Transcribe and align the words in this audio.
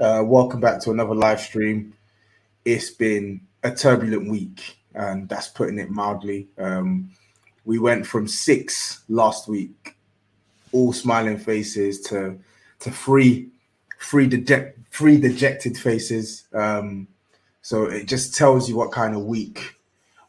Uh, 0.00 0.22
welcome 0.24 0.60
back 0.60 0.80
to 0.80 0.90
another 0.90 1.14
live 1.14 1.38
stream. 1.38 1.92
It's 2.64 2.88
been 2.88 3.38
a 3.64 3.70
turbulent 3.70 4.30
week, 4.30 4.78
and 4.94 5.28
that's 5.28 5.48
putting 5.48 5.78
it 5.78 5.90
mildly. 5.90 6.48
Um, 6.56 7.10
we 7.66 7.78
went 7.78 8.06
from 8.06 8.26
six 8.26 9.04
last 9.10 9.46
week, 9.46 9.98
all 10.72 10.94
smiling 10.94 11.36
faces, 11.36 12.00
to 12.04 12.38
to 12.78 12.90
three, 12.90 13.50
three 14.00 14.26
deject, 14.26 14.78
three 14.90 15.20
dejected 15.20 15.76
faces. 15.76 16.44
Um, 16.54 17.06
so 17.60 17.84
it 17.84 18.08
just 18.08 18.34
tells 18.34 18.70
you 18.70 18.76
what 18.76 18.92
kind 18.92 19.14
of 19.14 19.26
week 19.26 19.74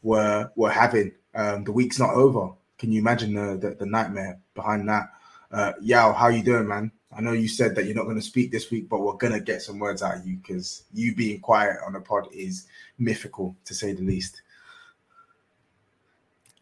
we're 0.03 0.52
we're 0.58 0.69
having. 0.69 1.13
Um, 1.33 1.63
the 1.63 1.72
week's 1.72 1.97
not 1.97 2.13
over. 2.13 2.50
Can 2.78 2.91
you 2.91 3.00
imagine 3.00 3.35
the 3.35 3.56
the, 3.56 3.75
the 3.75 3.85
nightmare 3.85 4.38
behind 4.53 4.89
that? 4.89 5.06
Uh, 5.50 5.72
Yao, 5.80 6.11
how 6.11 6.28
you 6.28 6.44
doing, 6.44 6.67
man? 6.67 6.91
I 7.14 7.22
know 7.22 7.34
you 7.34 7.48
said 7.48 7.76
that 7.76 7.86
you're 7.86 7.95
not 7.95 8.06
going 8.06 8.16
to 8.16 8.22
speak 8.22 8.52
this 8.52 8.72
week, 8.72 8.88
but 8.88 9.02
we're 9.02 9.14
going 9.14 9.34
to 9.34 9.40
get 9.40 9.62
some 9.62 9.80
words 9.80 10.02
out 10.02 10.17
of 10.17 10.26
you 10.26 10.38
because 10.38 10.86
you 10.94 11.14
being 11.14 11.42
quiet 11.42 11.78
on 11.86 11.94
the 11.94 12.00
pod 12.00 12.28
is 12.31 12.68
mythical, 12.98 13.56
to 13.66 13.73
say 13.73 13.92
the 13.94 14.03
least. 14.03 14.42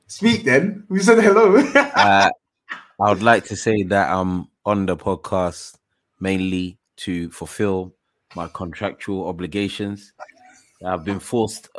Speak 0.07 0.43
then. 0.43 0.85
We 0.89 0.99
said 1.01 1.23
hello. 1.23 1.57
uh, 1.75 2.29
I 2.99 3.09
would 3.09 3.21
like 3.21 3.45
to 3.45 3.55
say 3.55 3.83
that 3.83 4.09
I'm 4.11 4.47
on 4.65 4.87
the 4.87 4.97
podcast 4.97 5.77
mainly 6.19 6.79
to 6.97 7.29
fulfill 7.29 7.93
my 8.35 8.49
contractual 8.53 9.27
obligations. 9.27 10.13
I've 10.83 11.05
been 11.05 11.19
forced 11.19 11.69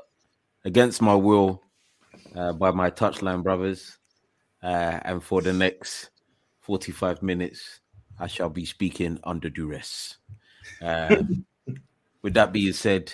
against 0.65 1.03
my 1.03 1.15
will 1.15 1.62
uh, 2.37 2.53
by 2.53 2.71
my 2.71 2.91
touchline 2.91 3.43
brothers, 3.43 3.99
uh, 4.62 5.00
and 5.03 5.23
for 5.23 5.43
the 5.43 5.53
next 5.53 6.11
45 6.61 7.23
minutes, 7.23 7.80
I 8.20 8.26
shall 8.26 8.50
be 8.50 8.66
speaking 8.66 9.19
under 9.25 9.48
duress. 9.48 10.19
Um, 10.82 11.44
with 12.22 12.34
that 12.34 12.53
being 12.53 12.75
said, 12.75 13.12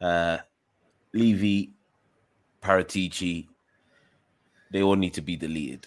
uh, 0.00 0.38
Levy, 1.14 1.72
Paratici, 2.60 3.46
they 4.70 4.82
all 4.82 4.96
need 4.96 5.14
to 5.14 5.22
be 5.22 5.36
deleted. 5.36 5.86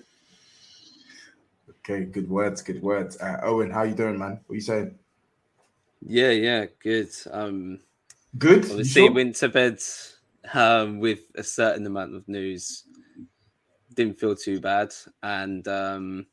okay, 1.69 2.05
good 2.05 2.29
words, 2.29 2.61
good 2.61 2.81
words. 2.81 3.17
Uh, 3.19 3.37
Owen, 3.43 3.69
how 3.69 3.83
you 3.83 3.93
doing, 3.93 4.17
man? 4.17 4.39
What 4.47 4.53
are 4.53 4.55
you 4.55 4.61
saying? 4.61 4.95
Yeah, 6.01 6.31
yeah, 6.31 6.65
good. 6.81 7.09
Um, 7.29 7.79
Good. 8.37 8.63
Obviously 8.63 9.07
sure? 9.07 9.11
went 9.11 9.35
to 9.35 9.49
bed 9.49 9.81
um, 10.53 10.99
with 10.99 11.19
a 11.35 11.43
certain 11.43 11.85
amount 11.85 12.15
of 12.15 12.27
news. 12.29 12.85
Didn't 13.93 14.19
feel 14.19 14.35
too 14.35 14.61
bad, 14.61 14.93
and 15.21 15.67
um, 15.67 16.25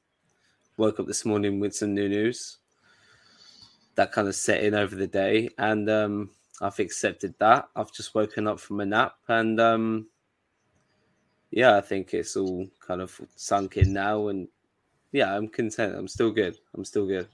woke 0.79 1.01
up 1.01 1.07
this 1.07 1.25
morning 1.25 1.61
with 1.61 1.75
some 1.75 1.93
new 1.95 2.09
news. 2.09 2.59
That 3.97 4.13
kind 4.13 4.29
of 4.29 4.35
set 4.37 4.63
in 4.63 4.75
over 4.75 4.95
the 4.95 5.09
day, 5.09 5.51
and 5.59 5.91
um, 5.91 6.31
I've 6.63 6.79
accepted 6.79 7.35
that. 7.41 7.69
I've 7.75 7.93
just 7.93 8.15
woken 8.15 8.47
up 8.47 8.61
from 8.61 8.81
a 8.81 8.87
nap, 8.87 9.17
and 9.27 9.61
um, 9.61 10.07
yeah, 11.51 11.77
I 11.77 11.81
think 11.81 12.15
it's 12.15 12.37
all 12.37 12.69
kind 12.87 13.01
of 13.01 13.21
sunk 13.35 13.77
in 13.77 13.93
now, 13.93 14.29
and 14.29 14.47
yeah, 15.11 15.35
I'm 15.35 15.49
content. 15.49 15.97
I'm 15.97 16.09
still 16.09 16.31
good. 16.31 16.57
I'm 16.75 16.85
still 16.85 17.07
good. 17.07 17.29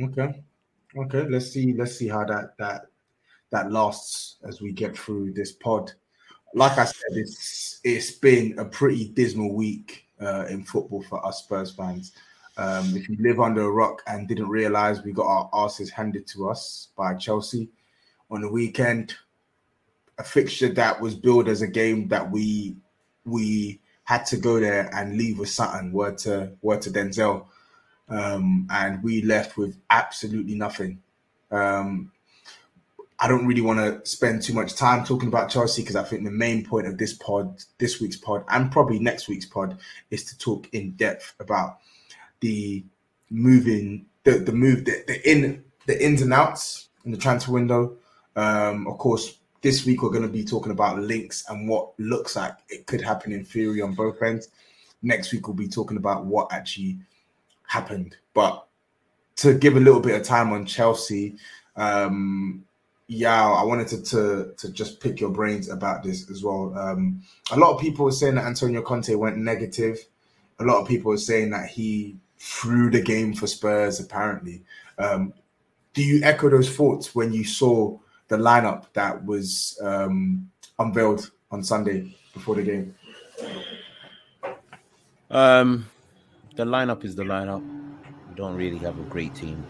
Okay. 0.00 0.42
Okay. 0.96 1.26
Let's 1.28 1.50
see. 1.50 1.72
Let's 1.72 1.96
see 1.96 2.08
how 2.08 2.24
that 2.24 2.56
that 2.58 2.86
that 3.50 3.72
lasts 3.72 4.36
as 4.46 4.60
we 4.60 4.72
get 4.72 4.96
through 4.96 5.32
this 5.32 5.52
pod. 5.52 5.92
Like 6.54 6.76
I 6.76 6.84
said, 6.84 7.12
it's 7.12 7.80
it's 7.84 8.10
been 8.10 8.58
a 8.58 8.66
pretty 8.66 9.08
dismal 9.08 9.54
week 9.54 10.04
uh, 10.24 10.46
in 10.46 10.64
football 10.64 11.02
for 11.02 11.24
us 11.26 11.44
Spurs 11.44 11.72
fans. 11.72 12.12
Um, 12.56 12.94
if 12.96 13.08
you 13.08 13.16
live 13.20 13.40
under 13.40 13.62
a 13.62 13.70
rock 13.70 14.02
and 14.06 14.28
didn't 14.28 14.48
realize, 14.48 15.02
we 15.02 15.12
got 15.12 15.26
our 15.26 15.50
asses 15.52 15.90
handed 15.90 16.26
to 16.28 16.48
us 16.48 16.88
by 16.96 17.14
Chelsea 17.14 17.70
on 18.30 18.42
the 18.42 18.48
weekend. 18.48 19.14
A 20.18 20.24
fixture 20.24 20.68
that 20.68 21.00
was 21.00 21.14
billed 21.14 21.48
as 21.48 21.62
a 21.62 21.66
game 21.66 22.08
that 22.08 22.30
we 22.30 22.76
we 23.24 23.80
had 24.04 24.26
to 24.26 24.36
go 24.36 24.60
there 24.60 24.90
and 24.94 25.16
leave 25.16 25.38
with 25.38 25.48
something. 25.48 25.92
Word 25.92 26.18
to 26.18 26.52
word 26.60 26.82
to 26.82 26.90
Denzel 26.90 27.46
um, 28.12 28.66
and 28.70 29.02
we 29.02 29.22
left 29.22 29.56
with 29.56 29.76
absolutely 29.90 30.54
nothing. 30.54 31.00
Um, 31.50 32.12
I 33.22 33.28
don't 33.28 33.46
really 33.46 33.60
want 33.60 33.78
to 33.78 34.04
spend 34.10 34.42
too 34.42 34.52
much 34.52 34.74
time 34.74 35.04
talking 35.04 35.28
about 35.28 35.48
Chelsea 35.48 35.82
because 35.82 35.94
I 35.94 36.02
think 36.02 36.24
the 36.24 36.30
main 36.32 36.64
point 36.66 36.88
of 36.88 36.98
this 36.98 37.12
pod, 37.12 37.62
this 37.78 38.00
week's 38.00 38.16
pod, 38.16 38.44
and 38.48 38.72
probably 38.72 38.98
next 38.98 39.28
week's 39.28 39.46
pod, 39.46 39.78
is 40.10 40.24
to 40.24 40.38
talk 40.38 40.68
in 40.72 40.90
depth 40.92 41.32
about 41.38 41.78
the 42.40 42.84
moving, 43.30 44.06
the 44.24 44.32
the 44.32 44.52
move, 44.52 44.86
the, 44.86 45.04
the 45.06 45.30
in 45.30 45.62
the 45.86 46.04
ins 46.04 46.20
and 46.20 46.32
outs 46.32 46.88
in 47.04 47.12
the 47.12 47.16
transfer 47.16 47.52
window. 47.52 47.96
Um, 48.34 48.88
of 48.88 48.98
course, 48.98 49.38
this 49.60 49.86
week 49.86 50.02
we're 50.02 50.10
going 50.10 50.22
to 50.22 50.28
be 50.28 50.44
talking 50.44 50.72
about 50.72 50.98
links 50.98 51.44
and 51.48 51.68
what 51.68 51.92
looks 52.00 52.34
like 52.34 52.56
it 52.70 52.86
could 52.86 53.00
happen 53.00 53.32
in 53.32 53.44
theory 53.44 53.82
on 53.82 53.94
both 53.94 54.20
ends. 54.20 54.48
Next 55.00 55.32
week 55.32 55.46
we'll 55.46 55.54
be 55.54 55.68
talking 55.68 55.96
about 55.96 56.26
what 56.26 56.52
actually 56.52 56.98
happened. 57.68 58.16
But 58.34 58.66
to 59.36 59.54
give 59.54 59.76
a 59.76 59.80
little 59.80 60.00
bit 60.00 60.20
of 60.20 60.26
time 60.26 60.52
on 60.52 60.66
Chelsea, 60.66 61.36
um, 61.76 62.64
yeah, 63.08 63.50
I 63.50 63.62
wanted 63.64 63.88
to, 63.88 64.02
to 64.02 64.54
to 64.56 64.72
just 64.72 65.00
pick 65.00 65.20
your 65.20 65.30
brains 65.30 65.68
about 65.68 66.02
this 66.02 66.30
as 66.30 66.42
well. 66.42 66.72
Um, 66.76 67.22
a 67.50 67.58
lot 67.58 67.74
of 67.74 67.80
people 67.80 68.04
were 68.04 68.12
saying 68.12 68.36
that 68.36 68.46
Antonio 68.46 68.82
Conte 68.82 69.14
went 69.14 69.36
negative. 69.36 69.98
A 70.60 70.64
lot 70.64 70.80
of 70.80 70.88
people 70.88 71.10
were 71.10 71.18
saying 71.18 71.50
that 71.50 71.68
he 71.68 72.16
threw 72.38 72.90
the 72.90 73.02
game 73.02 73.34
for 73.34 73.46
Spurs. 73.46 74.00
Apparently, 74.00 74.62
um, 74.98 75.32
do 75.94 76.02
you 76.02 76.22
echo 76.22 76.48
those 76.48 76.74
thoughts 76.74 77.14
when 77.14 77.32
you 77.32 77.44
saw 77.44 77.98
the 78.28 78.36
lineup 78.36 78.86
that 78.94 79.24
was 79.24 79.78
um, 79.82 80.50
unveiled 80.78 81.30
on 81.50 81.62
Sunday 81.62 82.16
before 82.32 82.54
the 82.54 82.62
game? 82.62 82.94
Um, 85.30 85.86
the 86.56 86.64
lineup 86.64 87.04
is 87.04 87.14
the 87.14 87.24
lineup. 87.24 87.62
We 88.28 88.34
don't 88.34 88.54
really 88.54 88.78
have 88.78 88.98
a 88.98 89.02
great 89.04 89.34
team. 89.34 89.64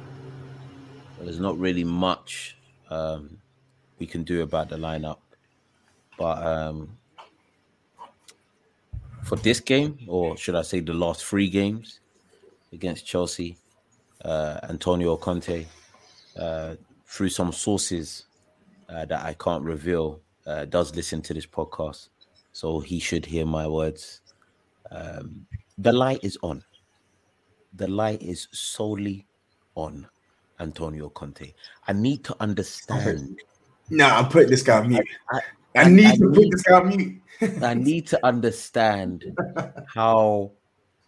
There's 1.20 1.40
not 1.40 1.58
really 1.58 1.84
much 1.84 2.56
um, 2.92 3.38
we 3.98 4.06
can 4.06 4.22
do 4.24 4.42
about 4.42 4.68
the 4.68 4.76
lineup. 4.76 5.18
But 6.18 6.44
um, 6.46 6.96
for 9.24 9.36
this 9.36 9.60
game, 9.60 9.98
or 10.06 10.36
should 10.36 10.54
I 10.54 10.62
say 10.62 10.80
the 10.80 10.94
last 10.94 11.24
three 11.24 11.48
games 11.48 12.00
against 12.72 13.06
Chelsea, 13.06 13.56
uh, 14.24 14.60
Antonio 14.68 15.16
Conte, 15.16 15.66
uh, 16.38 16.74
through 17.06 17.28
some 17.30 17.52
sources 17.52 18.24
uh, 18.88 19.04
that 19.06 19.24
I 19.24 19.34
can't 19.34 19.62
reveal, 19.62 20.20
uh, 20.46 20.64
does 20.66 20.94
listen 20.94 21.22
to 21.22 21.34
this 21.34 21.46
podcast. 21.46 22.08
So 22.52 22.80
he 22.80 22.98
should 22.98 23.24
hear 23.24 23.46
my 23.46 23.66
words. 23.66 24.20
Um, 24.90 25.46
the 25.78 25.92
light 25.92 26.20
is 26.22 26.36
on. 26.42 26.62
The 27.74 27.88
light 27.88 28.22
is 28.22 28.48
solely 28.52 29.26
on 29.74 30.06
Antonio 30.62 31.08
Conte. 31.10 31.52
I 31.86 31.92
need 31.92 32.24
to 32.24 32.36
understand. 32.40 33.38
No, 33.90 34.06
I'm 34.06 34.28
putting 34.28 34.48
this 34.48 34.62
guy 34.62 34.78
on 34.78 34.88
mute. 34.88 35.06
I, 35.30 35.40
I, 35.76 35.88
need 35.90 36.06
I 36.06 36.16
to 36.16 36.30
need, 36.30 36.34
put 36.34 36.50
this 36.50 36.62
guy 36.62 36.80
on 36.80 36.88
mute. 36.88 37.20
I 37.62 37.74
need 37.74 38.06
to 38.06 38.26
understand 38.26 39.36
how 39.92 40.52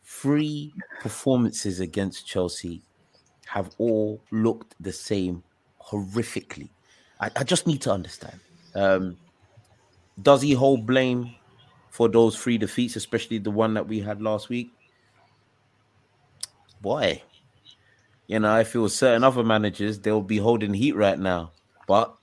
three 0.04 0.74
performances 1.00 1.80
against 1.80 2.26
Chelsea 2.26 2.82
have 3.46 3.70
all 3.78 4.20
looked 4.32 4.74
the 4.80 4.92
same 4.92 5.42
horrifically. 5.82 6.68
I, 7.20 7.30
I 7.36 7.44
just 7.44 7.66
need 7.66 7.80
to 7.82 7.92
understand. 7.92 8.38
Um, 8.74 9.16
does 10.20 10.42
he 10.42 10.52
hold 10.52 10.84
blame 10.84 11.34
for 11.90 12.08
those 12.08 12.36
three 12.36 12.58
defeats, 12.58 12.96
especially 12.96 13.38
the 13.38 13.50
one 13.50 13.72
that 13.74 13.86
we 13.86 14.00
had 14.00 14.20
last 14.20 14.50
week? 14.50 14.72
Boy, 16.82 17.22
you 18.26 18.38
know, 18.38 18.52
I 18.52 18.64
feel 18.64 18.88
certain 18.88 19.24
other 19.24 19.44
managers 19.44 19.98
they'll 19.98 20.22
be 20.22 20.38
holding 20.38 20.74
heat 20.74 20.96
right 20.96 21.18
now, 21.18 21.52
but 21.86 22.14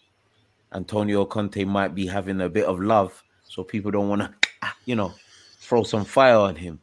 Antonio 0.73 1.25
Conte 1.25 1.63
might 1.65 1.93
be 1.93 2.07
having 2.07 2.41
a 2.41 2.49
bit 2.49 2.65
of 2.65 2.79
love, 2.79 3.23
so 3.43 3.63
people 3.63 3.91
don't 3.91 4.09
want 4.09 4.21
to, 4.41 4.49
you 4.85 4.95
know, 4.95 5.13
throw 5.59 5.83
some 5.83 6.05
fire 6.05 6.37
on 6.37 6.55
him. 6.55 6.79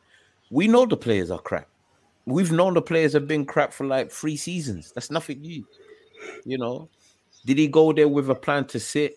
We 0.50 0.68
know 0.68 0.86
the 0.86 0.96
players 0.96 1.30
are 1.30 1.38
crap. 1.38 1.68
We've 2.26 2.52
known 2.52 2.74
the 2.74 2.82
players 2.82 3.12
have 3.14 3.26
been 3.26 3.44
crap 3.44 3.72
for 3.72 3.86
like 3.86 4.10
three 4.10 4.36
seasons. 4.36 4.92
That's 4.94 5.10
nothing 5.10 5.40
new. 5.40 5.66
You 6.44 6.58
know, 6.58 6.88
did 7.46 7.58
he 7.58 7.68
go 7.68 7.92
there 7.92 8.08
with 8.08 8.30
a 8.30 8.34
plan 8.34 8.66
to 8.66 8.80
sit? 8.80 9.16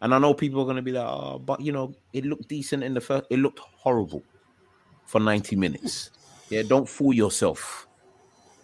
And 0.00 0.14
I 0.14 0.18
know 0.18 0.34
people 0.34 0.60
are 0.60 0.64
going 0.64 0.76
to 0.76 0.82
be 0.82 0.92
like, 0.92 1.06
oh, 1.06 1.38
but 1.38 1.60
you 1.60 1.72
know, 1.72 1.94
it 2.12 2.24
looked 2.24 2.48
decent 2.48 2.82
in 2.82 2.94
the 2.94 3.00
first. 3.00 3.26
It 3.30 3.38
looked 3.38 3.58
horrible 3.58 4.22
for 5.06 5.20
90 5.20 5.56
minutes. 5.56 6.10
Yeah, 6.50 6.62
don't 6.62 6.88
fool 6.88 7.12
yourself. 7.12 7.87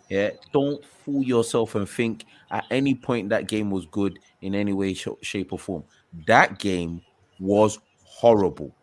Yeah, 0.08 0.30
don't 0.52 0.84
fool 0.84 1.22
yourself 1.22 1.74
and 1.74 1.88
think 1.88 2.26
at 2.50 2.64
any 2.70 2.94
point 2.94 3.30
that 3.30 3.48
game 3.48 3.70
was 3.70 3.86
good 3.86 4.18
in 4.42 4.54
any 4.54 4.72
way, 4.72 4.94
sh- 4.94 5.08
shape, 5.22 5.52
or 5.52 5.58
form. 5.58 5.84
That 6.26 6.58
game 6.58 7.00
was 7.40 7.78
horrible. 8.04 8.74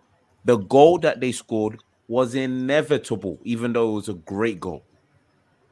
The 0.46 0.58
goal 0.58 0.98
that 1.00 1.20
they 1.20 1.32
scored 1.32 1.82
was 2.08 2.36
inevitable, 2.36 3.40
even 3.44 3.74
though 3.74 3.92
it 3.92 3.96
was 3.96 4.10
a 4.10 4.14
great 4.16 4.60
goal. 4.60 4.84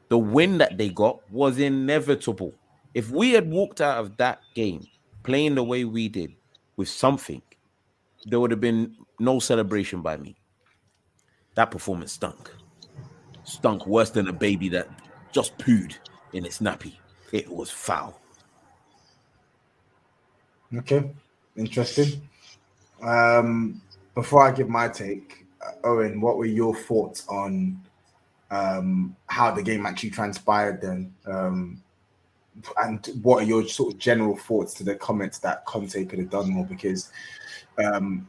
The 0.08 0.18
win 0.18 0.58
that 0.58 0.78
they 0.78 0.88
got 0.88 1.20
was 1.30 1.58
inevitable. 1.58 2.54
If 2.94 3.10
we 3.10 3.32
had 3.32 3.50
walked 3.50 3.80
out 3.80 3.98
of 3.98 4.16
that 4.16 4.40
game 4.54 4.86
playing 5.22 5.54
the 5.56 5.62
way 5.64 5.84
we 5.84 6.08
did 6.08 6.32
with 6.76 6.88
something, 6.88 7.42
there 8.26 8.40
would 8.40 8.50
have 8.50 8.60
been 8.60 8.96
no 9.18 9.38
celebration 9.38 10.00
by 10.02 10.16
me. 10.16 10.36
That 11.54 11.70
performance 11.70 12.12
stunk. 12.12 12.50
Stunk 13.44 13.86
worse 13.86 14.10
than 14.10 14.28
a 14.28 14.32
baby 14.32 14.68
that 14.70 14.88
just 15.32 15.56
pooed 15.58 15.96
in 16.32 16.44
its 16.44 16.58
nappy. 16.58 16.94
It 17.32 17.50
was 17.50 17.70
foul. 17.70 18.20
Okay, 20.76 21.10
interesting. 21.56 22.28
Um, 23.02 23.80
before 24.14 24.46
I 24.46 24.52
give 24.52 24.68
my 24.68 24.88
take, 24.88 25.46
uh, 25.64 25.72
Owen, 25.84 26.20
what 26.20 26.36
were 26.36 26.46
your 26.46 26.74
thoughts 26.74 27.26
on 27.28 27.80
um, 28.50 29.16
how 29.26 29.50
the 29.50 29.62
game 29.62 29.86
actually 29.86 30.10
transpired 30.10 30.80
then? 30.80 31.12
Um, 31.26 31.82
and 32.78 33.08
what 33.22 33.42
are 33.42 33.46
your 33.46 33.66
sort 33.66 33.94
of 33.94 33.98
general 33.98 34.36
thoughts 34.36 34.74
to 34.74 34.84
the 34.84 34.94
comments 34.94 35.38
that 35.38 35.64
Conte 35.64 36.04
could 36.04 36.18
have 36.18 36.30
done 36.30 36.50
more? 36.50 36.66
Because 36.66 37.10
um, 37.82 38.28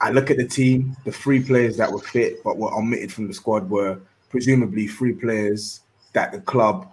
I 0.00 0.10
look 0.10 0.30
at 0.30 0.36
the 0.36 0.46
team, 0.46 0.96
the 1.04 1.12
three 1.12 1.42
players 1.42 1.76
that 1.76 1.90
were 1.90 2.00
fit 2.00 2.42
but 2.42 2.56
were 2.56 2.74
omitted 2.74 3.12
from 3.12 3.28
the 3.28 3.34
squad 3.34 3.68
were 3.68 4.00
presumably 4.28 4.86
three 4.86 5.12
players 5.12 5.80
that 6.12 6.32
the 6.32 6.40
club 6.40 6.86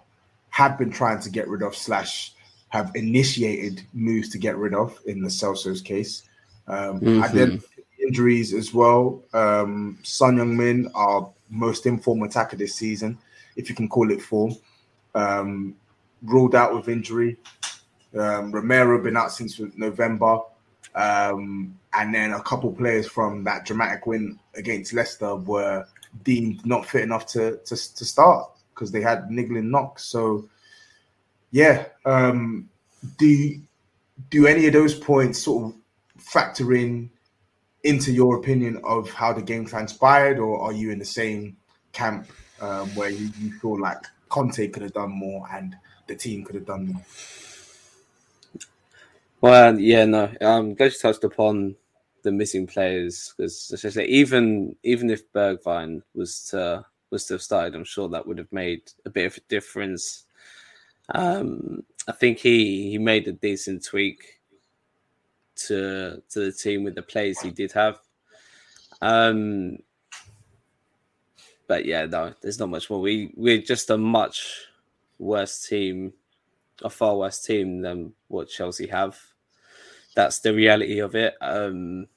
have 0.49 0.77
been 0.77 0.91
trying 0.91 1.19
to 1.21 1.29
get 1.29 1.47
rid 1.47 1.61
of 1.61 1.75
slash 1.75 2.33
have 2.69 2.91
initiated 2.95 3.83
moves 3.93 4.29
to 4.29 4.37
get 4.37 4.57
rid 4.57 4.73
of 4.73 4.99
in 5.05 5.21
Lo 5.21 5.29
Celso's 5.29 5.81
case. 5.81 6.23
Um, 6.67 6.99
mm-hmm. 6.99 7.23
I 7.23 7.31
did 7.31 7.63
injuries 8.05 8.53
as 8.53 8.73
well. 8.73 9.23
Um, 9.33 9.99
Son 10.03 10.37
Heung-min, 10.37 10.89
our 10.93 11.29
most 11.49 11.85
informed 11.85 12.23
attacker 12.23 12.57
this 12.57 12.75
season, 12.75 13.17
if 13.55 13.69
you 13.69 13.75
can 13.75 13.87
call 13.87 14.11
it 14.11 14.21
form, 14.21 14.53
um, 15.15 15.75
ruled 16.23 16.55
out 16.55 16.75
with 16.75 16.89
injury. 16.89 17.37
Um, 18.17 18.51
Romero 18.51 19.01
been 19.01 19.15
out 19.15 19.31
since 19.31 19.61
November. 19.75 20.39
Um, 20.95 21.77
and 21.93 22.13
then 22.13 22.33
a 22.33 22.41
couple 22.41 22.71
players 22.71 23.07
from 23.07 23.43
that 23.43 23.65
dramatic 23.65 24.07
win 24.07 24.39
against 24.55 24.93
Leicester 24.93 25.35
were 25.35 25.85
deemed 26.23 26.65
not 26.65 26.85
fit 26.85 27.03
enough 27.03 27.27
to 27.27 27.57
to, 27.65 27.75
to 27.75 28.05
start 28.05 28.49
because 28.77 28.91
they 28.91 29.01
had 29.01 29.31
niggling 29.31 29.71
knocks. 29.71 30.03
So, 30.03 30.47
yeah, 31.51 31.85
um, 32.05 32.69
do 33.17 33.59
do 34.29 34.45
any 34.45 34.67
of 34.67 34.73
those 34.73 34.93
points 34.93 35.39
sort 35.39 35.65
of 35.65 36.21
factor 36.21 36.73
in 36.73 37.09
into 37.83 38.11
your 38.11 38.37
opinion 38.37 38.79
of 38.83 39.09
how 39.09 39.33
the 39.33 39.41
game 39.41 39.65
transpired, 39.65 40.37
or 40.37 40.61
are 40.61 40.73
you 40.73 40.91
in 40.91 40.99
the 40.99 41.05
same 41.05 41.57
camp 41.91 42.27
um, 42.61 42.87
where 42.95 43.09
you, 43.09 43.29
you 43.39 43.51
feel 43.59 43.79
like 43.79 43.99
Conte 44.29 44.67
could 44.67 44.83
have 44.83 44.93
done 44.93 45.11
more 45.11 45.47
and 45.51 45.75
the 46.07 46.15
team 46.15 46.43
could 46.43 46.55
have 46.55 46.65
done 46.65 46.93
more? 46.93 47.05
Well, 49.41 49.79
yeah, 49.79 50.05
no. 50.05 50.31
I'm 50.41 50.73
glad 50.73 50.91
you 50.91 50.99
touched 50.99 51.23
upon 51.23 51.75
the 52.23 52.31
missing 52.31 52.67
players 52.67 53.33
because 53.37 53.97
even 53.97 54.75
even 54.83 55.09
if 55.09 55.31
Bergwijn 55.31 56.01
was 56.13 56.43
to 56.49 56.85
was 57.09 57.25
to 57.25 57.35
have 57.35 57.41
started, 57.41 57.75
I'm 57.75 57.83
sure 57.83 58.09
that 58.09 58.27
would 58.27 58.37
have 58.37 58.51
made 58.51 58.81
a 59.05 59.09
bit 59.09 59.25
of 59.25 59.37
a 59.37 59.41
difference. 59.47 60.25
Um, 61.13 61.83
I 62.07 62.11
think 62.11 62.39
he 62.39 62.89
he 62.91 62.97
made 62.97 63.27
a 63.27 63.33
decent 63.33 63.85
tweak 63.85 64.39
to 65.67 66.21
to 66.29 66.39
the 66.39 66.51
team 66.51 66.83
with 66.83 66.95
the 66.95 67.01
players 67.01 67.39
he 67.39 67.51
did 67.51 67.71
have. 67.71 67.99
Um, 69.01 69.77
but 71.67 71.85
yeah, 71.85 72.05
no, 72.05 72.33
there's 72.41 72.59
not 72.59 72.69
much 72.69 72.89
more. 72.89 73.01
We 73.01 73.33
we're 73.35 73.61
just 73.61 73.89
a 73.89 73.97
much 73.97 74.67
worse 75.19 75.67
team, 75.67 76.13
a 76.83 76.89
far 76.89 77.15
worse 77.17 77.41
team 77.41 77.81
than 77.81 78.13
what 78.27 78.49
Chelsea 78.49 78.87
have. 78.87 79.17
That's 80.15 80.39
the 80.39 80.53
reality 80.53 80.99
of 80.99 81.15
it. 81.15 81.35
Um, 81.41 82.07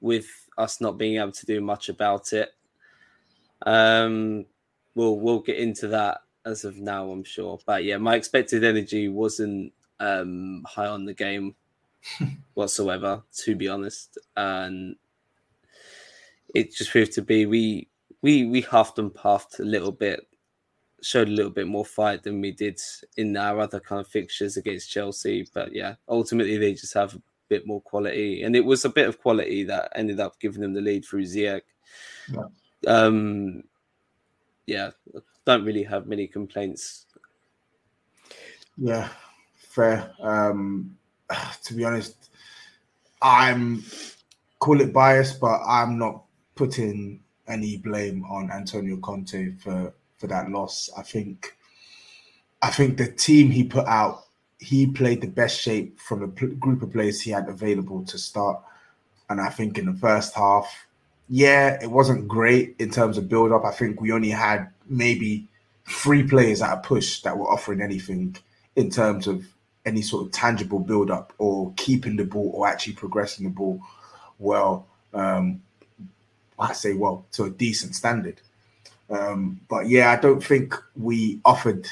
with 0.00 0.28
us 0.56 0.80
not 0.80 0.98
being 0.98 1.20
able 1.20 1.32
to 1.32 1.46
do 1.46 1.60
much 1.60 1.88
about 1.88 2.32
it, 2.32 2.50
um, 3.66 4.46
we'll 4.94 5.18
we'll 5.18 5.40
get 5.40 5.58
into 5.58 5.88
that 5.88 6.22
as 6.44 6.64
of 6.64 6.78
now, 6.78 7.10
I'm 7.10 7.24
sure. 7.24 7.58
But 7.66 7.84
yeah, 7.84 7.98
my 7.98 8.14
expected 8.16 8.64
energy 8.64 9.08
wasn't 9.08 9.72
um, 9.98 10.64
high 10.66 10.86
on 10.86 11.04
the 11.04 11.14
game 11.14 11.54
whatsoever, 12.54 13.22
to 13.44 13.56
be 13.56 13.68
honest, 13.68 14.18
and 14.36 14.96
it 16.54 16.74
just 16.74 16.90
proved 16.90 17.12
to 17.12 17.22
be 17.22 17.46
we 17.46 17.88
we 18.22 18.46
we 18.46 18.60
huffed 18.60 18.98
and 18.98 19.14
puffed 19.14 19.58
a 19.58 19.64
little 19.64 19.92
bit, 19.92 20.20
showed 21.02 21.28
a 21.28 21.32
little 21.32 21.52
bit 21.52 21.66
more 21.66 21.84
fight 21.84 22.22
than 22.22 22.40
we 22.40 22.52
did 22.52 22.78
in 23.16 23.36
our 23.36 23.60
other 23.60 23.80
kind 23.80 24.00
of 24.00 24.08
fixtures 24.08 24.56
against 24.56 24.90
Chelsea. 24.90 25.46
But 25.52 25.74
yeah, 25.74 25.94
ultimately 26.08 26.56
they 26.56 26.72
just 26.72 26.94
have 26.94 27.14
a 27.14 27.22
bit 27.48 27.66
more 27.66 27.82
quality, 27.82 28.42
and 28.42 28.56
it 28.56 28.64
was 28.64 28.84
a 28.84 28.90
bit 28.90 29.08
of 29.08 29.20
quality 29.20 29.64
that 29.64 29.92
ended 29.94 30.20
up 30.20 30.40
giving 30.40 30.62
them 30.62 30.74
the 30.74 30.80
lead 30.80 31.04
through 31.04 31.24
Ziyech. 31.24 31.62
Yeah. 32.32 32.44
Um, 32.86 33.62
yeah, 34.66 34.90
don't 35.44 35.64
really 35.64 35.82
have 35.82 36.06
many 36.06 36.26
complaints. 36.26 37.06
Yeah, 38.76 39.08
fair. 39.56 40.12
Um, 40.20 40.96
to 41.64 41.74
be 41.74 41.84
honest, 41.84 42.30
I'm 43.22 43.84
call 44.58 44.80
it 44.80 44.92
bias, 44.92 45.32
but 45.32 45.60
I'm 45.66 45.98
not 45.98 46.24
putting 46.54 47.20
any 47.48 47.78
blame 47.78 48.24
on 48.26 48.50
Antonio 48.50 48.96
Conte 48.98 49.56
for 49.56 49.92
for 50.18 50.26
that 50.28 50.50
loss. 50.50 50.90
I 50.96 51.02
think 51.02 51.56
I 52.62 52.70
think 52.70 52.96
the 52.96 53.10
team 53.10 53.50
he 53.50 53.64
put 53.64 53.86
out, 53.86 54.24
he 54.58 54.86
played 54.86 55.20
the 55.20 55.26
best 55.26 55.60
shape 55.60 55.98
from 55.98 56.20
the 56.20 56.46
group 56.46 56.82
of 56.82 56.92
players 56.92 57.20
he 57.20 57.30
had 57.30 57.48
available 57.48 58.04
to 58.04 58.18
start. 58.18 58.60
And 59.30 59.40
I 59.40 59.48
think 59.48 59.78
in 59.78 59.86
the 59.86 59.98
first 59.98 60.34
half, 60.34 60.86
yeah, 61.32 61.78
it 61.80 61.88
wasn't 61.90 62.26
great 62.26 62.74
in 62.80 62.90
terms 62.90 63.16
of 63.16 63.28
build 63.28 63.52
up. 63.52 63.64
I 63.64 63.70
think 63.70 64.00
we 64.00 64.10
only 64.10 64.30
had 64.30 64.68
maybe 64.88 65.46
three 65.88 66.24
players 66.24 66.60
at 66.60 66.76
a 66.76 66.80
push 66.80 67.22
that 67.22 67.38
were 67.38 67.48
offering 67.48 67.80
anything 67.80 68.36
in 68.74 68.90
terms 68.90 69.28
of 69.28 69.46
any 69.86 70.02
sort 70.02 70.26
of 70.26 70.32
tangible 70.32 70.80
build 70.80 71.08
up 71.08 71.32
or 71.38 71.72
keeping 71.76 72.16
the 72.16 72.24
ball 72.24 72.50
or 72.52 72.66
actually 72.66 72.94
progressing 72.94 73.44
the 73.44 73.50
ball 73.50 73.80
well. 74.40 74.88
Um, 75.14 75.62
I 76.58 76.72
say 76.72 76.94
well 76.94 77.24
to 77.32 77.44
a 77.44 77.50
decent 77.50 77.94
standard. 77.94 78.40
Um, 79.08 79.60
but 79.68 79.88
yeah, 79.88 80.10
I 80.10 80.16
don't 80.16 80.42
think 80.42 80.74
we 80.96 81.40
offered 81.44 81.86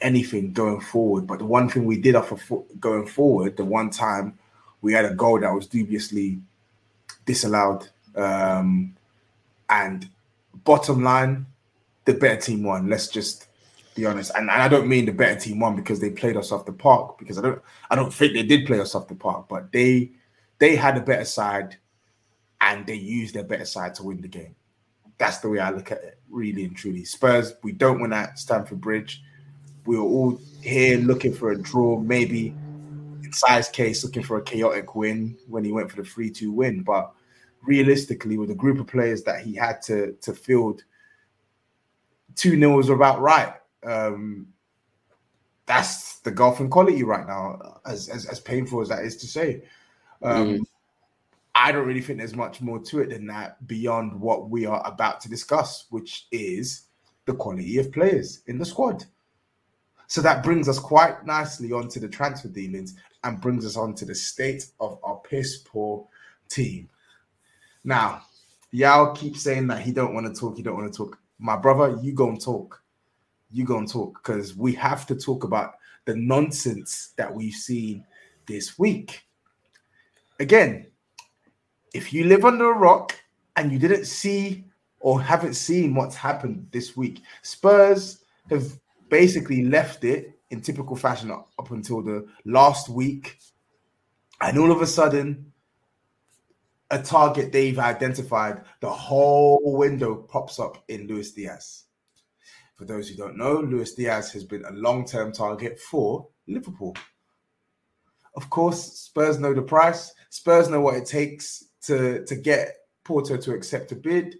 anything 0.00 0.52
going 0.52 0.80
forward. 0.80 1.28
But 1.28 1.38
the 1.38 1.44
one 1.44 1.68
thing 1.68 1.84
we 1.84 2.00
did 2.00 2.16
offer 2.16 2.36
for, 2.36 2.64
going 2.80 3.06
forward, 3.06 3.56
the 3.56 3.64
one 3.64 3.90
time 3.90 4.36
we 4.82 4.92
had 4.92 5.04
a 5.04 5.14
goal 5.14 5.38
that 5.38 5.54
was 5.54 5.68
dubiously 5.68 6.40
disallowed 7.24 7.88
um, 8.16 8.96
and 9.68 10.08
bottom 10.64 11.02
line, 11.02 11.46
the 12.04 12.14
better 12.14 12.40
team 12.40 12.62
won. 12.62 12.88
Let's 12.88 13.08
just 13.08 13.46
be 13.94 14.06
honest. 14.06 14.32
And, 14.34 14.50
and 14.50 14.62
I 14.62 14.68
don't 14.68 14.88
mean 14.88 15.06
the 15.06 15.12
better 15.12 15.38
team 15.38 15.60
won 15.60 15.76
because 15.76 16.00
they 16.00 16.10
played 16.10 16.36
us 16.36 16.52
off 16.52 16.66
the 16.66 16.72
park, 16.72 17.18
because 17.18 17.38
I 17.38 17.42
don't 17.42 17.62
I 17.90 17.96
don't 17.96 18.12
think 18.12 18.32
they 18.32 18.42
did 18.42 18.66
play 18.66 18.80
us 18.80 18.94
off 18.94 19.08
the 19.08 19.14
park, 19.14 19.46
but 19.48 19.72
they 19.72 20.12
they 20.58 20.76
had 20.76 20.96
a 20.96 21.00
better 21.00 21.24
side 21.24 21.76
and 22.60 22.86
they 22.86 22.94
used 22.94 23.34
their 23.34 23.44
better 23.44 23.64
side 23.64 23.94
to 23.96 24.02
win 24.02 24.20
the 24.20 24.28
game. 24.28 24.54
That's 25.18 25.38
the 25.38 25.48
way 25.48 25.58
I 25.58 25.70
look 25.70 25.92
at 25.92 26.02
it, 26.02 26.18
really 26.30 26.64
and 26.64 26.76
truly. 26.76 27.04
Spurs, 27.04 27.54
we 27.62 27.72
don't 27.72 28.00
win 28.00 28.12
at 28.12 28.38
Stamford 28.38 28.80
Bridge. 28.80 29.22
We 29.86 29.96
were 29.96 30.04
all 30.04 30.40
here 30.62 30.98
looking 30.98 31.34
for 31.34 31.52
a 31.52 31.60
draw, 31.60 31.98
maybe 31.98 32.54
in 33.22 33.32
size 33.32 33.68
case, 33.68 34.04
looking 34.04 34.22
for 34.22 34.38
a 34.38 34.42
chaotic 34.42 34.94
win 34.94 35.36
when 35.48 35.64
he 35.64 35.72
went 35.72 35.90
for 35.90 35.96
the 35.96 36.08
3 36.08 36.30
2 36.30 36.52
win. 36.52 36.82
But 36.82 37.12
realistically, 37.62 38.38
with 38.38 38.50
a 38.50 38.54
group 38.54 38.80
of 38.80 38.86
players 38.86 39.22
that 39.24 39.42
he 39.42 39.54
had 39.54 39.82
to, 39.82 40.12
to 40.22 40.32
field, 40.32 40.84
2 42.36 42.58
0 42.58 42.76
was 42.76 42.88
about 42.88 43.20
right. 43.20 43.54
Um, 43.84 44.48
that's 45.66 46.18
the 46.20 46.30
golf 46.30 46.60
and 46.60 46.70
quality 46.70 47.02
right 47.02 47.26
now, 47.26 47.80
as, 47.86 48.08
as, 48.08 48.26
as 48.26 48.40
painful 48.40 48.80
as 48.80 48.88
that 48.88 49.04
is 49.04 49.16
to 49.18 49.26
say. 49.26 49.62
Um, 50.22 50.48
mm. 50.48 50.60
I 51.54 51.72
don't 51.72 51.86
really 51.86 52.00
think 52.00 52.18
there's 52.18 52.34
much 52.34 52.60
more 52.60 52.78
to 52.78 53.00
it 53.00 53.10
than 53.10 53.26
that 53.26 53.66
beyond 53.66 54.18
what 54.18 54.50
we 54.50 54.66
are 54.66 54.82
about 54.86 55.20
to 55.20 55.28
discuss, 55.28 55.86
which 55.90 56.26
is 56.32 56.82
the 57.26 57.34
quality 57.34 57.78
of 57.78 57.92
players 57.92 58.40
in 58.46 58.58
the 58.58 58.64
squad. 58.64 59.04
So 60.06 60.20
that 60.22 60.42
brings 60.42 60.68
us 60.68 60.78
quite 60.78 61.24
nicely 61.24 61.70
onto 61.70 62.00
the 62.00 62.08
transfer 62.08 62.48
dealings 62.48 62.96
and 63.22 63.40
brings 63.40 63.64
us 63.64 63.76
on 63.76 63.94
to 63.94 64.04
the 64.04 64.14
state 64.14 64.66
of 64.80 64.98
our 65.04 65.18
piss 65.18 65.58
poor 65.58 66.06
team. 66.48 66.88
Now, 67.84 68.22
Yao 68.72 69.12
keeps 69.12 69.42
saying 69.42 69.66
that 69.68 69.82
he 69.82 69.92
don't 69.92 70.14
want 70.14 70.26
to 70.26 70.38
talk, 70.38 70.56
he 70.56 70.62
don't 70.62 70.76
want 70.76 70.92
to 70.92 70.96
talk. 70.96 71.18
My 71.38 71.56
brother, 71.56 71.98
you 72.02 72.12
go 72.12 72.28
and 72.28 72.40
talk. 72.40 72.82
You 73.50 73.64
go 73.64 73.78
and 73.78 73.88
talk 73.88 74.22
because 74.22 74.56
we 74.56 74.74
have 74.74 75.06
to 75.06 75.16
talk 75.16 75.44
about 75.44 75.74
the 76.04 76.14
nonsense 76.14 77.12
that 77.16 77.32
we've 77.34 77.54
seen 77.54 78.04
this 78.46 78.78
week. 78.78 79.24
Again, 80.38 80.86
if 81.94 82.12
you 82.12 82.24
live 82.24 82.44
under 82.44 82.70
a 82.70 82.78
rock 82.78 83.16
and 83.56 83.72
you 83.72 83.78
didn't 83.78 84.04
see 84.04 84.64
or 85.00 85.20
haven't 85.20 85.54
seen 85.54 85.94
what's 85.94 86.14
happened 86.14 86.68
this 86.70 86.96
week, 86.96 87.22
Spurs 87.42 88.24
have 88.50 88.78
basically 89.08 89.64
left 89.64 90.04
it 90.04 90.38
in 90.50 90.60
typical 90.60 90.96
fashion 90.96 91.30
up, 91.30 91.50
up 91.58 91.70
until 91.70 92.02
the 92.02 92.26
last 92.44 92.88
week. 92.88 93.38
And 94.40 94.58
all 94.58 94.70
of 94.70 94.82
a 94.82 94.86
sudden, 94.86 95.49
a 96.90 97.00
target 97.00 97.52
they've 97.52 97.78
identified, 97.78 98.62
the 98.80 98.90
whole 98.90 99.60
window 99.76 100.16
pops 100.16 100.58
up 100.58 100.82
in 100.88 101.06
Luis 101.06 101.32
Diaz. 101.32 101.84
For 102.76 102.84
those 102.84 103.08
who 103.08 103.16
don't 103.16 103.36
know, 103.36 103.60
Luis 103.60 103.94
Diaz 103.94 104.32
has 104.32 104.44
been 104.44 104.64
a 104.64 104.72
long 104.72 105.04
term 105.04 105.32
target 105.32 105.78
for 105.78 106.26
Liverpool. 106.48 106.96
Of 108.34 108.48
course, 108.48 108.82
Spurs 108.82 109.38
know 109.38 109.54
the 109.54 109.62
price. 109.62 110.12
Spurs 110.30 110.68
know 110.68 110.80
what 110.80 110.96
it 110.96 111.06
takes 111.06 111.64
to, 111.82 112.24
to 112.24 112.36
get 112.36 112.74
Porto 113.04 113.36
to 113.36 113.52
accept 113.52 113.92
a 113.92 113.96
bid. 113.96 114.36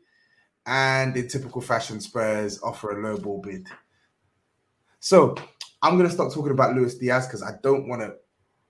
And 0.66 1.16
in 1.16 1.28
typical 1.28 1.60
fashion, 1.60 2.00
Spurs 2.00 2.62
offer 2.62 2.92
a 2.92 3.02
low 3.02 3.18
ball 3.18 3.40
bid. 3.40 3.66
So 5.00 5.34
I'm 5.82 5.96
going 5.96 6.08
to 6.08 6.14
stop 6.14 6.32
talking 6.32 6.52
about 6.52 6.74
Luis 6.74 6.96
Diaz 6.96 7.26
because 7.26 7.42
I 7.42 7.52
don't 7.62 7.88
want 7.88 8.02
to 8.02 8.14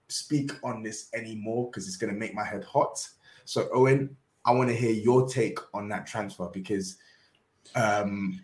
speak 0.09 0.53
on 0.65 0.83
this 0.83 1.09
anymore 1.15 1.67
because 1.67 1.87
it's 1.87 1.97
going 1.97 2.13
to 2.13 2.19
make 2.19 2.35
my 2.35 2.45
head 2.45 2.65
hot. 2.65 3.07
So, 3.51 3.69
Owen, 3.73 4.17
I 4.45 4.53
want 4.53 4.69
to 4.69 4.77
hear 4.77 4.93
your 4.93 5.29
take 5.29 5.59
on 5.75 5.89
that 5.89 6.07
transfer 6.07 6.49
because 6.53 6.99
um, 7.75 8.41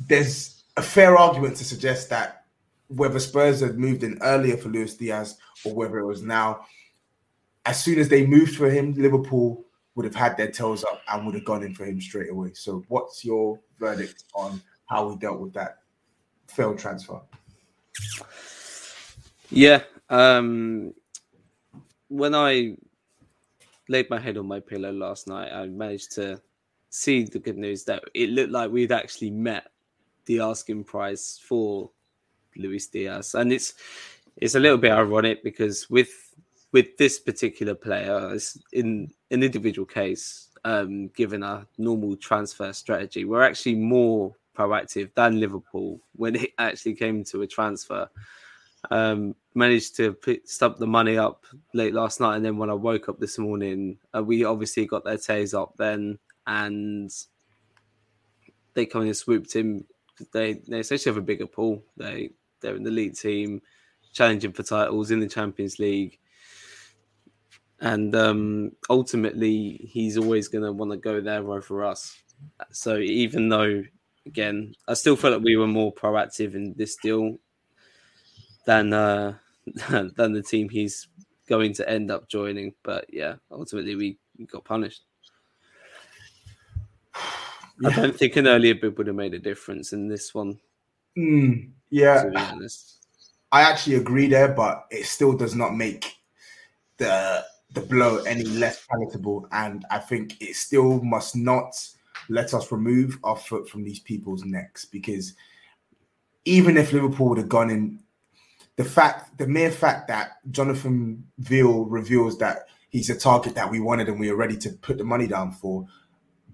there's 0.00 0.64
a 0.76 0.82
fair 0.82 1.16
argument 1.16 1.56
to 1.58 1.64
suggest 1.64 2.10
that 2.10 2.44
whether 2.88 3.20
Spurs 3.20 3.60
had 3.60 3.78
moved 3.78 4.02
in 4.02 4.18
earlier 4.20 4.56
for 4.56 4.68
Luis 4.68 4.96
Diaz 4.96 5.38
or 5.64 5.74
whether 5.74 6.00
it 6.00 6.06
was 6.06 6.22
now, 6.22 6.66
as 7.66 7.80
soon 7.84 8.00
as 8.00 8.08
they 8.08 8.26
moved 8.26 8.56
for 8.56 8.68
him, 8.68 8.94
Liverpool 8.94 9.64
would 9.94 10.04
have 10.06 10.16
had 10.16 10.36
their 10.36 10.50
tails 10.50 10.82
up 10.82 11.00
and 11.06 11.24
would 11.24 11.36
have 11.36 11.44
gone 11.44 11.62
in 11.62 11.72
for 11.72 11.84
him 11.84 12.00
straight 12.00 12.30
away. 12.30 12.50
So, 12.54 12.82
what's 12.88 13.24
your 13.24 13.60
verdict 13.78 14.24
on 14.34 14.60
how 14.86 15.08
we 15.08 15.18
dealt 15.18 15.38
with 15.38 15.52
that 15.52 15.82
failed 16.48 16.80
transfer? 16.80 17.20
Yeah. 19.50 19.82
Um, 20.08 20.94
when 22.08 22.34
I 22.34 22.74
laid 23.90 24.08
my 24.08 24.18
head 24.18 24.38
on 24.38 24.46
my 24.46 24.60
pillow 24.60 24.92
last 24.92 25.26
night, 25.26 25.52
I 25.52 25.66
managed 25.66 26.12
to 26.12 26.40
see 26.90 27.24
the 27.24 27.40
good 27.40 27.58
news 27.58 27.84
that 27.84 28.02
it 28.14 28.30
looked 28.30 28.52
like 28.52 28.70
we'd 28.70 28.92
actually 28.92 29.30
met 29.30 29.66
the 30.26 30.40
asking 30.40 30.84
price 30.84 31.40
for 31.42 31.90
Luis 32.56 32.86
Diaz, 32.86 33.34
and 33.34 33.52
it's 33.52 33.74
it's 34.36 34.54
a 34.54 34.60
little 34.60 34.78
bit 34.78 34.92
ironic 34.92 35.42
because 35.42 35.90
with 35.90 36.12
with 36.72 36.96
this 36.98 37.18
particular 37.18 37.74
player, 37.74 38.38
in 38.72 39.10
an 39.32 39.42
individual 39.42 39.86
case, 39.86 40.48
um, 40.64 41.08
given 41.08 41.42
our 41.42 41.66
normal 41.78 42.16
transfer 42.16 42.72
strategy, 42.72 43.24
we're 43.24 43.42
actually 43.42 43.74
more 43.74 44.34
proactive 44.56 45.12
than 45.14 45.40
Liverpool 45.40 46.00
when 46.14 46.36
it 46.36 46.50
actually 46.58 46.94
came 46.94 47.24
to 47.24 47.42
a 47.42 47.46
transfer. 47.46 48.08
Um, 48.90 49.34
managed 49.54 49.96
to 49.96 50.12
put, 50.14 50.48
stump 50.48 50.78
the 50.78 50.86
money 50.86 51.18
up 51.18 51.44
late 51.74 51.92
last 51.92 52.20
night, 52.20 52.36
and 52.36 52.44
then 52.44 52.56
when 52.56 52.70
I 52.70 52.74
woke 52.74 53.08
up 53.08 53.18
this 53.18 53.38
morning, 53.38 53.98
uh, 54.14 54.22
we 54.22 54.44
obviously 54.44 54.86
got 54.86 55.04
their 55.04 55.18
tails 55.18 55.54
up 55.54 55.74
then, 55.76 56.18
and 56.46 57.10
they 58.74 58.86
in 58.86 59.02
and 59.02 59.16
swooped 59.16 59.52
him. 59.52 59.84
They 60.32 60.54
they 60.68 60.80
essentially 60.80 61.12
have 61.14 61.22
a 61.22 61.26
bigger 61.26 61.46
pool. 61.46 61.82
They 61.96 62.30
they're 62.60 62.76
in 62.76 62.84
the 62.84 62.90
league 62.90 63.16
team, 63.16 63.62
challenging 64.12 64.52
for 64.52 64.62
titles 64.62 65.10
in 65.10 65.20
the 65.20 65.28
Champions 65.28 65.78
League, 65.78 66.18
and 67.80 68.14
um, 68.14 68.72
ultimately 68.88 69.88
he's 69.90 70.16
always 70.16 70.48
going 70.48 70.64
to 70.64 70.72
want 70.72 70.90
to 70.92 70.96
go 70.96 71.20
there 71.20 71.50
over 71.50 71.84
us. 71.84 72.16
So 72.70 72.98
even 72.98 73.48
though 73.48 73.82
again, 74.26 74.74
I 74.86 74.94
still 74.94 75.16
feel 75.16 75.32
like 75.32 75.42
we 75.42 75.56
were 75.56 75.66
more 75.66 75.92
proactive 75.92 76.54
in 76.54 76.74
this 76.76 76.96
deal 76.96 77.38
than 78.66 78.92
uh, 78.92 79.34
than 79.90 80.32
the 80.32 80.42
team 80.42 80.68
he's 80.68 81.08
going 81.48 81.72
to 81.74 81.88
end 81.88 82.10
up 82.10 82.28
joining. 82.28 82.74
But 82.82 83.06
yeah, 83.12 83.36
ultimately 83.50 83.96
we 83.96 84.18
got 84.46 84.64
punished. 84.64 85.02
Yeah. 87.80 87.88
I 87.88 87.96
don't 87.96 88.16
think 88.16 88.36
an 88.36 88.46
earlier 88.46 88.74
bid 88.74 88.98
would 88.98 89.06
have 89.06 89.16
made 89.16 89.34
a 89.34 89.38
difference 89.38 89.92
in 89.92 90.06
this 90.06 90.34
one. 90.34 90.58
Mm, 91.16 91.70
yeah, 91.88 92.24
I 93.52 93.62
actually 93.62 93.96
agree 93.96 94.28
there, 94.28 94.48
but 94.48 94.86
it 94.90 95.06
still 95.06 95.36
does 95.36 95.54
not 95.54 95.74
make 95.74 96.16
the 96.98 97.44
the 97.72 97.80
blow 97.80 98.18
any 98.24 98.44
less 98.44 98.86
palatable, 98.86 99.48
and 99.52 99.84
I 99.90 99.98
think 99.98 100.40
it 100.40 100.56
still 100.56 101.02
must 101.02 101.36
not 101.36 101.74
let 102.28 102.54
us 102.54 102.70
remove 102.70 103.18
our 103.24 103.36
foot 103.36 103.68
from 103.68 103.82
these 103.82 104.00
people's 104.00 104.44
necks 104.44 104.84
because 104.84 105.34
even 106.44 106.76
if 106.76 106.92
Liverpool 106.92 107.30
would 107.30 107.38
have 107.38 107.48
gone 107.48 107.70
in, 107.70 107.98
the 108.80 108.88
fact, 108.88 109.36
the 109.36 109.46
mere 109.46 109.70
fact 109.70 110.08
that 110.08 110.38
Jonathan 110.50 111.22
Veal 111.38 111.84
reveals 111.84 112.38
that 112.38 112.64
he's 112.88 113.10
a 113.10 113.14
target 113.14 113.54
that 113.54 113.70
we 113.70 113.78
wanted 113.78 114.08
and 114.08 114.18
we 114.18 114.30
are 114.30 114.36
ready 114.36 114.56
to 114.56 114.70
put 114.70 114.96
the 114.96 115.04
money 115.04 115.26
down 115.26 115.52
for, 115.52 115.84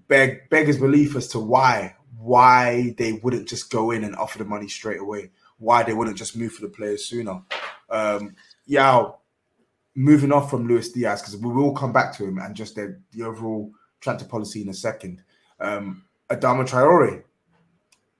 beg 0.09 0.49
beggars 0.49 0.77
belief 0.77 1.15
as 1.15 1.29
to 1.29 1.39
why 1.39 1.95
why 2.19 2.93
they 2.97 3.13
wouldn't 3.13 3.47
just 3.47 3.71
go 3.71 3.91
in 3.91 4.03
and 4.03 4.13
offer 4.17 4.39
the 4.39 4.43
money 4.43 4.67
straight 4.67 4.99
away, 4.99 5.31
why 5.57 5.83
they 5.83 5.93
wouldn't 5.93 6.17
just 6.17 6.35
move 6.35 6.51
for 6.51 6.63
the 6.63 6.67
players 6.67 7.05
sooner. 7.05 7.41
Um, 7.89 8.35
Yao, 8.65 9.19
moving 9.95 10.33
off 10.33 10.49
from 10.49 10.67
Luis 10.67 10.91
Diaz 10.91 11.21
because 11.21 11.37
we 11.37 11.49
will 11.49 11.71
come 11.71 11.93
back 11.93 12.11
to 12.17 12.25
him 12.25 12.39
and 12.39 12.53
just 12.53 12.75
the, 12.75 12.99
the 13.13 13.23
overall 13.23 13.71
transfer 14.01 14.27
policy 14.27 14.61
in 14.61 14.67
a 14.67 14.73
second. 14.73 15.23
Um, 15.61 16.03
Adama 16.29 16.67
Traore, 16.67 17.23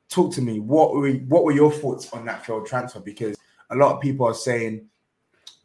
talk 0.08 0.32
to 0.36 0.42
me. 0.42 0.62
What 0.62 0.94
were 0.94 1.12
what 1.12 1.44
were 1.44 1.52
your 1.52 1.74
thoughts 1.74 2.10
on 2.14 2.24
that 2.28 2.46
failed 2.46 2.68
transfer? 2.68 3.02
Because 3.02 3.37
a 3.70 3.76
lot 3.76 3.96
of 3.96 4.02
people 4.02 4.26
are 4.26 4.34
saying 4.34 4.88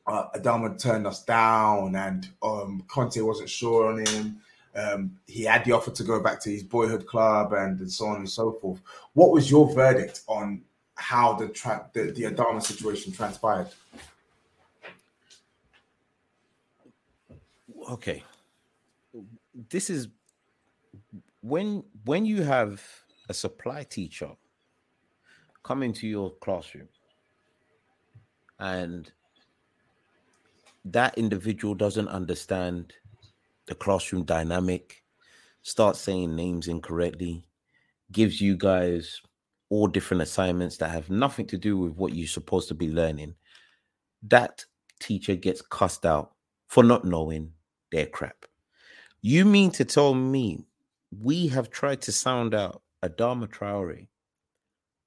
uh, 0.06 0.28
Adama 0.34 0.78
turned 0.80 1.06
us 1.06 1.24
down, 1.24 1.94
and 1.94 2.28
um, 2.42 2.84
Conte 2.88 3.20
wasn't 3.20 3.48
sure 3.48 3.92
on 3.92 4.04
him. 4.04 4.40
Um, 4.74 5.18
he 5.26 5.44
had 5.44 5.64
the 5.64 5.72
offer 5.72 5.90
to 5.90 6.02
go 6.02 6.20
back 6.22 6.40
to 6.40 6.50
his 6.50 6.62
boyhood 6.62 7.06
club, 7.06 7.52
and, 7.52 7.78
and 7.78 7.92
so 7.92 8.06
on 8.06 8.16
and 8.16 8.30
so 8.30 8.52
forth. 8.52 8.80
What 9.12 9.30
was 9.30 9.50
your 9.50 9.72
verdict 9.72 10.22
on 10.26 10.62
how 10.96 11.34
the 11.34 11.48
tra- 11.48 11.88
the, 11.92 12.10
the 12.12 12.22
Adama 12.22 12.62
situation 12.62 13.12
transpired? 13.12 13.68
Okay, 17.90 18.22
this 19.68 19.90
is 19.90 20.08
when 21.42 21.84
when 22.04 22.24
you 22.24 22.42
have 22.42 22.82
a 23.28 23.34
supply 23.34 23.82
teacher 23.82 24.30
come 25.62 25.82
into 25.82 26.06
your 26.06 26.32
classroom 26.36 26.88
and 28.62 29.10
that 30.84 31.18
individual 31.18 31.74
doesn't 31.74 32.06
understand 32.08 32.92
the 33.66 33.74
classroom 33.74 34.22
dynamic, 34.22 35.02
starts 35.62 36.00
saying 36.00 36.36
names 36.36 36.68
incorrectly, 36.68 37.44
gives 38.12 38.40
you 38.40 38.56
guys 38.56 39.20
all 39.68 39.88
different 39.88 40.22
assignments 40.22 40.76
that 40.76 40.90
have 40.90 41.10
nothing 41.10 41.46
to 41.46 41.58
do 41.58 41.76
with 41.76 41.94
what 41.94 42.14
you're 42.14 42.28
supposed 42.28 42.68
to 42.68 42.74
be 42.74 42.88
learning, 42.88 43.34
that 44.22 44.64
teacher 45.00 45.34
gets 45.34 45.60
cussed 45.60 46.06
out 46.06 46.34
for 46.68 46.84
not 46.84 47.04
knowing 47.04 47.52
their 47.90 48.06
crap. 48.06 48.46
You 49.22 49.44
mean 49.44 49.72
to 49.72 49.84
tell 49.84 50.14
me 50.14 50.64
we 51.20 51.48
have 51.48 51.70
tried 51.70 52.00
to 52.02 52.12
sound 52.12 52.54
out 52.54 52.82
Adama 53.02 53.48
Traore 53.48 54.06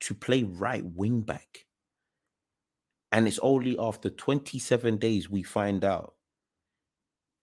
to 0.02 0.14
play 0.14 0.44
right 0.44 0.84
wing 0.84 1.22
back? 1.22 1.65
And 3.16 3.30
it's 3.30 3.40
only 3.40 3.80
after 3.80 4.10
27 4.10 4.98
days 4.98 5.30
we 5.30 5.42
find 5.42 5.86
out 5.86 6.16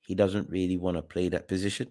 he 0.02 0.14
doesn't 0.14 0.50
really 0.50 0.76
want 0.76 0.98
to 0.98 1.02
play 1.02 1.30
that 1.30 1.48
position. 1.48 1.90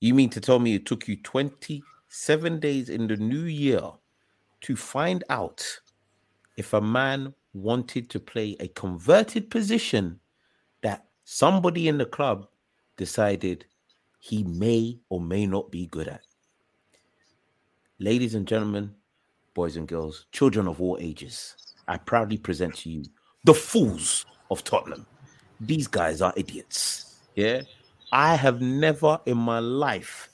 You 0.00 0.14
mean 0.14 0.30
to 0.30 0.40
tell 0.40 0.58
me 0.58 0.74
it 0.74 0.84
took 0.84 1.06
you 1.06 1.16
27 1.22 2.58
days 2.58 2.88
in 2.88 3.06
the 3.06 3.18
new 3.18 3.44
year 3.44 3.82
to 4.62 4.74
find 4.74 5.22
out 5.30 5.64
if 6.56 6.72
a 6.72 6.80
man 6.80 7.34
wanted 7.54 8.10
to 8.10 8.18
play 8.18 8.56
a 8.58 8.66
converted 8.66 9.48
position 9.48 10.18
that 10.82 11.06
somebody 11.22 11.86
in 11.86 11.98
the 11.98 12.04
club 12.04 12.48
decided 12.96 13.64
he 14.18 14.42
may 14.42 14.98
or 15.08 15.20
may 15.20 15.46
not 15.46 15.70
be 15.70 15.86
good 15.86 16.08
at? 16.08 16.22
Ladies 18.00 18.34
and 18.34 18.48
gentlemen, 18.48 18.92
boys 19.54 19.76
and 19.76 19.86
girls, 19.86 20.26
children 20.32 20.66
of 20.66 20.82
all 20.82 20.98
ages, 21.00 21.54
I 21.88 21.98
proudly 21.98 22.36
present 22.36 22.76
to 22.78 22.90
you 22.90 23.04
the 23.44 23.54
fools 23.54 24.26
of 24.50 24.64
Tottenham. 24.64 25.06
These 25.60 25.86
guys 25.86 26.20
are 26.20 26.32
idiots. 26.36 27.16
Yeah. 27.34 27.62
I 28.12 28.34
have 28.34 28.60
never 28.60 29.20
in 29.26 29.36
my 29.38 29.58
life 29.58 30.28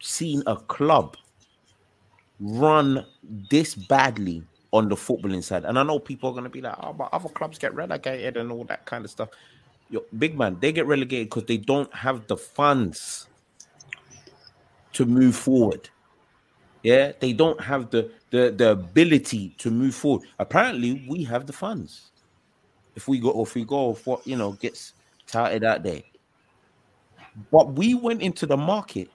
seen 0.00 0.42
a 0.46 0.56
club 0.56 1.16
run 2.40 3.04
this 3.50 3.74
badly 3.74 4.42
on 4.72 4.88
the 4.88 4.94
footballing 4.94 5.42
side. 5.42 5.64
And 5.64 5.78
I 5.78 5.82
know 5.82 5.98
people 5.98 6.30
are 6.30 6.32
going 6.32 6.44
to 6.44 6.50
be 6.50 6.60
like, 6.60 6.76
oh, 6.80 6.92
but 6.92 7.08
other 7.12 7.28
clubs 7.28 7.58
get 7.58 7.74
relegated 7.74 8.36
and 8.36 8.52
all 8.52 8.64
that 8.64 8.84
kind 8.84 9.04
of 9.04 9.10
stuff. 9.10 9.30
Yo, 9.90 10.04
big 10.18 10.36
man, 10.38 10.58
they 10.60 10.72
get 10.72 10.86
relegated 10.86 11.28
because 11.28 11.44
they 11.44 11.56
don't 11.56 11.92
have 11.94 12.26
the 12.26 12.36
funds 12.36 13.26
to 14.92 15.06
move 15.06 15.34
forward. 15.34 15.88
Yeah, 16.82 17.12
they 17.18 17.32
don't 17.32 17.60
have 17.60 17.90
the, 17.90 18.10
the 18.30 18.50
the 18.56 18.72
ability 18.72 19.54
to 19.58 19.70
move 19.70 19.94
forward. 19.94 20.28
Apparently, 20.38 21.04
we 21.08 21.24
have 21.24 21.46
the 21.46 21.52
funds. 21.52 22.10
If 22.94 23.08
we 23.08 23.18
go, 23.18 23.42
if 23.42 23.54
we 23.54 23.64
go, 23.64 23.94
what 24.04 24.26
you 24.26 24.36
know 24.36 24.52
gets 24.52 24.94
touted 25.26 25.64
out 25.64 25.82
there. 25.82 26.02
But 27.50 27.72
we 27.74 27.94
went 27.94 28.22
into 28.22 28.46
the 28.46 28.56
market 28.56 29.10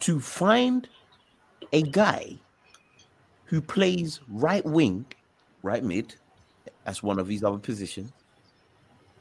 to 0.00 0.20
find 0.20 0.88
a 1.72 1.82
guy 1.82 2.36
who 3.44 3.60
plays 3.60 4.20
right 4.28 4.64
wing, 4.64 5.06
right 5.62 5.82
mid, 5.82 6.14
as 6.86 7.02
one 7.02 7.18
of 7.18 7.28
his 7.28 7.44
other 7.44 7.58
positions, 7.58 8.12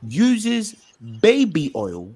uses 0.08 0.76
baby 1.22 1.72
oil 1.76 2.14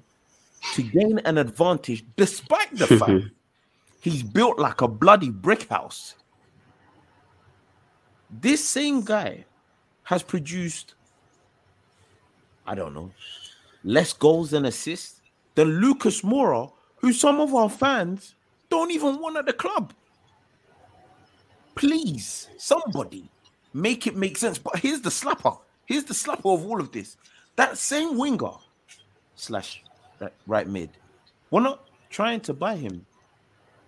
to 0.74 0.82
gain 0.82 1.18
an 1.20 1.38
advantage 1.38 2.04
despite 2.16 2.76
the 2.76 2.86
fact 2.98 3.24
he's 4.00 4.22
built 4.22 4.58
like 4.58 4.80
a 4.80 4.88
bloody 4.88 5.30
brick 5.30 5.68
house. 5.68 6.14
This 8.30 8.66
same 8.66 9.02
guy 9.02 9.44
has 10.04 10.22
produced, 10.22 10.94
I 12.66 12.74
don't 12.74 12.94
know, 12.94 13.10
less 13.84 14.12
goals 14.12 14.50
than 14.50 14.66
assists 14.66 15.20
than 15.54 15.80
Lucas 15.80 16.22
Moura, 16.22 16.70
who 16.96 17.12
some 17.12 17.40
of 17.40 17.54
our 17.54 17.68
fans 17.68 18.34
don't 18.68 18.90
even 18.90 19.20
want 19.20 19.36
at 19.36 19.46
the 19.46 19.52
club. 19.52 19.92
Please, 21.74 22.48
somebody 22.58 23.28
make 23.74 24.06
it 24.06 24.16
make 24.16 24.36
sense. 24.36 24.58
But 24.58 24.78
here's 24.78 25.00
the 25.00 25.10
slapper. 25.10 25.58
Here's 25.86 26.04
the 26.04 26.14
slapper 26.14 26.54
of 26.54 26.66
all 26.66 26.80
of 26.80 26.92
this. 26.92 27.16
That 27.56 27.78
same 27.78 28.16
winger 28.16 28.52
slash 29.34 29.82
that 30.18 30.34
right 30.46 30.68
mid, 30.68 30.90
we're 31.50 31.62
not 31.62 31.88
trying 32.10 32.40
to 32.40 32.52
buy 32.52 32.76
him, 32.76 33.06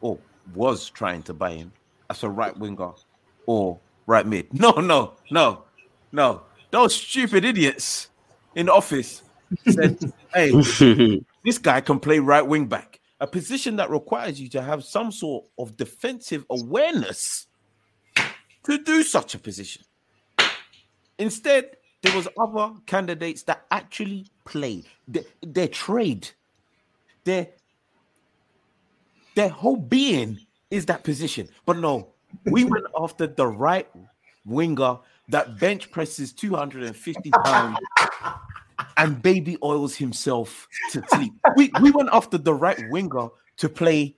or 0.02 0.18
was 0.54 0.90
trying 0.90 1.22
to 1.22 1.32
buy 1.32 1.52
him 1.52 1.72
as 2.10 2.22
a 2.22 2.28
right 2.28 2.56
winger 2.58 2.90
or 3.46 3.78
right 4.06 4.26
mid. 4.26 4.46
No, 4.60 4.72
no, 4.72 5.14
no, 5.30 5.64
no. 6.12 6.42
Those 6.70 6.94
stupid 6.94 7.44
idiots 7.44 8.08
in 8.54 8.66
the 8.66 8.72
office 8.72 9.22
said, 9.68 9.98
"Hey, 10.34 10.52
this 11.44 11.58
guy 11.58 11.80
can 11.80 11.98
play 11.98 12.18
right 12.18 12.46
wing 12.46 12.66
back, 12.66 13.00
a 13.20 13.26
position 13.26 13.76
that 13.76 13.90
requires 13.90 14.40
you 14.40 14.48
to 14.50 14.62
have 14.62 14.84
some 14.84 15.10
sort 15.10 15.46
of 15.58 15.76
defensive 15.76 16.44
awareness 16.50 17.46
to 18.64 18.78
do 18.78 19.02
such 19.02 19.34
a 19.34 19.38
position." 19.38 19.82
Instead, 21.18 21.76
there 22.02 22.16
was 22.16 22.26
other 22.38 22.74
candidates 22.86 23.44
that 23.44 23.64
actually 23.70 24.26
played 24.44 24.86
their, 25.06 25.22
their 25.40 25.68
trade, 25.68 26.28
their 27.24 27.48
their 29.34 29.48
whole 29.48 29.76
being 29.76 30.38
is 30.70 30.86
that 30.86 31.04
position. 31.04 31.48
But 31.66 31.78
no, 31.78 32.12
we 32.46 32.64
went 32.64 32.86
after 32.98 33.26
the 33.26 33.46
right 33.46 33.88
winger 34.44 34.98
that 35.28 35.58
bench 35.58 35.90
presses 35.90 36.32
250 36.32 37.30
pounds 37.30 37.78
and 38.96 39.22
baby 39.22 39.56
oils 39.62 39.94
himself 39.94 40.68
to 40.90 41.02
sleep. 41.08 41.32
We 41.56 41.70
we 41.80 41.90
went 41.90 42.08
after 42.12 42.38
the 42.38 42.54
right 42.54 42.82
winger 42.90 43.28
to 43.58 43.68
play 43.68 44.16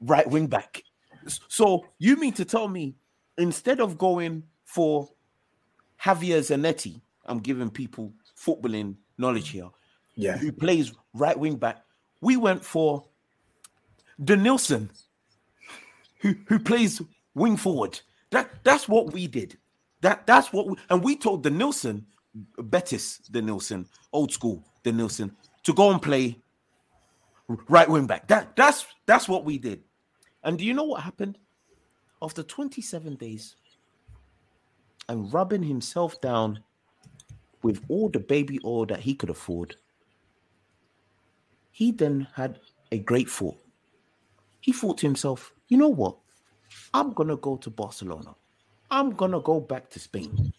right 0.00 0.28
wing 0.28 0.46
back. 0.46 0.82
So 1.48 1.86
you 1.98 2.16
mean 2.16 2.32
to 2.34 2.44
tell 2.44 2.68
me 2.68 2.94
instead 3.36 3.80
of 3.80 3.98
going 3.98 4.44
for 4.64 5.08
Javier 6.02 6.38
Zanetti, 6.38 7.00
I'm 7.26 7.40
giving 7.40 7.70
people 7.70 8.12
footballing 8.36 8.96
knowledge 9.18 9.50
here. 9.50 9.68
Yeah. 10.14 10.36
Who 10.36 10.52
plays 10.52 10.92
right 11.14 11.38
wing 11.38 11.56
back? 11.56 11.84
We 12.20 12.36
went 12.36 12.64
for 12.64 13.04
Denilson, 14.22 14.90
who 16.20 16.34
who 16.46 16.58
plays 16.58 17.00
wing 17.34 17.56
forward. 17.56 18.00
That 18.30 18.50
that's 18.64 18.88
what 18.88 19.12
we 19.12 19.26
did. 19.26 19.56
That 20.00 20.26
that's 20.26 20.52
what 20.52 20.66
we 20.66 20.76
and 20.90 21.02
we 21.02 21.16
told 21.16 21.44
Denilson, 21.44 22.04
Betis 22.58 23.20
Denilson, 23.30 23.86
old 24.12 24.32
school 24.32 24.64
Denilson, 24.84 25.34
to 25.64 25.72
go 25.72 25.90
and 25.90 26.02
play 26.02 26.36
right 27.68 27.88
wing 27.88 28.06
back. 28.06 28.28
That 28.28 28.56
that's 28.56 28.86
that's 29.06 29.28
what 29.28 29.44
we 29.44 29.58
did. 29.58 29.82
And 30.44 30.58
do 30.58 30.64
you 30.64 30.74
know 30.74 30.84
what 30.84 31.02
happened? 31.02 31.38
After 32.20 32.42
27 32.42 33.14
days 33.14 33.56
and 35.08 35.32
rubbing 35.32 35.62
himself 35.62 36.20
down 36.20 36.60
with 37.62 37.84
all 37.88 38.08
the 38.08 38.20
baby 38.20 38.58
oil 38.64 38.86
that 38.86 39.00
he 39.00 39.14
could 39.14 39.30
afford, 39.30 39.76
he 41.70 41.92
then 41.92 42.26
had 42.34 42.58
a 42.92 42.98
great 42.98 43.28
thought. 43.28 43.56
He 44.60 44.72
thought 44.72 44.98
to 44.98 45.06
himself, 45.06 45.52
you 45.68 45.76
know 45.76 45.88
what? 45.88 46.16
I'm 46.92 47.12
going 47.12 47.28
to 47.28 47.36
go 47.36 47.56
to 47.56 47.70
Barcelona. 47.70 48.34
I'm 48.90 49.12
going 49.12 49.32
to 49.32 49.40
go 49.40 49.60
back 49.60 49.90
to 49.90 49.98
Spain. 49.98 50.52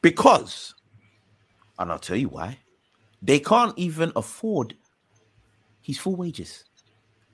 Because, 0.00 0.74
and 1.78 1.90
I'll 1.90 1.98
tell 1.98 2.16
you 2.16 2.28
why, 2.28 2.58
they 3.20 3.38
can't 3.38 3.72
even 3.78 4.12
afford 4.16 4.74
his 5.80 5.98
full 5.98 6.16
wages. 6.16 6.64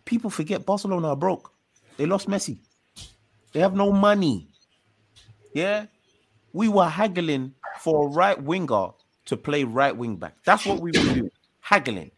People 0.05 0.31
forget 0.31 0.67
Barcelona 0.67 1.09
are 1.09 1.17
broke. 1.17 1.53
They 1.97 2.07
lost 2.07 2.29
Messi. 2.29 2.61
They 3.53 3.61
have 3.61 3.75
no 3.75 3.91
money. 3.93 4.49
Yeah. 5.55 5.87
We 6.53 6.69
were 6.69 6.89
haggling 6.89 7.55
for 7.81 8.07
a 8.07 8.11
right 8.11 8.43
winger 8.43 8.89
to 9.27 9.37
play 9.37 9.65
right 9.65 9.97
wing 9.97 10.17
back. 10.17 10.37
That's 10.45 10.65
what 10.65 10.81
we 10.81 10.91
were 10.91 11.15
doing. 11.15 11.31
Haggling 11.61 12.11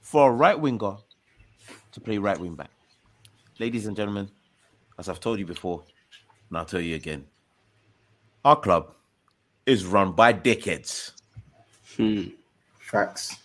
for 0.00 0.30
a 0.30 0.32
right 0.32 0.58
winger 0.58 0.96
to 1.92 2.00
play 2.00 2.18
right 2.18 2.38
wing 2.38 2.54
back. 2.54 2.70
Ladies 3.58 3.86
and 3.86 3.96
gentlemen, 3.96 4.28
as 4.98 5.08
I've 5.08 5.20
told 5.20 5.38
you 5.38 5.46
before, 5.46 5.82
and 6.48 6.58
I'll 6.58 6.64
tell 6.64 6.80
you 6.80 6.96
again, 6.96 7.24
our 8.44 8.56
club 8.56 8.94
is 9.66 9.86
run 9.86 10.12
by 10.12 10.32
dickheads. 10.32 11.12
Hmm. 11.96 12.24
Facts. 12.78 13.36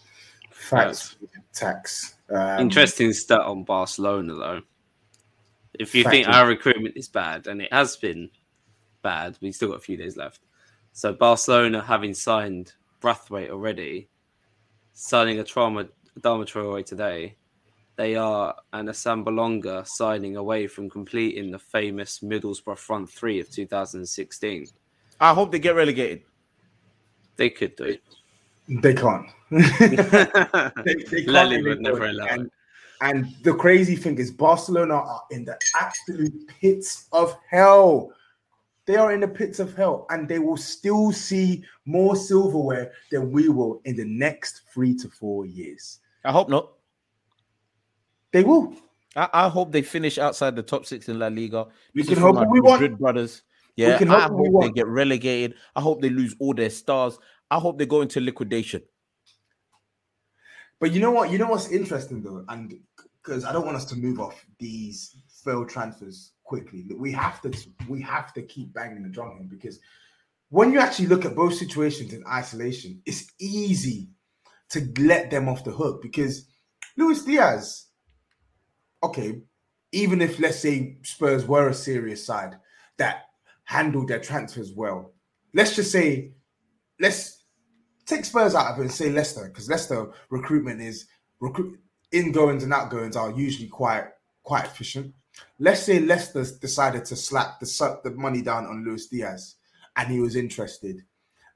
Facts. 0.49 1.15
Tax. 1.53 2.15
Um, 2.29 2.60
Interesting 2.60 3.13
stat 3.13 3.41
on 3.41 3.63
Barcelona, 3.63 4.33
though. 4.33 4.62
If 5.73 5.93
you 5.93 6.03
think 6.03 6.27
our 6.27 6.47
recruitment 6.47 6.97
is 6.97 7.07
bad, 7.07 7.47
and 7.47 7.62
it 7.62 7.71
has 7.71 7.95
been 7.95 8.29
bad, 9.03 9.38
we've 9.41 9.53
still 9.53 9.69
got 9.69 9.77
a 9.77 9.81
few 9.81 9.97
days 9.97 10.17
left. 10.17 10.41
So 10.93 11.13
Barcelona, 11.13 11.81
having 11.81 12.13
signed 12.13 12.73
Braithwaite 12.99 13.51
already, 13.51 14.10
signing 14.93 15.39
a 15.39 15.43
trauma 15.43 15.88
Dama 16.19 16.45
Traore 16.45 16.83
today, 16.83 17.36
they 17.97 18.15
are 18.15 18.55
and 18.73 18.88
Asambalonga 18.88 19.86
signing 19.86 20.38
away 20.38 20.67
from 20.67 20.89
completing 20.89 21.51
the 21.51 21.60
famous 21.60 22.19
Middlesbrough 22.19 22.77
front 22.77 23.10
three 23.10 23.39
of 23.39 23.49
2016. 23.49 24.67
I 25.19 25.33
hope 25.33 25.51
they 25.51 25.60
get 25.60 25.75
relegated. 25.75 26.21
They 27.36 27.49
could 27.49 27.75
do. 27.75 27.83
It. 27.86 28.03
They 28.69 28.93
can't. 28.93 29.27
they, 29.49 30.95
they 31.10 31.23
can't 31.23 31.65
would 31.65 31.81
never 31.81 32.05
allow 32.05 32.25
and, 32.25 32.45
it. 32.45 32.51
and 33.01 33.36
the 33.43 33.53
crazy 33.53 33.95
thing 33.95 34.17
is, 34.19 34.29
Barcelona 34.29 34.95
are 34.95 35.23
in 35.31 35.43
the 35.45 35.57
absolute 35.79 36.47
pits 36.47 37.07
of 37.12 37.36
hell. 37.49 38.12
They 38.86 38.95
are 38.95 39.12
in 39.12 39.21
the 39.21 39.27
pits 39.27 39.60
of 39.60 39.75
hell, 39.75 40.05
and 40.12 40.27
they 40.27 40.39
will 40.39 40.57
still 40.57 41.12
see 41.12 41.63
more 41.86 42.15
silverware 42.15 42.91
than 43.12 43.31
we 43.31 43.49
will 43.49 43.81
in 43.86 43.95
the 43.95 44.05
next 44.05 44.62
three 44.71 44.93
to 44.95 45.10
four 45.10 45.45
years. 45.45 45.99
I 46.23 46.31
hope 46.31 46.49
not. 46.49 46.76
They 48.33 48.43
will. 48.43 48.73
I, 49.15 49.29
I 49.33 49.49
hope 49.49 49.71
they 49.71 49.81
finish 49.81 50.17
outside 50.17 50.55
the 50.55 50.63
top 50.63 50.85
six 50.85 51.09
in 51.09 51.19
La 51.19 51.27
Liga. 51.27 51.67
We 51.93 52.03
This 52.03 52.09
can 52.09 52.19
hope 52.19 52.47
we 52.49 52.61
want. 52.61 52.99
Brothers. 52.99 53.43
Yeah, 53.75 53.97
can 53.97 54.09
I 54.09 54.21
hope 54.21 54.31
we 54.31 54.37
hope 54.37 54.61
they 54.61 54.67
want. 54.67 54.75
get 54.75 54.87
relegated. 54.87 55.55
I 55.75 55.81
hope 55.81 56.01
they 56.01 56.09
lose 56.09 56.35
all 56.39 56.53
their 56.53 56.69
stars. 56.69 57.19
I 57.49 57.59
hope 57.59 57.77
they 57.77 57.85
go 57.85 58.01
into 58.01 58.19
liquidation. 58.19 58.81
But 60.79 60.91
you 60.91 60.99
know 60.99 61.11
what? 61.11 61.31
You 61.31 61.37
know 61.37 61.47
what's 61.47 61.71
interesting 61.71 62.21
though, 62.21 62.43
and 62.49 62.73
because 63.23 63.45
I 63.45 63.51
don't 63.51 63.65
want 63.65 63.77
us 63.77 63.85
to 63.85 63.95
move 63.95 64.19
off 64.19 64.45
these 64.59 65.15
failed 65.43 65.69
transfers 65.69 66.33
quickly. 66.43 66.85
We 66.95 67.11
have 67.13 67.41
to 67.41 67.51
we 67.87 68.01
have 68.01 68.33
to 68.33 68.41
keep 68.41 68.73
banging 68.73 69.03
the 69.03 69.09
drum 69.09 69.37
here 69.37 69.47
because 69.49 69.79
when 70.49 70.71
you 70.71 70.79
actually 70.79 71.07
look 71.07 71.25
at 71.25 71.35
both 71.35 71.53
situations 71.53 72.13
in 72.13 72.23
isolation, 72.27 73.01
it's 73.05 73.31
easy 73.39 74.09
to 74.69 74.87
let 74.99 75.29
them 75.29 75.49
off 75.49 75.63
the 75.63 75.71
hook 75.71 76.01
because 76.01 76.47
Luis 76.95 77.23
Diaz, 77.23 77.87
okay, 79.03 79.41
even 79.91 80.21
if 80.21 80.39
let's 80.39 80.60
say 80.60 80.97
Spurs 81.03 81.45
were 81.45 81.69
a 81.69 81.73
serious 81.73 82.25
side 82.25 82.57
that 82.97 83.25
handled 83.63 84.07
their 84.07 84.19
transfers 84.19 84.73
well, 84.73 85.13
let's 85.53 85.75
just 85.75 85.91
say, 85.91 86.31
let's 86.99 87.43
take 88.05 88.25
Spurs 88.25 88.55
out 88.55 88.71
of 88.71 88.79
it 88.79 88.81
and 88.81 88.91
say 88.91 89.10
Leicester, 89.10 89.47
because 89.47 89.69
Leicester 89.69 90.12
recruitment 90.29 90.81
is 90.81 91.07
recruit 91.39 91.79
ingoings 92.12 92.63
and 92.63 92.73
outgoings 92.73 93.15
are 93.15 93.31
usually 93.31 93.67
quite 93.67 94.05
quite 94.43 94.65
efficient. 94.65 95.13
Let's 95.60 95.83
say 95.83 95.99
Leicester 95.99 96.45
decided 96.60 97.05
to 97.05 97.15
slap 97.15 97.60
the 97.60 97.99
the 98.03 98.12
money 98.12 98.41
down 98.41 98.65
on 98.65 98.83
Luis 98.86 99.07
Diaz, 99.07 99.55
and 99.95 100.10
he 100.10 100.19
was 100.19 100.36
interested, 100.36 101.03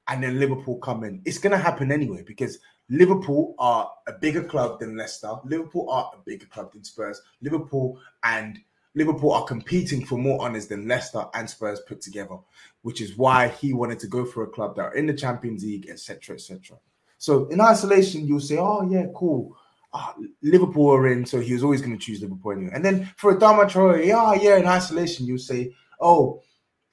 and 0.08 0.22
then 0.22 0.38
Liverpool 0.38 0.78
come 0.78 1.04
in. 1.04 1.22
It's 1.24 1.38
gonna 1.38 1.58
happen 1.58 1.90
anyway 1.90 2.22
because 2.26 2.58
Liverpool 2.92 3.54
are 3.58 3.90
a 4.06 4.12
bigger 4.12 4.44
club 4.44 4.78
than 4.78 4.98
Leicester. 4.98 5.32
Liverpool 5.44 5.88
are 5.88 6.10
a 6.14 6.18
bigger 6.26 6.44
club 6.44 6.74
than 6.74 6.84
Spurs. 6.84 7.22
Liverpool 7.40 7.98
and 8.22 8.60
Liverpool 8.94 9.32
are 9.32 9.44
competing 9.44 10.04
for 10.04 10.18
more 10.18 10.42
honors 10.42 10.66
than 10.66 10.86
Leicester 10.86 11.24
and 11.32 11.48
Spurs 11.48 11.80
put 11.88 12.02
together, 12.02 12.36
which 12.82 13.00
is 13.00 13.16
why 13.16 13.48
he 13.48 13.72
wanted 13.72 13.98
to 14.00 14.06
go 14.06 14.26
for 14.26 14.42
a 14.42 14.46
club 14.46 14.76
that 14.76 14.82
are 14.82 14.94
in 14.94 15.06
the 15.06 15.14
Champions 15.14 15.64
League, 15.64 15.88
etc., 15.88 16.34
etc. 16.34 16.76
So 17.16 17.46
in 17.46 17.62
isolation, 17.62 18.26
you'll 18.26 18.40
say, 18.40 18.58
"Oh 18.58 18.86
yeah, 18.86 19.06
cool." 19.14 19.56
Ah, 19.94 20.14
Liverpool 20.42 20.90
are 20.90 21.08
in, 21.08 21.24
so 21.24 21.40
he 21.40 21.54
was 21.54 21.64
always 21.64 21.80
going 21.80 21.98
to 21.98 22.04
choose 22.04 22.20
Liverpool 22.20 22.52
anyway. 22.52 22.72
And 22.74 22.84
then 22.84 23.10
for 23.16 23.34
Adama 23.34 23.64
Traore, 23.70 24.04
yeah, 24.04 24.34
yeah, 24.34 24.58
in 24.58 24.66
isolation, 24.66 25.24
you'll 25.24 25.38
say, 25.38 25.74
"Oh, 25.98 26.42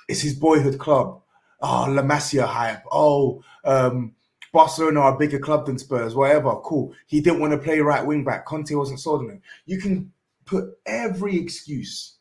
it's 0.08 0.22
his 0.22 0.36
boyhood 0.36 0.80
club." 0.80 1.22
Oh, 1.62 1.88
La 1.90 2.04
Masia 2.04 2.46
hype. 2.46 2.84
Oh, 2.90 3.44
um, 3.66 4.16
Barcelona 4.52 5.02
are 5.02 5.16
a 5.16 5.18
bigger 5.18 5.40
club 5.40 5.66
than 5.66 5.78
Spurs. 5.78 6.16
Whatever, 6.16 6.56
cool. 6.58 6.94
He 7.08 7.22
didn't 7.22 7.40
want 7.40 7.54
to 7.54 7.58
play 7.58 7.80
right 7.80 8.06
wing 8.06 8.24
back. 8.24 8.46
Conte 8.46 8.74
wasn't 8.74 9.00
sold 9.00 9.22
on 9.22 9.30
him. 9.30 9.42
You 9.66 9.80
can 9.80 10.12
put 10.46 10.78
every 10.86 11.38
excuse 11.38 12.18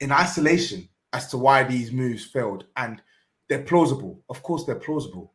in 0.00 0.12
isolation 0.12 0.88
as 1.12 1.28
to 1.28 1.38
why 1.38 1.64
these 1.64 1.92
moves 1.92 2.24
failed, 2.24 2.64
and 2.76 3.02
they're 3.48 3.62
plausible. 3.62 4.22
Of 4.30 4.42
course, 4.42 4.64
they're 4.64 4.76
plausible. 4.76 5.32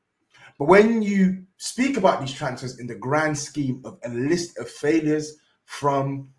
But 0.57 0.65
when 0.65 1.01
you 1.01 1.43
speak 1.57 1.97
about 1.97 2.19
these 2.19 2.33
transfers 2.33 2.79
in 2.79 2.88
the 2.88 2.95
grand 2.95 3.38
scheme 3.38 3.81
of 3.86 3.99
a 4.03 4.10
list 4.10 4.57
of 4.57 4.69
failures 4.69 5.38
from 5.65 6.29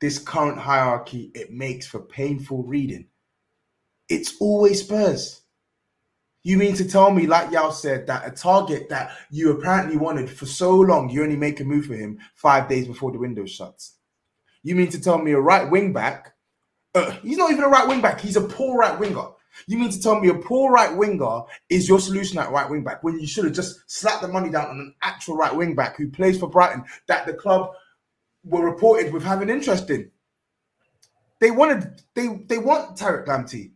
this 0.00 0.18
current 0.18 0.58
hierarchy, 0.58 1.30
it 1.34 1.50
makes 1.52 1.86
for 1.86 2.00
painful 2.00 2.62
reading. 2.62 3.08
It's 4.08 4.36
always 4.40 4.82
Spurs. 4.82 5.42
You 6.48 6.56
mean 6.56 6.74
to 6.76 6.88
tell 6.88 7.10
me, 7.10 7.26
like 7.26 7.52
Yao 7.52 7.68
said, 7.68 8.06
that 8.06 8.26
a 8.26 8.30
target 8.30 8.88
that 8.88 9.10
you 9.30 9.50
apparently 9.50 9.98
wanted 9.98 10.30
for 10.30 10.46
so 10.46 10.74
long, 10.76 11.10
you 11.10 11.22
only 11.22 11.36
make 11.36 11.60
a 11.60 11.64
move 11.64 11.84
for 11.84 11.94
him 11.94 12.20
five 12.36 12.70
days 12.70 12.86
before 12.86 13.12
the 13.12 13.18
window 13.18 13.44
shuts? 13.44 13.96
You 14.62 14.74
mean 14.74 14.88
to 14.92 14.98
tell 14.98 15.18
me 15.18 15.32
a 15.32 15.38
right 15.38 15.70
wing 15.70 15.92
back? 15.92 16.32
Uh, 16.94 17.10
he's 17.20 17.36
not 17.36 17.50
even 17.50 17.64
a 17.64 17.68
right 17.68 17.86
wing 17.86 18.00
back. 18.00 18.18
He's 18.22 18.36
a 18.36 18.40
poor 18.40 18.78
right 18.78 18.98
winger. 18.98 19.26
You 19.66 19.76
mean 19.76 19.90
to 19.90 20.00
tell 20.00 20.18
me 20.18 20.30
a 20.30 20.34
poor 20.36 20.72
right 20.72 20.96
winger 20.96 21.42
is 21.68 21.86
your 21.86 22.00
solution 22.00 22.38
at 22.38 22.50
right 22.50 22.70
wing 22.70 22.82
back 22.82 23.04
when 23.04 23.20
you 23.20 23.26
should 23.26 23.44
have 23.44 23.52
just 23.52 23.82
slapped 23.86 24.22
the 24.22 24.28
money 24.28 24.48
down 24.48 24.70
on 24.70 24.80
an 24.80 24.94
actual 25.02 25.36
right 25.36 25.54
wing 25.54 25.74
back 25.74 25.98
who 25.98 26.08
plays 26.08 26.38
for 26.38 26.48
Brighton 26.48 26.82
that 27.08 27.26
the 27.26 27.34
club 27.34 27.72
were 28.42 28.64
reported 28.64 29.12
with 29.12 29.22
having 29.22 29.50
interest 29.50 29.90
in? 29.90 30.10
They 31.40 31.50
wanted 31.50 32.00
they 32.14 32.28
they 32.46 32.56
want 32.56 32.96
Tariq 32.96 33.26
Lamptey. 33.26 33.72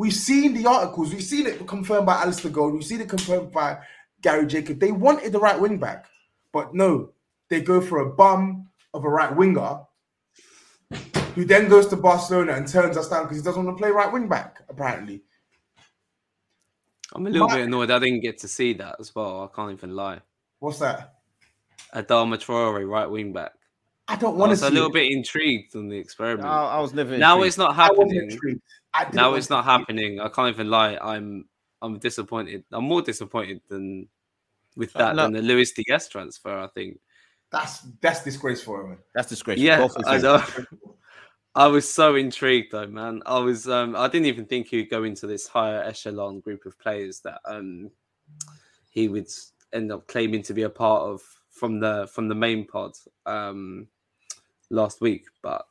We've 0.00 0.14
seen 0.14 0.54
the 0.54 0.66
articles. 0.66 1.12
We've 1.12 1.22
seen 1.22 1.46
it 1.46 1.66
confirmed 1.66 2.06
by 2.06 2.24
Alasdair 2.24 2.50
Gold. 2.50 2.72
We've 2.72 2.82
seen 2.82 3.02
it 3.02 3.08
confirmed 3.10 3.52
by 3.52 3.80
Gary 4.22 4.46
Jacob. 4.46 4.80
They 4.80 4.92
wanted 4.92 5.30
the 5.30 5.38
right 5.38 5.60
wing 5.60 5.76
back, 5.76 6.06
but 6.54 6.74
no, 6.74 7.10
they 7.50 7.60
go 7.60 7.82
for 7.82 7.98
a 7.98 8.10
bum 8.14 8.70
of 8.94 9.04
a 9.04 9.08
right 9.10 9.36
winger 9.36 9.80
who 11.34 11.44
then 11.44 11.68
goes 11.68 11.86
to 11.88 11.96
Barcelona 11.96 12.52
and 12.54 12.66
turns 12.66 12.96
us 12.96 13.10
down 13.10 13.24
because 13.24 13.36
he 13.36 13.42
doesn't 13.42 13.62
want 13.62 13.76
to 13.76 13.82
play 13.82 13.90
right 13.90 14.10
wing 14.10 14.26
back, 14.26 14.62
apparently. 14.70 15.20
I'm 17.14 17.26
a 17.26 17.28
little 17.28 17.48
My- 17.48 17.56
bit 17.56 17.66
annoyed. 17.66 17.90
I 17.90 17.98
didn't 17.98 18.20
get 18.20 18.38
to 18.38 18.48
see 18.48 18.72
that 18.72 18.96
as 19.00 19.14
well. 19.14 19.50
I 19.52 19.54
can't 19.54 19.70
even 19.72 19.94
lie. 19.94 20.20
What's 20.60 20.78
that? 20.78 21.16
Adama 21.94 22.38
Traore, 22.38 22.88
right 22.88 23.10
wing 23.10 23.34
back. 23.34 23.52
I 24.08 24.16
don't 24.16 24.36
I 24.36 24.38
want 24.38 24.48
to 24.48 24.52
was 24.52 24.62
a 24.62 24.70
little 24.70 24.88
it. 24.88 24.94
bit 24.94 25.12
intrigued 25.12 25.76
on 25.76 25.88
the 25.88 25.98
experiment. 25.98 26.48
I, 26.48 26.64
I 26.76 26.80
was 26.80 26.94
never. 26.94 27.18
now 27.18 27.34
intrigued. 27.34 27.48
it's 27.48 27.58
not 27.58 27.78
I 27.78 27.90
wasn't 27.92 28.14
happening. 28.32 28.60
Intrigued. 28.94 28.94
I 28.94 29.04
didn't 29.04 29.16
Now 29.16 29.34
it's 29.34 29.50
not 29.50 29.64
see 29.64 29.68
it. 29.70 29.72
happening. 29.72 30.20
I 30.20 30.28
can't 30.28 30.48
even 30.48 30.70
lie. 30.70 30.96
I'm 31.00 31.46
I'm 31.82 31.98
disappointed. 31.98 32.64
I'm 32.72 32.84
more 32.84 33.02
disappointed 33.02 33.60
than 33.68 34.08
with 34.76 34.92
that 34.94 35.16
no. 35.16 35.24
than 35.24 35.32
the 35.32 35.42
Luis 35.42 35.72
Diaz 35.72 36.08
transfer. 36.08 36.58
I 36.58 36.68
think. 36.68 37.00
That's 37.50 37.80
that's 38.00 38.22
disgraceful, 38.22 38.86
man. 38.86 38.98
That's 39.14 39.28
disgraceful. 39.28 39.64
Yeah, 39.64 39.88
I 40.06 40.18
know. 40.18 40.42
I 41.54 41.66
was 41.66 41.92
so 41.92 42.14
intrigued 42.14 42.72
though, 42.72 42.86
man. 42.86 43.22
I 43.26 43.38
was 43.40 43.68
um 43.68 43.96
I 43.96 44.08
didn't 44.08 44.26
even 44.26 44.46
think 44.46 44.68
he'd 44.68 44.90
go 44.90 45.02
into 45.02 45.26
this 45.26 45.48
higher 45.48 45.82
echelon 45.82 46.40
group 46.40 46.64
of 46.64 46.78
players 46.78 47.20
that 47.20 47.40
um 47.44 47.90
he 48.90 49.08
would 49.08 49.28
end 49.72 49.90
up 49.90 50.06
claiming 50.06 50.42
to 50.42 50.54
be 50.54 50.62
a 50.62 50.70
part 50.70 51.02
of 51.02 51.22
from 51.50 51.80
the 51.80 52.08
from 52.12 52.28
the 52.28 52.34
main 52.34 52.66
pod 52.66 52.92
um 53.26 53.88
last 54.70 55.00
week. 55.00 55.26
But 55.42 55.66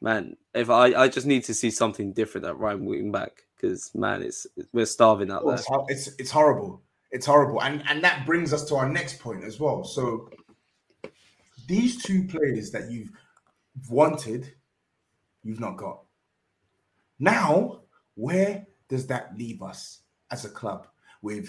man, 0.00 0.36
if 0.54 0.70
I 0.70 0.94
I 0.94 1.08
just 1.08 1.26
need 1.26 1.44
to 1.44 1.54
see 1.54 1.70
something 1.70 2.12
different 2.12 2.46
at 2.46 2.58
right 2.58 2.78
wing 2.78 3.12
back 3.12 3.42
because 3.56 3.90
man, 3.94 4.22
it's 4.22 4.46
we're 4.72 4.86
starving 4.86 5.30
out 5.30 5.42
Oh, 5.44 5.50
there. 5.50 5.58
it's, 5.88 6.08
it's 6.08 6.20
it's 6.20 6.30
horrible. 6.30 6.82
It's 7.10 7.26
horrible, 7.26 7.62
and 7.62 7.82
and 7.88 8.02
that 8.04 8.26
brings 8.26 8.52
us 8.52 8.64
to 8.66 8.76
our 8.76 8.88
next 8.88 9.20
point 9.20 9.44
as 9.44 9.58
well. 9.60 9.84
So 9.84 10.28
these 11.66 12.02
two 12.02 12.24
players 12.24 12.70
that 12.72 12.90
you've 12.90 13.10
wanted, 13.88 14.52
you've 15.42 15.60
not 15.60 15.76
got. 15.76 16.02
Now, 17.18 17.80
where 18.14 18.66
does 18.88 19.06
that 19.06 19.36
leave 19.36 19.62
us 19.62 20.00
as 20.30 20.44
a 20.44 20.48
club? 20.50 20.86
With 21.22 21.48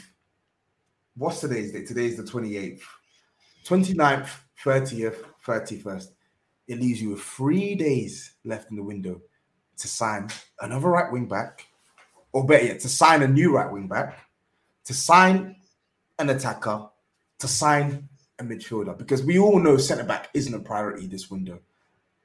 what's 1.15 1.41
today's 1.41 1.71
date? 1.71 1.87
Today's 1.87 2.17
the 2.17 2.23
28th, 2.23 2.81
29th, 3.65 4.29
30th, 4.63 5.23
31st. 5.45 6.07
It 6.67 6.79
leaves 6.79 7.01
you 7.01 7.11
with 7.11 7.21
three 7.21 7.75
days 7.75 8.33
left 8.43 8.69
in 8.69 8.75
the 8.75 8.83
window 8.83 9.21
to 9.77 9.87
sign 9.87 10.29
another 10.61 10.89
right 10.89 11.11
wing 11.11 11.27
back, 11.27 11.67
or 12.33 12.45
better 12.45 12.65
yet, 12.65 12.79
to 12.81 12.89
sign 12.89 13.21
a 13.21 13.27
new 13.27 13.55
right 13.55 13.71
wing 13.71 13.87
back, 13.87 14.17
to 14.85 14.93
sign 14.93 15.55
an 16.19 16.29
attacker, 16.29 16.87
to 17.39 17.47
sign 17.47 18.09
a 18.39 18.43
midfielder. 18.43 18.97
Because 18.97 19.23
we 19.23 19.39
all 19.39 19.59
know 19.59 19.77
centre 19.77 20.03
back 20.03 20.29
isn't 20.33 20.53
a 20.53 20.59
priority 20.59 21.07
this 21.07 21.29
window. 21.29 21.59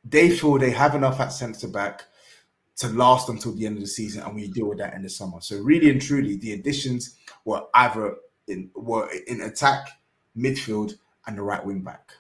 They 0.05 0.31
feel 0.31 0.59
they 0.59 0.71
have 0.71 0.95
enough 0.95 1.21
at 1.21 1.29
centre 1.29 1.69
back 1.69 2.03
to 2.77 2.89
last 2.89 3.29
until 3.29 3.55
the 3.55 3.67
end 3.67 3.77
of 3.77 3.83
the 3.83 3.89
season, 3.89 4.23
and 4.23 4.35
we 4.35 4.49
deal 4.49 4.69
with 4.69 4.79
that 4.79 4.95
in 4.95 5.03
the 5.03 5.09
summer. 5.09 5.41
So 5.41 5.61
really 5.61 5.91
and 5.91 6.01
truly, 6.01 6.37
the 6.37 6.55
additions 6.55 7.17
were 7.45 7.63
either 7.75 8.17
in 8.49 8.71
were 8.75 9.09
in 9.29 9.43
attack, 9.43 9.89
midfield, 10.37 10.95
and 11.27 11.39
the 11.39 11.43
right 11.43 11.65
wing 11.65 11.83
back. 11.83 12.13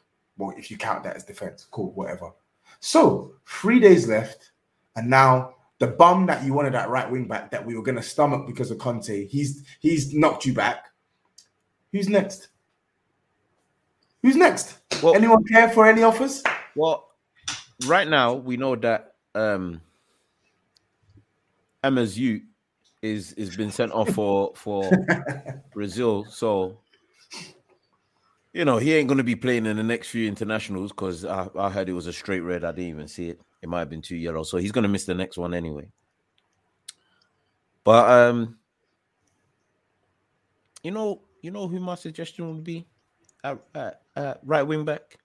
Well, 0.42 0.57
if 0.59 0.72
you 0.72 0.76
count 0.76 1.05
that 1.05 1.14
as 1.14 1.22
defense, 1.22 1.68
cool, 1.70 1.92
whatever. 1.92 2.33
So 2.81 3.35
three 3.46 3.78
days 3.78 4.09
left, 4.09 4.50
and 4.96 5.09
now 5.09 5.55
the 5.78 5.87
bum 5.87 6.26
that 6.26 6.44
you 6.44 6.52
wanted 6.52 6.74
that 6.74 6.88
right 6.88 7.09
wing 7.09 7.28
back 7.28 7.52
that 7.52 7.64
we 7.64 7.76
were 7.76 7.83
going 7.83 7.96
to 7.96 8.02
stomach 8.02 8.44
because 8.48 8.72
of 8.72 8.78
Conte, 8.78 9.28
he's 9.28 9.64
he's 9.78 10.12
knocked 10.12 10.44
you 10.44 10.52
back. 10.52 10.87
Who's 11.92 12.09
next? 12.09 12.48
Who's 14.22 14.35
next? 14.35 14.78
Well- 15.00 15.14
Anyone 15.14 15.44
care 15.44 15.68
for 15.70 15.87
any 15.87 16.02
offers? 16.02 16.42
Well, 16.74 17.11
right 17.87 18.09
now 18.09 18.35
we 18.35 18.57
know 18.57 18.74
that 18.74 19.14
um 19.37 19.81
Emerson 21.85 22.48
is 23.00 23.33
is 23.35 23.55
been 23.57 23.70
sent 23.70 23.92
off 23.92 24.11
for 24.11 24.52
for 24.57 24.90
Brazil. 25.72 26.24
So 26.24 26.78
you 28.53 28.65
know, 28.65 28.77
he 28.77 28.95
ain't 28.95 29.09
going 29.09 29.19
to 29.19 29.25
be 29.25 29.37
playing 29.37 29.67
in 29.67 29.77
the 29.77 29.83
next 29.83 30.09
few 30.09 30.29
internationals 30.29 30.93
because 30.93 31.25
I, 31.25 31.49
I 31.59 31.71
heard 31.71 31.88
it 31.88 31.95
was 31.95 32.07
a 32.07 32.12
straight 32.12 32.41
red. 32.41 32.65
I 32.65 32.73
didn't 32.73 32.91
even 32.91 33.09
see 33.09 33.31
it. 33.31 33.41
It 33.62 33.69
might 33.69 33.81
have 33.81 33.91
been 33.91 34.03
two 34.03 34.17
yellow, 34.17 34.43
so 34.43 34.59
he's 34.59 34.73
going 34.73 34.83
to 34.83 34.88
miss 34.88 35.05
the 35.05 35.15
next 35.15 35.38
one 35.38 35.55
anyway. 35.55 35.88
But 37.85 38.11
um, 38.11 38.59
you 40.83 40.91
know, 40.91 41.23
you 41.41 41.51
know 41.51 41.67
who 41.69 41.81
my 41.81 41.95
suggestion 41.95 42.53
would 42.55 42.65
be 42.65 42.87
at, 43.43 43.59
at, 43.75 44.03
at 44.17 44.41
right 44.45 44.62
wing 44.62 44.85
back. 44.85 45.19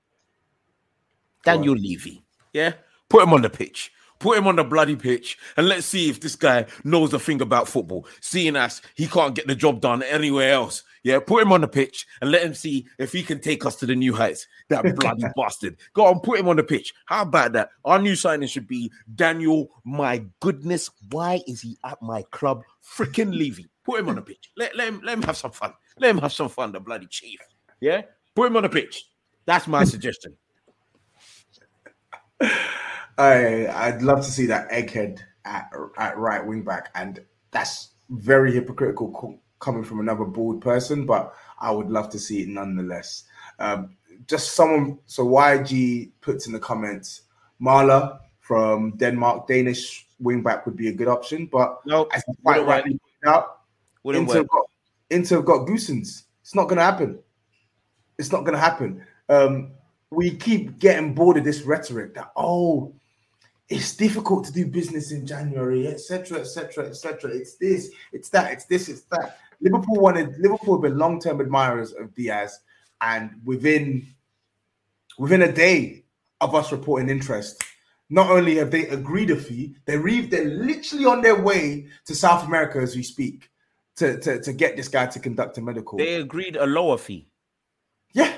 Daniel 1.43 1.75
Levy. 1.75 2.23
Yeah, 2.53 2.73
put 3.09 3.23
him 3.23 3.33
on 3.33 3.41
the 3.41 3.49
pitch. 3.49 3.91
Put 4.19 4.37
him 4.37 4.47
on 4.47 4.55
the 4.55 4.63
bloody 4.63 4.95
pitch 4.95 5.37
and 5.57 5.67
let's 5.67 5.85
see 5.85 6.09
if 6.09 6.19
this 6.19 6.35
guy 6.35 6.65
knows 6.83 7.13
a 7.13 7.19
thing 7.19 7.39
about 7.41 7.67
football. 7.67 8.07
Seeing 8.19 8.55
as 8.55 8.81
he 8.95 9.05
can't 9.05 9.35
get 9.35 9.45
the 9.45 9.53
job 9.53 9.79
done 9.79 10.01
anywhere 10.01 10.53
else. 10.53 10.83
Yeah, 11.07 11.21
put 11.21 11.41
him 11.41 11.53
on 11.53 11.61
the 11.61 11.69
pitch 11.69 12.05
and 12.19 12.31
let 12.31 12.43
him 12.43 12.53
see 12.53 12.85
if 12.99 13.13
he 13.13 13.23
can 13.23 13.39
take 13.39 13.65
us 13.65 13.77
to 13.77 13.85
the 13.85 13.95
new 13.95 14.13
heights. 14.13 14.45
That 14.67 14.83
bloody 14.97 15.23
bastard. 15.37 15.77
Go 15.93 16.05
on, 16.05 16.19
put 16.19 16.37
him 16.37 16.49
on 16.49 16.57
the 16.57 16.65
pitch. 16.65 16.93
How 17.05 17.21
about 17.21 17.53
that? 17.53 17.69
Our 17.85 17.97
new 17.97 18.13
signing 18.17 18.49
should 18.49 18.67
be 18.67 18.91
Daniel. 19.15 19.69
My 19.85 20.25
goodness, 20.41 20.89
why 21.09 21.39
is 21.47 21.61
he 21.61 21.77
at 21.85 22.01
my 22.01 22.23
club? 22.31 22.61
Freaking 22.83 23.33
Levy. 23.33 23.67
Put 23.85 24.01
him 24.01 24.09
on 24.09 24.15
the 24.15 24.21
pitch. 24.21 24.51
Let, 24.57 24.75
let 24.75 24.89
him 24.89 24.99
let 25.01 25.13
him 25.13 25.23
have 25.23 25.37
some 25.37 25.51
fun. 25.51 25.71
Let 25.97 26.09
him 26.09 26.17
have 26.17 26.33
some 26.33 26.49
fun, 26.49 26.73
the 26.73 26.81
bloody 26.81 27.07
chief. 27.07 27.39
Yeah? 27.79 28.01
Put 28.35 28.47
him 28.47 28.57
on 28.57 28.63
the 28.63 28.69
pitch. 28.69 29.09
That's 29.45 29.65
my 29.65 29.83
suggestion. 29.85 30.35
I 32.41 33.67
I'd 33.67 34.01
love 34.01 34.25
to 34.25 34.29
see 34.29 34.47
that 34.47 34.69
egghead 34.71 35.19
at 35.45 35.71
at 35.97 36.17
right 36.17 36.45
wing 36.45 36.63
back, 36.63 36.89
and 36.95 37.21
that's 37.51 37.91
very 38.09 38.51
hypocritical 38.51 39.39
coming 39.59 39.83
from 39.83 39.99
another 39.99 40.25
board 40.25 40.61
person, 40.61 41.05
but 41.05 41.33
I 41.59 41.71
would 41.71 41.89
love 41.89 42.09
to 42.11 42.19
see 42.19 42.41
it 42.41 42.47
nonetheless. 42.47 43.23
Um, 43.59 43.95
just 44.27 44.53
someone, 44.53 44.99
so 45.05 45.25
YG 45.25 46.11
puts 46.21 46.47
in 46.47 46.53
the 46.53 46.59
comments, 46.59 47.23
Maehle 47.61 48.19
from 48.39 48.91
Denmark, 48.97 49.47
Danish 49.47 50.07
wing 50.19 50.41
back 50.41 50.65
would 50.65 50.75
be 50.75 50.87
a 50.87 50.93
good 50.93 51.07
option, 51.07 51.47
but 51.51 51.79
Nope, 51.85 52.09
as 52.13 52.23
quite 52.43 52.65
rightly 52.65 52.91
pointed 52.91 53.35
out, 53.35 53.61
Inter 54.05 54.37
have 54.37 54.47
got, 54.47 54.65
Inter 55.09 55.35
have 55.37 55.45
got 55.45 55.67
Gosens. 55.67 56.23
It's 56.41 56.55
not 56.55 56.65
going 56.65 56.77
to 56.77 56.83
happen. 56.83 57.19
It's 58.17 58.31
not 58.31 58.41
going 58.41 58.53
to 58.53 58.59
happen. 58.59 59.05
Um, 59.29 59.71
we 60.09 60.35
keep 60.35 60.79
getting 60.79 61.13
bored 61.13 61.37
of 61.37 61.43
this 61.43 61.63
rhetoric 61.63 62.15
that 62.15 62.31
oh, 62.35 62.93
it's 63.69 63.95
difficult 63.95 64.45
to 64.45 64.53
do 64.53 64.65
business 64.65 65.11
in 65.11 65.25
January, 65.25 65.87
etc., 65.87 66.39
etc., 66.39 66.87
etc. 66.87 67.31
It's 67.31 67.55
this, 67.55 67.91
it's 68.13 68.29
that, 68.29 68.53
it's 68.53 68.65
this, 68.65 68.87
it's 68.87 69.01
that. 69.11 69.39
Liverpool 69.61 69.95
wanted 69.95 70.37
Liverpool 70.39 70.75
have 70.75 70.83
been 70.83 70.97
long-term 70.97 71.41
admirers 71.41 71.91
of 71.93 72.13
Diaz, 72.13 72.59
and 73.01 73.31
within 73.43 74.07
within 75.17 75.41
a 75.41 75.51
day 75.51 76.03
of 76.41 76.53
us 76.53 76.71
reporting 76.71 77.09
interest, 77.09 77.63
not 78.09 78.29
only 78.29 78.55
have 78.55 78.71
they 78.71 78.87
agreed 78.87 79.31
a 79.31 79.35
fee, 79.35 79.75
they 79.85 79.97
re- 79.97 80.27
they're 80.27 80.45
literally 80.45 81.05
on 81.05 81.21
their 81.21 81.41
way 81.41 81.87
to 82.05 82.15
South 82.15 82.45
America 82.45 82.79
as 82.79 82.95
we 82.95 83.03
speak 83.03 83.49
to, 83.97 84.19
to, 84.19 84.39
to 84.41 84.53
get 84.53 84.77
this 84.77 84.87
guy 84.87 85.07
to 85.07 85.19
conduct 85.19 85.57
a 85.57 85.61
medical. 85.61 85.97
They 85.97 86.15
agreed 86.15 86.55
a 86.55 86.65
lower 86.65 86.97
fee. 86.97 87.27
Yeah. 88.13 88.33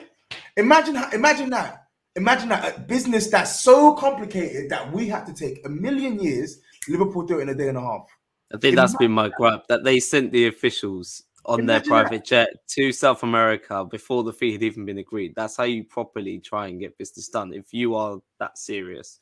Imagine 0.57 0.97
imagine 1.13 1.49
that. 1.51 1.85
Imagine 2.15 2.49
that 2.49 2.75
a 2.75 2.79
business 2.79 3.27
that's 3.27 3.59
so 3.59 3.93
complicated 3.93 4.69
that 4.69 4.91
we 4.91 5.07
had 5.07 5.25
to 5.25 5.33
take 5.33 5.65
a 5.65 5.69
million 5.69 6.19
years, 6.19 6.59
Liverpool 6.87 7.25
do 7.25 7.39
it 7.39 7.43
in 7.43 7.49
a 7.49 7.55
day 7.55 7.69
and 7.69 7.77
a 7.77 7.81
half. 7.81 8.07
I 8.53 8.57
think 8.57 8.75
that's 8.75 8.95
been 8.95 9.11
my 9.11 9.29
gripe 9.29 9.67
that 9.67 9.83
they 9.83 9.99
sent 9.99 10.31
the 10.31 10.47
officials 10.47 11.23
on 11.45 11.65
their 11.65 11.79
that. 11.79 11.87
private 11.87 12.25
jet 12.25 12.49
to 12.67 12.91
South 12.91 13.23
America 13.23 13.85
before 13.85 14.23
the 14.23 14.33
fee 14.33 14.51
had 14.51 14.63
even 14.63 14.85
been 14.85 14.97
agreed. 14.97 15.33
That's 15.35 15.57
how 15.57 15.63
you 15.63 15.83
properly 15.83 16.39
try 16.39 16.67
and 16.67 16.79
get 16.79 16.97
business 16.97 17.29
done 17.29 17.53
if 17.53 17.73
you 17.73 17.95
are 17.95 18.19
that 18.39 18.57
serious. 18.57 19.19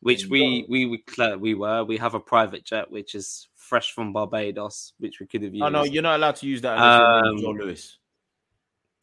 Which 0.00 0.26
we 0.26 0.64
we 0.68 0.86
we 0.86 1.04
we 1.38 1.54
were. 1.54 1.84
We 1.84 1.98
have 1.98 2.14
a 2.14 2.20
private 2.20 2.64
jet 2.64 2.90
which 2.90 3.14
is 3.14 3.48
fresh 3.54 3.92
from 3.92 4.14
Barbados, 4.14 4.94
which 4.98 5.20
we 5.20 5.26
could 5.26 5.42
have 5.42 5.52
used. 5.52 5.64
Oh 5.64 5.68
no, 5.68 5.84
you're 5.84 6.02
not 6.02 6.16
allowed 6.16 6.36
to 6.36 6.46
use 6.46 6.62
that. 6.62 6.78
Um, 6.78 7.38
Joe 7.38 7.50
Lewis. 7.50 7.98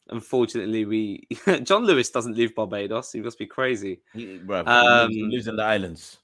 Unfortunately, 0.08 0.86
we 0.86 1.28
John 1.62 1.84
Lewis 1.84 2.10
doesn't 2.10 2.36
leave 2.36 2.54
Barbados. 2.54 3.12
He 3.12 3.20
must 3.20 3.38
be 3.38 3.46
crazy. 3.46 4.00
He, 4.12 4.38
bruv, 4.38 4.66
um, 4.66 5.10
he 5.10 5.22
lives 5.22 5.46
in 5.46 5.54
the 5.54 5.62
islands. 5.62 6.18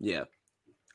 Yeah. 0.00 0.24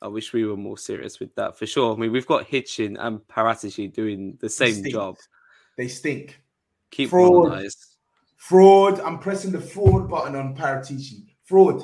I 0.00 0.08
wish 0.08 0.32
we 0.32 0.44
were 0.44 0.56
more 0.56 0.78
serious 0.78 1.18
with 1.18 1.34
that 1.34 1.58
for 1.58 1.66
sure. 1.66 1.94
I 1.94 1.96
mean, 1.96 2.12
we've 2.12 2.26
got 2.26 2.46
Hitchen 2.46 2.96
and 2.98 3.20
Paratici 3.28 3.92
doing 3.92 4.38
the 4.40 4.48
same 4.48 4.74
stink. 4.74 4.92
job. 4.94 5.16
They 5.76 5.88
stink. 5.88 6.40
Keep 6.90 7.10
Fraud. 7.10 7.52
them. 7.52 7.68
Fraud. 8.36 9.00
I'm 9.00 9.18
pressing 9.18 9.50
the 9.50 9.60
fraud 9.60 10.08
button 10.08 10.36
on 10.36 10.56
Paratici. 10.56 11.26
Fraud. 11.44 11.82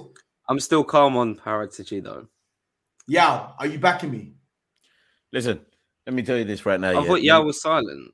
I'm 0.49 0.61
still 0.61 0.85
calm 0.85 1.17
on 1.17 1.35
Paratici 1.35 2.03
though. 2.03 2.29
Yeah. 3.07 3.51
Are 3.59 3.67
you 3.67 3.79
backing 3.79 4.11
me? 4.11 4.35
Listen, 5.33 5.61
let 6.07 6.15
me 6.15 6.23
tell 6.23 6.39
you 6.39 6.45
this 6.45 6.65
right 6.65 6.79
now. 6.79 6.91
I 6.91 6.93
yeah. 6.93 7.05
thought 7.05 7.23
Yao 7.23 7.43
was 7.43 7.61
silent. 7.61 8.13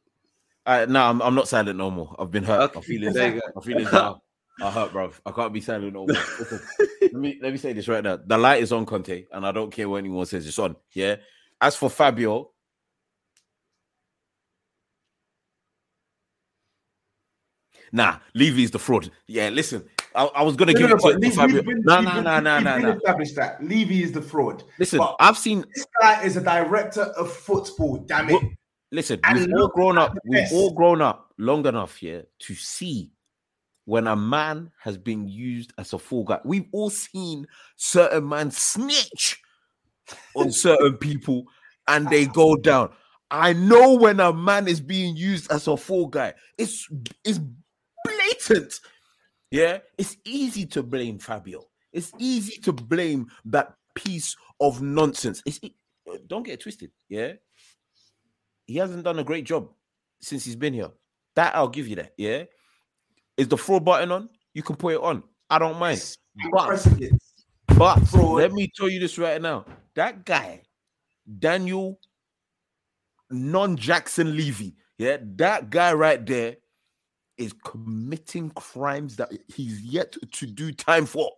Uh, 0.65 0.87
no, 0.89 1.03
I'm, 1.03 1.21
I'm 1.21 1.35
not 1.35 1.49
silent 1.49 1.79
no 1.79 1.91
more. 1.91 2.15
I've 2.19 2.31
been 2.31 2.45
hurt. 2.45 2.71
Okay, 2.71 2.79
I'm 2.79 2.83
feeling 2.83 3.13
there 3.13 3.35
you 3.35 3.43
I'm 3.57 3.63
feeling 3.63 3.85
down. 3.85 4.21
I 4.63 4.71
hurt, 4.71 4.93
bro. 4.93 5.11
I 5.25 5.31
can't 5.33 5.53
be 5.53 5.61
silent 5.61 5.95
no 5.95 6.07
more. 6.07 6.17
Let 7.03 7.13
me 7.15 7.39
let 7.43 7.53
me 7.53 7.59
say 7.59 7.73
this 7.73 7.89
right 7.89 8.05
now. 8.05 8.19
The 8.25 8.37
light 8.39 8.63
is 8.63 8.73
on 8.73 8.87
Conte, 8.87 9.25
and 9.33 9.47
I 9.47 9.53
don't 9.53 9.71
care 9.73 9.89
what 9.89 9.99
anyone 9.99 10.27
says. 10.27 10.47
It's 10.47 10.59
on. 10.59 10.77
Yeah. 10.93 11.17
As 11.61 11.77
for 11.77 11.91
Fabio, 11.91 12.51
nah, 17.93 18.19
Levy's 18.35 18.71
the 18.71 18.79
fraud. 18.79 19.11
Yeah, 19.27 19.49
listen, 19.51 19.85
I, 20.15 20.25
I 20.27 20.43
was 20.43 20.57
gonna 20.57 20.73
No, 20.73 20.79
give 20.79 20.91
no, 20.91 20.97
it 21.11 21.21
to, 21.21 21.31
Fabio. 21.31 21.63
No, 21.63 22.01
no, 22.01 22.21
no, 22.21 22.41
no, 22.41 22.61
no, 22.61 22.79
no. 22.79 22.93
Established 22.93 23.37
that 23.37 23.63
Levy 23.63 24.03
is 24.03 24.13
the 24.13 24.23
fraud. 24.23 24.65
Listen, 24.79 24.99
But 24.99 25.17
I've 25.21 25.37
seen. 25.39 25.65
this 25.75 25.87
guy 26.01 26.23
is 26.23 26.37
a 26.37 26.43
director 26.43 27.03
of 27.03 27.33
football. 27.33 27.99
Damn 27.99 28.31
it. 28.31 28.33
Well, 28.35 28.51
Listen, 28.93 29.21
And 29.23 29.39
we've 29.39 29.55
all 29.57 29.69
grown 29.69 29.99
up. 29.99 30.17
We've 30.25 30.53
all 30.53 30.73
grown 30.73 31.01
up 31.01 31.33
long 31.39 31.65
enough, 31.67 32.03
yeah, 32.03 32.23
to 32.41 32.55
see 32.55 33.13
when 33.85 34.07
a 34.07 34.17
man 34.17 34.71
has 34.81 34.97
been 34.97 35.27
used 35.29 35.73
as 35.79 35.93
a 35.93 35.99
fool 35.99 36.25
guy. 36.25 36.41
We've 36.45 36.69
all 36.73 36.91
seen 36.91 37.47
certain 37.77 38.29
man 38.29 38.51
snitch 38.51 39.41
on 40.35 40.53
certain 40.53 40.97
people, 40.97 41.45
and 41.89 42.09
they 42.09 42.27
go 42.27 42.57
down. 42.57 42.91
I 43.31 43.53
know 43.53 43.95
when 43.95 44.21
a 44.21 44.33
man 44.33 44.67
is 44.69 44.81
being 44.81 45.17
used 45.17 45.51
as 45.53 45.69
a 45.69 45.77
fool 45.77 46.09
guy. 46.09 46.35
It's 46.59 46.89
it's 47.25 47.41
blatant. 48.05 48.75
Yeah, 49.51 49.79
it's 49.99 50.17
easy 50.25 50.67
to 50.67 50.83
blame 50.83 51.19
Fabio. 51.19 51.65
It's 51.93 52.13
easy 52.19 52.61
to 52.63 52.73
blame 52.73 53.27
that 53.47 53.75
piece 53.95 54.37
of 54.61 54.81
nonsense. 54.83 55.43
It's 55.47 55.59
it, 55.63 55.73
don't 56.27 56.45
get 56.45 56.55
it 56.55 56.61
twisted. 56.61 56.91
Yeah, 57.09 57.33
he 58.67 58.77
hasn't 58.77 59.05
done 59.05 59.19
a 59.19 59.25
great 59.25 59.45
job 59.45 59.69
since 60.21 60.45
he's 60.45 60.57
been 60.57 60.75
here. 60.75 60.91
That 61.37 61.55
I'll 61.55 61.69
give 61.69 61.89
you 61.89 61.97
that. 61.97 62.13
Yeah, 62.17 62.45
is 63.37 63.49
the 63.49 63.57
fraud 63.57 63.85
button 63.85 64.13
on? 64.13 64.29
You 64.55 64.63
can 64.63 64.77
put 64.77 64.95
it 64.95 65.01
on. 65.01 65.23
I 65.49 65.59
don't 65.59 65.79
mind. 65.79 66.17
But 66.53 66.87
but 67.77 68.13
let 68.13 68.53
me 68.53 68.71
tell 68.75 68.89
you 68.89 69.01
this 69.01 69.19
right 69.19 69.41
now. 69.41 69.65
That 69.95 70.25
guy, 70.25 70.63
Daniel 71.39 71.99
non 73.31 73.77
Jackson 73.77 74.37
Levy, 74.37 74.77
yeah, 74.99 75.17
that 75.37 75.71
guy 75.71 75.93
right 75.93 76.25
there 76.25 76.57
is 77.37 77.55
committing 77.65 78.51
crimes 78.51 79.17
that 79.17 79.33
he's 79.49 79.81
yet 79.81 80.15
to 80.33 80.47
do 80.47 80.73
time 80.73 81.07
for. 81.07 81.33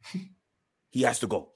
he 0.90 1.02
has 1.02 1.18
to 1.20 1.26
go. 1.26 1.50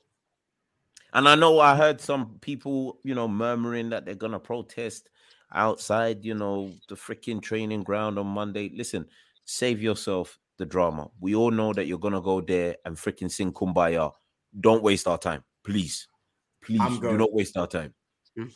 And 1.15 1.29
I 1.29 1.35
know 1.35 1.59
I 1.59 1.77
heard 1.77 2.01
some 2.01 2.39
people, 2.41 2.99
you 3.03 3.15
know, 3.15 3.29
murmuring 3.29 3.91
that 3.91 4.05
they're 4.05 4.15
gonna 4.15 4.39
protest 4.39 5.09
outside, 5.55 6.25
you 6.25 6.35
know, 6.35 6.73
the 6.89 6.95
freaking 6.95 7.41
training 7.43 7.83
ground 7.83 8.19
on 8.19 8.27
Monday. 8.27 8.71
Listen, 8.75 9.07
save 9.45 9.83
yourself 9.83 10.39
the 10.59 10.67
drama. 10.67 11.11
We 11.21 11.35
all 11.35 11.51
know 11.51 11.73
that 11.73 11.87
you're 11.87 11.99
gonna 11.99 12.21
go 12.21 12.41
there 12.41 12.77
and 12.85 12.97
freaking 12.97 13.31
sing 13.31 13.53
kumbaya. 13.53 14.13
Don't 14.61 14.83
waste 14.83 15.07
our 15.09 15.19
time, 15.19 15.43
please. 15.65 16.07
Please 16.65 16.99
do 17.01 17.17
not 17.19 17.33
waste 17.33 17.57
our 17.57 17.67
time. 17.67 17.93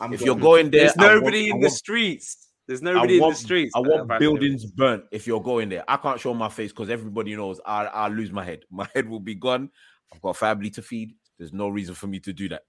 I'm 0.01 0.13
if 0.13 0.21
going. 0.21 0.27
you're 0.27 0.37
going 0.37 0.71
there, 0.71 0.83
There's 0.83 0.97
I 0.97 1.03
want- 1.07 1.15
nobody 1.25 1.39
I 1.51 1.55
in 1.55 1.61
the 1.61 1.67
want- 1.67 1.73
streets. 1.75 2.43
There's 2.67 2.83
I 2.83 2.93
nobody 2.93 3.19
in 3.23 3.29
the 3.29 3.35
streets. 3.35 3.73
I 3.77 3.79
want 3.81 4.03
apparently. 4.03 4.27
buildings 4.27 4.65
burnt 4.67 5.05
if 5.13 5.27
you're 5.27 5.43
going 5.43 5.69
there. 5.69 5.85
I 5.89 5.97
can't 5.99 6.19
show 6.21 6.35
my 6.35 6.49
face 6.49 6.73
because 6.73 6.91
everybody 6.91 7.35
knows 7.37 7.61
I, 7.65 7.85
I'll 7.87 8.11
lose 8.11 8.33
my 8.33 8.45
head. 8.45 8.65
My 8.71 8.89
head 8.95 9.09
will 9.09 9.21
be 9.21 9.35
gone. 9.35 9.71
I've 10.13 10.21
got 10.21 10.31
a 10.31 10.35
family 10.35 10.71
to 10.71 10.83
feed. 10.83 11.15
There's 11.39 11.53
no 11.53 11.69
reason 11.69 11.95
for 11.95 12.07
me 12.09 12.19
to 12.21 12.33
do 12.33 12.49
that. 12.49 12.63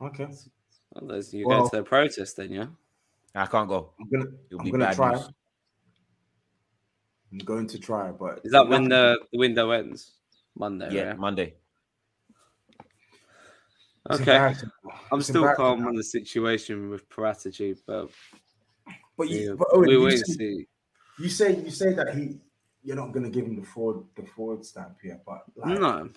Okay. 0.00 0.26
Well, 0.92 1.06
there's- 1.08 1.32
you 1.32 1.46
Well- 1.46 1.62
go 1.64 1.68
to 1.68 1.76
the 1.76 1.82
protest 1.82 2.36
then, 2.36 2.52
yeah. 2.52 2.66
I 3.34 3.46
can't 3.46 3.68
go. 3.68 3.92
I'm 4.00 4.08
gonna 4.10 4.30
I'm 4.58 4.70
gonna 4.70 4.94
try. 4.94 5.12
news. 5.14 5.30
I'm 7.32 7.38
going 7.38 7.66
to 7.68 7.78
try, 7.78 8.10
but 8.10 8.40
Is 8.44 8.52
that 8.52 8.68
when 8.68 8.88
the, 8.88 9.18
the 9.32 9.38
window 9.38 9.70
ends? 9.70 10.12
Monday. 10.56 10.88
Yeah, 10.92 11.08
right? 11.10 11.18
Monday. 11.18 11.54
Okay. 14.10 14.54
I'm 15.12 15.22
still 15.22 15.54
calm 15.54 15.86
on 15.86 15.94
the 15.94 16.02
situation 16.02 16.90
with 16.90 17.08
Paratici, 17.08 17.76
but 17.86 18.10
But 19.16 19.28
you, 19.28 19.50
Yeah, 19.50 19.54
but 19.58 19.68
Owen, 19.72 19.88
we 19.88 19.94
you, 19.94 20.02
wait 20.02 20.26
say, 20.26 20.32
see. 20.32 20.66
you 21.18 21.28
say 21.28 21.56
you 21.62 21.70
say 21.70 21.92
that 21.94 22.14
he 22.14 22.38
you're 22.82 22.96
not 22.96 23.12
gonna 23.12 23.30
give 23.30 23.44
him 23.44 23.56
the 23.56 23.66
forward 23.66 24.04
the 24.16 24.24
forward 24.24 24.64
stamp 24.64 24.96
here, 25.02 25.20
but 25.26 25.44
like, 25.54 25.78
No, 25.78 26.08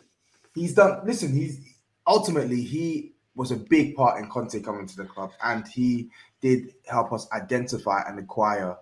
he's 0.56 0.74
done. 0.74 1.06
Listen, 1.06 1.34
he's 1.34 1.60
ultimately 2.08 2.62
he 2.62 3.14
was 3.36 3.52
a 3.52 3.58
big 3.58 3.96
part 3.96 4.20
in 4.20 4.30
Conte 4.30 4.60
coming 4.62 4.88
to 4.88 4.96
the 4.96 5.06
club, 5.06 5.32
and 5.44 5.68
he 5.68 6.10
did 6.42 6.74
help 6.88 7.12
us 7.12 7.28
identify 7.32 8.04
and 8.08 8.20
acquire 8.20 8.78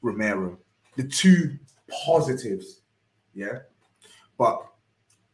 Romero. 0.00 0.58
The 0.96 1.04
two 1.04 1.58
positives, 2.04 2.82
yeah. 3.34 3.60
But 4.38 4.66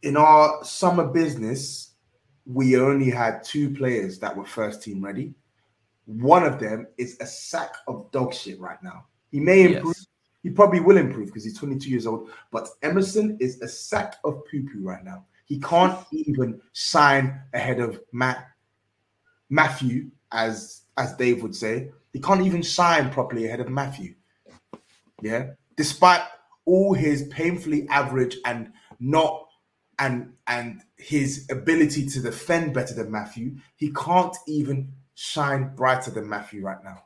in 0.03 0.17
our 0.17 0.65
summer 0.65 1.07
business, 1.07 1.93
we 2.47 2.77
only 2.77 3.11
had 3.11 3.45
two 3.45 3.71
players 3.75 4.19
that 4.19 4.37
were 4.37 4.45
first 4.45 4.83
team 4.83 5.03
ready. 5.03 5.35
One 6.07 6.45
of 6.45 6.59
them 6.59 6.89
is 6.99 7.17
a 7.21 7.27
sack 7.27 7.75
of 7.87 8.11
dog 8.11 8.35
shit 8.35 8.61
right 8.61 8.83
now. 8.83 9.07
He 9.31 9.41
may 9.41 9.63
improve. 9.63 9.95
Yes. 9.97 10.07
He 10.43 10.51
probably 10.51 10.81
will 10.81 10.97
improve 10.97 11.27
because 11.27 11.45
he's 11.45 11.57
22 11.57 11.89
years 11.89 12.07
old. 12.07 12.31
But 12.51 12.69
Emerson 12.83 13.37
is 13.41 13.61
a 13.63 13.69
sack 13.69 14.17
of 14.25 14.43
poo 14.51 14.65
poo 14.65 14.83
right 14.83 15.05
now. 15.05 15.25
He 15.47 15.61
can't 15.61 15.99
even 16.11 16.61
sign 16.73 17.41
ahead 17.55 17.79
of 17.79 18.01
Matt 18.13 18.49
Matthew, 19.51 20.11
as 20.33 20.83
as 20.97 21.15
Dave 21.15 21.43
would 21.43 21.55
say. 21.55 21.91
He 22.13 22.21
can't 22.21 22.45
even 22.45 22.63
sign 22.63 23.11
properly 23.11 23.47
ahead 23.47 23.61
of 23.61 23.69
Matthew. 23.69 24.15
Yeah, 25.21 25.51
despite 25.77 26.23
all 26.65 26.95
his 26.95 27.25
painfully 27.29 27.87
average 27.89 28.37
and 28.45 28.73
not 29.01 29.49
and 29.99 30.33
and 30.47 30.83
his 30.97 31.47
ability 31.51 32.07
to 32.07 32.21
defend 32.21 32.75
better 32.75 32.95
than 32.95 33.11
Matthew, 33.11 33.57
he 33.77 33.93
can't 33.93 34.37
even 34.47 34.93
shine 35.15 35.75
brighter 35.75 36.11
than 36.11 36.29
Matthew 36.29 36.63
right 36.65 36.83
now. 36.83 37.05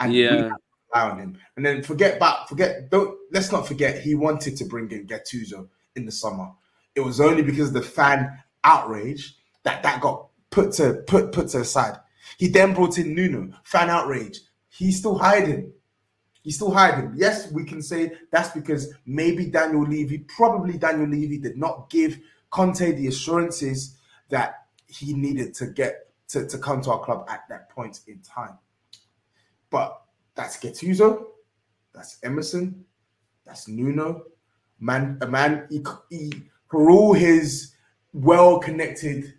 And 0.00 0.12
Yeah. 0.12 0.50
on 0.92 1.18
him. 1.18 1.38
And 1.56 1.66
then 1.66 1.82
forget 1.82 2.16
about 2.16 2.48
forget 2.48 2.88
don't 2.90 3.16
let's 3.32 3.50
not 3.50 3.66
forget 3.66 4.00
he 4.00 4.14
wanted 4.14 4.56
to 4.58 4.64
bring 4.64 4.90
in 4.92 5.06
Gattuso 5.06 5.68
in 5.96 6.06
the 6.06 6.12
summer. 6.12 6.50
It 6.94 7.00
was 7.00 7.20
only 7.20 7.42
because 7.42 7.68
of 7.68 7.74
the 7.74 7.82
fan 7.82 8.38
outrage 8.62 9.36
that 9.64 9.82
that 9.82 10.00
got 10.00 10.28
put 10.50 10.72
to 10.74 11.02
put 11.06 11.32
put 11.32 11.48
to 11.48 11.58
the 11.58 11.64
side. 11.64 11.96
He 12.38 12.48
then 12.48 12.74
brought 12.74 12.98
in 12.98 13.14
Nuno, 13.14 13.50
fan 13.64 13.90
outrage. 13.90 14.40
He's 14.68 14.98
still 14.98 15.18
hiding. 15.18 15.72
He's 16.44 16.56
still 16.56 16.70
hiding. 16.70 17.14
Yes, 17.16 17.50
we 17.50 17.64
can 17.64 17.80
say 17.80 18.12
that's 18.30 18.50
because 18.50 18.92
maybe 19.06 19.46
Daniel 19.46 19.82
Levy, 19.82 20.18
probably 20.18 20.76
Daniel 20.76 21.08
Levy, 21.08 21.38
did 21.38 21.56
not 21.56 21.88
give 21.88 22.20
Conte 22.50 22.92
the 22.92 23.06
assurances 23.08 23.96
that 24.28 24.66
he 24.86 25.14
needed 25.14 25.54
to 25.54 25.66
get 25.68 26.12
to, 26.28 26.46
to 26.46 26.58
come 26.58 26.82
to 26.82 26.92
our 26.92 27.00
club 27.00 27.26
at 27.30 27.48
that 27.48 27.70
point 27.70 28.00
in 28.08 28.18
time. 28.18 28.58
But 29.70 30.02
that's 30.34 30.58
Gattuso, 30.58 31.28
that's 31.94 32.18
Emerson, 32.22 32.84
that's 33.46 33.66
Nuno, 33.66 34.24
man, 34.78 35.16
a 35.22 35.26
man 35.26 35.66
he, 35.70 35.82
he, 36.10 36.30
for 36.68 36.90
all 36.90 37.14
his 37.14 37.74
well-connected 38.12 39.32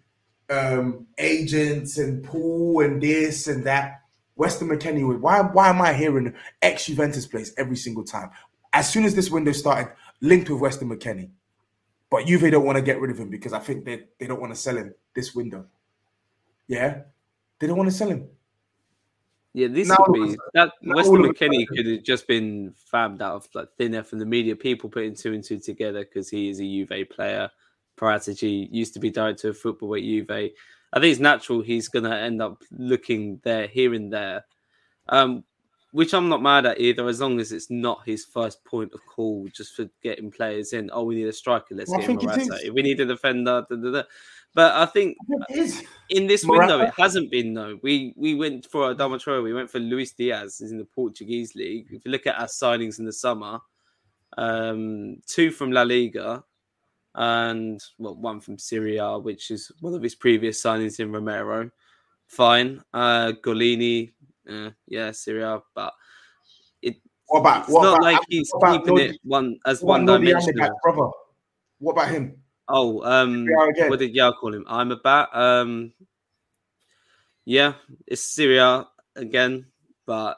um, 0.50 1.06
agents 1.20 2.00
and 2.00 2.24
pool 2.24 2.82
and 2.82 3.00
this 3.00 3.48
and 3.48 3.64
that. 3.66 4.02
Weston 4.36 4.68
McKennie 4.70 5.08
was 5.08 5.18
why 5.18 5.42
why 5.42 5.70
am 5.70 5.82
I 5.82 5.94
hearing 5.94 6.34
ex 6.62 6.88
Juventus 6.88 7.26
plays 7.26 7.54
every 7.58 7.78
single 7.78 8.04
time? 8.04 8.30
As 8.74 8.92
soon 8.92 9.06
as 9.06 9.16
this 9.16 9.32
window 9.32 9.54
started, 9.54 9.94
linked 10.22 10.50
with 10.50 10.60
Weston 10.60 10.90
McKennie. 10.90 11.30
But 12.10 12.28
Juve 12.28 12.52
don't 12.52 12.66
want 12.66 12.78
to 12.78 12.82
get 12.82 13.00
rid 13.00 13.12
of 13.12 13.18
him 13.18 13.30
because 13.30 13.54
I 13.54 13.60
think 13.60 13.86
they, 13.86 14.04
they 14.20 14.28
don't 14.28 14.40
want 14.40 14.54
to 14.54 14.60
sell 14.60 14.78
him 14.78 14.94
this 15.16 15.34
window. 15.34 15.66
Yeah? 16.68 17.02
They 17.60 17.68
don't 17.68 17.78
want 17.78 17.90
to 17.90 17.96
sell 17.96 18.10
him. 18.10 18.28
yeah, 19.54 19.68
this 19.68 19.88
Now 19.88 19.96
would 20.00 20.20
all 20.20 20.24
of 20.24 20.30
a 20.30 20.34
be 20.34 20.40
that 20.54 20.72
Weston 20.84 21.16
all 21.16 21.26
of 21.26 21.32
a 21.32 21.34
McKennie 21.34 21.68
could 21.68 21.86
have 21.86 22.04
just 22.04 22.28
been 22.28 22.74
fabbed 22.94 23.22
out 23.22 23.36
of 23.36 23.48
like 23.54 23.70
thin 23.78 23.96
air 23.96 24.04
from 24.04 24.20
the 24.20 24.26
media. 24.26 24.56
People 24.56 24.90
putting 24.90 25.16
two 25.16 25.34
and 25.34 25.44
two 25.44 25.60
together 25.60 26.04
because 26.04 26.30
he 26.30 26.50
is 26.50 26.60
a 26.60 26.64
Juve 26.64 27.10
player. 27.10 27.50
Paratici 27.98 28.68
used 28.72 28.94
to 28.94 29.00
be 29.00 29.10
director 29.10 29.50
of 29.50 29.58
football 29.58 29.96
at 29.96 30.02
Juve. 30.02 30.52
I 30.94 31.00
think 31.00 31.12
it's 31.12 31.20
natural 31.20 31.62
he's 31.62 31.88
going 31.90 32.06
to 32.06 32.16
end 32.16 32.42
up 32.42 32.62
looking 32.72 33.40
there, 33.44 33.68
here 33.68 33.94
and 33.94 34.12
there, 34.14 34.46
um, 35.10 35.44
which 35.92 36.14
I'm 36.14 36.30
not 36.30 36.42
mad 36.42 36.66
at 36.66 36.80
either, 36.80 37.08
as 37.08 37.20
long 37.22 37.40
as 37.40 37.52
it's 37.52 37.70
not 37.70 38.06
his 38.06 38.26
first 38.26 38.64
point 38.66 38.94
of 38.94 39.00
call 39.06 39.48
just 39.54 39.76
for 39.76 39.88
getting 40.04 40.32
players 40.32 40.74
in. 40.74 40.90
Oh, 40.94 41.04
we 41.04 41.16
need 41.16 41.28
a 41.28 41.34
striker, 41.34 41.76
let's 41.76 41.90
Well, 41.90 42.00
get 42.00 42.10
him 42.10 42.20
think 42.20 42.32
Morata. 42.32 42.60
If 42.68 42.74
we 42.74 42.82
need 42.82 43.00
a 43.00 43.06
defender, 43.06 43.66
da, 43.70 43.76
da, 43.76 43.92
da. 43.92 44.04
but 44.54 44.74
I 44.74 44.86
think 44.88 45.18
in 46.10 46.28
this 46.28 46.46
Morata- 46.46 46.74
window, 46.78 46.86
it 46.86 46.94
hasn't 46.98 47.32
been 47.32 47.54
though. 47.54 47.80
We 47.82 48.14
we 48.18 48.36
went 48.36 48.66
for 48.66 48.94
Adama 48.94 49.22
Traore, 49.22 49.44
we 49.44 49.54
went 49.54 49.70
for 49.70 49.80
Luis 49.80 50.12
Diaz 50.14 50.60
is 50.62 50.72
in 50.72 50.78
the 50.78 50.86
Portuguese 50.86 51.56
league. 51.56 51.88
If 51.92 52.06
you 52.06 52.12
look 52.12 52.28
at 52.28 52.40
our 52.40 52.48
signings 52.48 53.00
in 53.00 53.06
the 53.06 53.14
summer, 53.14 53.60
um, 54.38 55.18
two 55.28 55.50
from 55.52 55.72
La 55.72 55.84
Liga, 55.84 56.44
and 57.16 57.82
well, 57.98 58.16
one 58.16 58.40
from 58.40 58.58
Serie 58.58 58.98
A, 58.98 59.18
which 59.18 59.52
is 59.52 59.72
one 59.80 59.94
of 59.94 60.04
his 60.04 60.16
previous 60.16 60.62
signings 60.62 61.00
in 61.00 61.12
Romero. 61.12 61.70
Fine, 62.28 62.82
uh, 62.94 63.34
Gollini, 63.44 64.12
uh, 64.50 64.72
yeah, 64.88 65.12
Serie 65.12 65.44
A, 65.44 65.62
but 65.74 65.94
it, 66.82 66.96
What 67.28 67.40
about 67.40 67.64
it's 67.64 67.72
what 67.72 67.84
not 67.84 67.98
about, 67.98 68.04
like 68.04 68.20
he's 68.30 68.52
keeping 68.70 68.96
Lodi- 68.96 69.04
it 69.04 69.20
one 69.24 69.60
as 69.66 69.82
one 69.82 70.06
dimensional. 70.06 70.70
Brother? 70.84 71.10
What 71.80 71.94
about 71.94 72.10
him? 72.10 72.38
Oh, 72.68 73.04
um, 73.04 73.48
what 73.88 74.00
did 74.00 74.16
Yao 74.16 74.32
call 74.32 74.54
him? 74.54 74.66
I'm 74.68 74.92
a 74.92 74.96
bat. 74.96 75.30
Um, 75.34 75.94
yeah, 77.46 77.74
it's 78.08 78.24
Serie 78.24 78.58
A 78.58 78.88
again, 79.16 79.68
but 80.08 80.38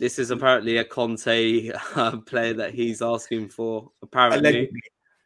this 0.00 0.18
is 0.18 0.30
apparently 0.30 0.78
a 0.78 0.84
Conte 0.84 1.70
uh, 1.94 2.16
player 2.18 2.54
that 2.54 2.74
he's 2.74 3.02
asking 3.02 3.48
for. 3.48 3.90
Apparently, 4.02 4.40
Allegedly. 4.40 4.82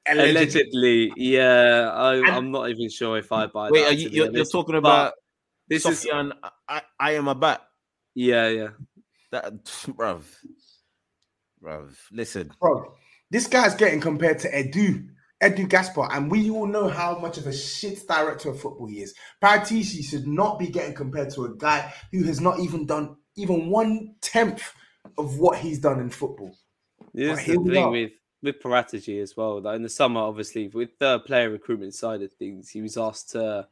Allegedly. 0.06 0.62
allegedly, 0.66 1.12
yeah. 1.16 1.90
I, 1.92 2.36
I'm 2.36 2.50
not 2.50 2.70
even 2.70 2.90
sure 2.90 3.18
if 3.18 3.32
I 3.32 3.46
buy 3.46 3.70
Wait, 3.70 3.82
that. 3.82 3.88
are 3.88 3.92
you, 3.92 4.08
you're, 4.10 4.28
you're 4.32 4.44
honest. 4.44 4.52
talking 4.52 4.76
But 4.82 5.06
about 5.06 5.14
this 5.68 5.88
is 5.88 6.06
Sofyan? 6.06 6.32
I, 6.68 6.82
I 7.00 7.12
am 7.12 7.28
a 7.28 7.34
bat. 7.34 7.62
yeah, 8.14 8.48
yeah. 8.48 8.68
That, 9.32 9.64
bruv, 9.66 10.22
bruv. 11.62 11.94
Listen, 12.12 12.52
Bro, 12.60 12.94
this 13.30 13.46
guy's 13.46 13.74
getting 13.74 14.00
compared 14.00 14.38
to 14.40 14.50
Edu, 14.52 15.08
Edu 15.42 15.68
Gaspar, 15.68 16.08
and 16.12 16.30
we 16.30 16.50
all 16.50 16.66
know 16.66 16.88
how 16.88 17.18
much 17.18 17.38
of 17.38 17.46
a 17.46 17.52
shit 17.52 18.06
director 18.08 18.50
of 18.50 18.60
football 18.60 18.88
he 18.88 19.02
is. 19.02 19.14
Paratici 19.42 20.04
should 20.04 20.26
not 20.26 20.58
be 20.58 20.68
getting 20.68 20.94
compared 20.94 21.30
to 21.30 21.44
a 21.46 21.56
guy 21.56 21.92
who 22.12 22.24
has 22.24 22.40
not 22.40 22.60
even 22.60 22.86
done 22.86 23.16
even 23.36 23.70
one 23.70 24.14
tenth 24.20 24.72
of 25.18 25.38
what 25.38 25.58
he's 25.58 25.78
done 25.80 26.00
in 26.00 26.10
football. 26.10 26.54
This 27.14 27.36
But 27.36 27.38
is 27.46 27.58
the 27.64 27.70
thing 27.70 27.90
with 27.90 28.12
with 28.42 28.60
Paratici 28.60 29.22
as 29.22 29.36
well. 29.36 29.60
Like 29.60 29.76
in 29.76 29.82
the 29.82 29.88
summer, 29.88 30.20
obviously, 30.20 30.68
with 30.68 30.98
the 30.98 31.20
player 31.20 31.50
recruitment 31.50 31.94
side 31.94 32.22
of 32.22 32.32
things, 32.32 32.68
he 32.68 32.82
was 32.82 32.96
asked 32.96 33.30
to 33.30 33.66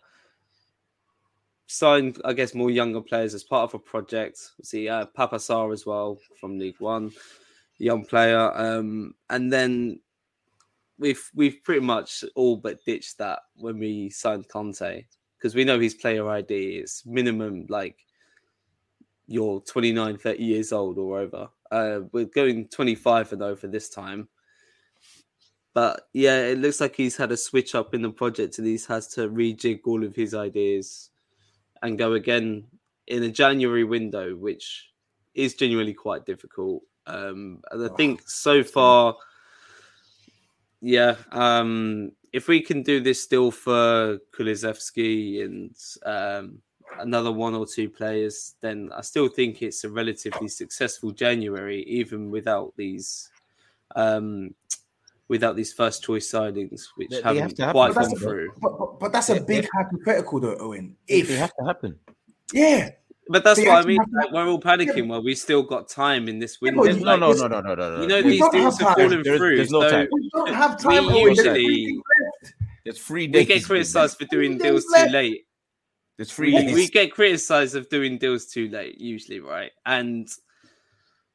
sign, 1.66 2.14
I 2.24 2.32
guess, 2.32 2.54
more 2.54 2.70
younger 2.70 3.00
players 3.00 3.34
as 3.34 3.44
part 3.44 3.70
of 3.70 3.74
a 3.74 3.78
project. 3.78 4.38
See, 4.62 4.88
uh, 4.88 5.06
Papa 5.06 5.36
Sarr 5.36 5.72
as 5.72 5.86
well 5.86 6.18
from 6.40 6.58
League 6.58 6.80
One, 6.80 7.12
young 7.78 8.04
player, 8.04 8.52
um, 8.54 9.14
and 9.28 9.52
then 9.52 10.00
we've 10.98 11.30
we've 11.34 11.62
pretty 11.64 11.80
much 11.80 12.24
all 12.36 12.56
but 12.56 12.84
ditched 12.84 13.18
that 13.18 13.40
when 13.56 13.78
we 13.78 14.10
signed 14.10 14.48
Conte 14.48 15.04
because 15.38 15.54
we 15.54 15.64
know 15.64 15.80
his 15.80 15.94
player 15.94 16.28
ID 16.28 16.76
is 16.76 17.02
minimum 17.06 17.64
like 17.70 17.96
you're 19.26 19.60
29, 19.60 20.18
30 20.18 20.42
years 20.44 20.72
old 20.72 20.98
or 20.98 21.20
over. 21.20 21.48
Uh, 21.70 22.00
we're 22.12 22.24
going 22.24 22.66
25 22.66 23.32
and 23.32 23.42
over 23.42 23.68
this 23.68 23.88
time. 23.88 24.28
But 25.72 26.08
yeah, 26.12 26.46
it 26.46 26.58
looks 26.58 26.80
like 26.80 26.96
he's 26.96 27.16
had 27.16 27.30
a 27.32 27.36
switch 27.36 27.74
up 27.74 27.94
in 27.94 28.02
the 28.02 28.10
project 28.10 28.58
and 28.58 28.66
he's 28.66 28.86
has 28.86 29.06
to 29.08 29.28
rejig 29.28 29.80
all 29.84 30.02
of 30.04 30.16
his 30.16 30.34
ideas 30.34 31.10
and 31.82 31.98
go 31.98 32.14
again 32.14 32.64
in 33.06 33.22
a 33.22 33.28
January 33.28 33.84
window, 33.84 34.34
which 34.34 34.90
is 35.34 35.54
genuinely 35.54 35.94
quite 35.94 36.26
difficult. 36.26 36.82
Um, 37.06 37.62
and 37.70 37.90
I 37.90 37.94
think 37.94 38.22
so 38.28 38.62
far, 38.62 39.16
yeah, 40.80 41.16
um, 41.32 42.12
if 42.32 42.48
we 42.48 42.60
can 42.60 42.82
do 42.82 43.00
this 43.00 43.22
still 43.22 43.50
for 43.50 44.18
Kulusevski 44.32 45.44
and 45.44 45.74
um, 46.04 46.58
another 46.98 47.32
one 47.32 47.54
or 47.54 47.66
two 47.66 47.88
players, 47.88 48.54
then 48.60 48.90
I 48.94 49.02
still 49.02 49.28
think 49.28 49.62
it's 49.62 49.84
a 49.84 49.90
relatively 49.90 50.48
successful 50.48 51.10
January, 51.10 51.82
even 51.84 52.30
without 52.30 52.72
these 52.76 53.30
um, 53.96 54.54
without 55.30 55.56
these 55.56 55.72
first 55.72 56.02
choice 56.02 56.30
signings, 56.30 56.88
which 56.96 57.08
They- 57.08 57.16
they 57.16 57.22
have 57.22 57.36
haven't 57.36 57.56
to 57.56 57.62
happen. 57.62 57.72
quite 57.72 57.94
But 57.94 58.02
gone 58.02 58.12
a, 58.12 58.16
through. 58.16 58.52
but, 58.60 58.78
but, 58.78 59.00
but 59.00 59.12
that's 59.12 59.30
a 59.30 59.34
Yeah, 59.36 59.40
big 59.46 59.62
yeah. 59.64 59.70
hypothetical, 59.82 60.40
though, 60.40 60.56
Owen. 60.58 60.96
If 61.06 61.30
it 61.30 61.38
has 61.38 61.50
to 61.58 61.64
happen. 61.64 61.98
yeah, 62.52 62.90
But 63.28 63.44
that's 63.44 63.60
They 63.60 63.68
what 63.68 63.84
I 63.84 63.86
mean. 63.86 63.98
Like, 64.12 64.32
we're 64.32 64.48
all 64.48 64.60
panicking. 64.60 65.06
Well, 65.08 65.22
we 65.22 65.36
still 65.36 65.62
got 65.62 65.88
time 65.88 66.26
in 66.28 66.40
this 66.40 66.60
window. 66.60 66.82
but 66.82 66.94
you- 66.94 67.00
No, 67.04 67.12
Like, 67.12 67.20
no, 67.20 67.32
no, 67.32 67.46
no, 67.46 67.60
no, 67.60 67.74
no, 67.76 67.96
no. 67.96 68.02
You 68.02 68.08
know. 68.08 68.22
We 68.22 68.30
these 68.32 68.48
deals 68.50 68.76
have 68.80 68.88
have 68.88 68.96
time. 68.96 69.08
fallen 69.08 69.22
There's- 69.22 69.38
through. 69.38 69.56
there's 69.56 69.70
no 69.70 69.80
so 69.82 69.90
time. 69.90 70.08
we 70.10 70.30
don't 70.34 70.52
have 70.52 70.80
time. 70.82 71.04
Owen. 71.04 71.14
There's 71.14 71.38
usually- 71.38 71.64
three 71.64 71.84
games. 71.86 72.54
There's 72.84 72.98
three 73.00 73.28
we 73.28 73.44
get 73.44 73.64
criticised 73.64 74.18
for 74.18 74.24
doing 74.24 74.58
deals 74.58 74.84
days 74.92 75.04
too 75.06 75.10
late. 75.12 75.46
There's 76.16 76.32
three 76.32 76.52
We, 76.54 76.58
days. 76.66 76.74
we 76.74 76.88
get 76.88 77.12
criticised 77.12 77.76
of 77.76 77.88
doing 77.88 78.18
deals 78.18 78.46
too 78.46 78.68
late, 78.68 79.00
usually, 79.00 79.38
right? 79.38 79.70
And 79.86 80.28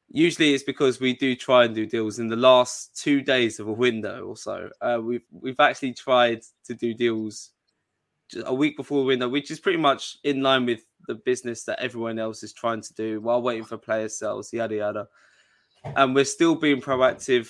usually 0.08 0.54
it's 0.54 0.62
because 0.62 1.00
we 1.00 1.14
do 1.14 1.34
try 1.34 1.64
and 1.64 1.74
do 1.74 1.86
deals 1.86 2.18
in 2.18 2.28
the 2.28 2.36
last 2.36 2.96
two 2.96 3.22
days 3.22 3.58
of 3.60 3.68
a 3.68 3.72
window 3.72 4.24
or 4.24 4.36
so. 4.36 4.70
Uh, 4.80 4.98
we've 5.02 5.24
we've 5.30 5.60
actually 5.60 5.92
tried 5.92 6.42
to 6.64 6.74
do 6.74 6.94
deals 6.94 7.50
a 8.44 8.54
week 8.54 8.76
before 8.76 9.00
the 9.00 9.06
window, 9.06 9.28
which 9.28 9.50
is 9.50 9.60
pretty 9.60 9.78
much 9.78 10.18
in 10.24 10.42
line 10.42 10.66
with 10.66 10.80
the 11.06 11.14
business 11.14 11.64
that 11.64 11.80
everyone 11.80 12.18
else 12.18 12.42
is 12.42 12.52
trying 12.52 12.80
to 12.80 12.94
do 12.94 13.20
while 13.20 13.42
waiting 13.42 13.64
for 13.64 13.76
player 13.76 14.08
sales, 14.08 14.52
yada 14.52 14.76
yada. 14.76 15.08
And 15.84 16.14
we're 16.14 16.24
still 16.24 16.56
being 16.56 16.80
proactive 16.80 17.48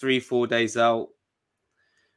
three, 0.00 0.18
four 0.18 0.46
days 0.46 0.76
out. 0.76 1.08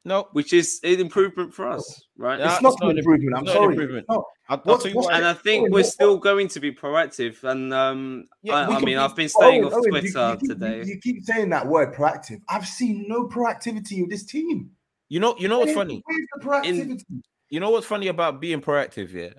No, 0.05 0.29
which 0.31 0.53
is 0.53 0.79
an 0.83 0.99
improvement 0.99 1.53
for 1.53 1.67
us, 1.67 2.03
right? 2.17 2.39
it's, 2.39 2.61
not 2.61 2.75
an 2.81 2.97
improvement. 2.97 3.37
I'm 3.37 3.45
sorry. 3.45 3.73
Improvement. 3.73 4.05
No. 4.09 4.25
I'll, 4.47 4.61
I'll 4.65 4.77
tell 4.77 4.91
you 4.91 5.07
and 5.09 5.25
I 5.25 5.33
think 5.33 5.71
we're 5.71 5.83
still 5.83 6.17
going 6.17 6.47
to 6.49 6.59
be 6.59 6.71
proactive. 6.71 7.43
And 7.43 7.73
um, 7.73 8.25
yeah, 8.41 8.55
I, 8.55 8.77
I 8.77 8.79
mean, 8.79 8.97
I've 8.97 9.15
been 9.15 9.29
staying 9.29 9.65
off 9.65 9.73
Twitter 9.73 10.07
you, 10.07 10.37
you, 10.41 10.47
today. 10.47 10.83
You, 10.85 10.99
keep 10.99 11.23
saying 11.23 11.49
that 11.49 11.67
word 11.67 11.93
proactive. 11.93 12.41
I've 12.47 12.65
seen 12.65 13.05
no 13.07 13.27
proactivity 13.27 14.01
with 14.01 14.09
this 14.09 14.25
team. 14.25 14.71
You 15.09 15.19
know, 15.19 15.35
you 15.37 15.47
know 15.47 15.59
what's 15.59 15.73
funny? 15.73 16.01
proactivity? 16.41 17.03
In, 17.09 17.23
you 17.49 17.59
know 17.59 17.69
what's 17.69 17.85
funny 17.85 18.07
about 18.07 18.39
being 18.39 18.61
proactive? 18.61 19.11
Yeah. 19.11 19.29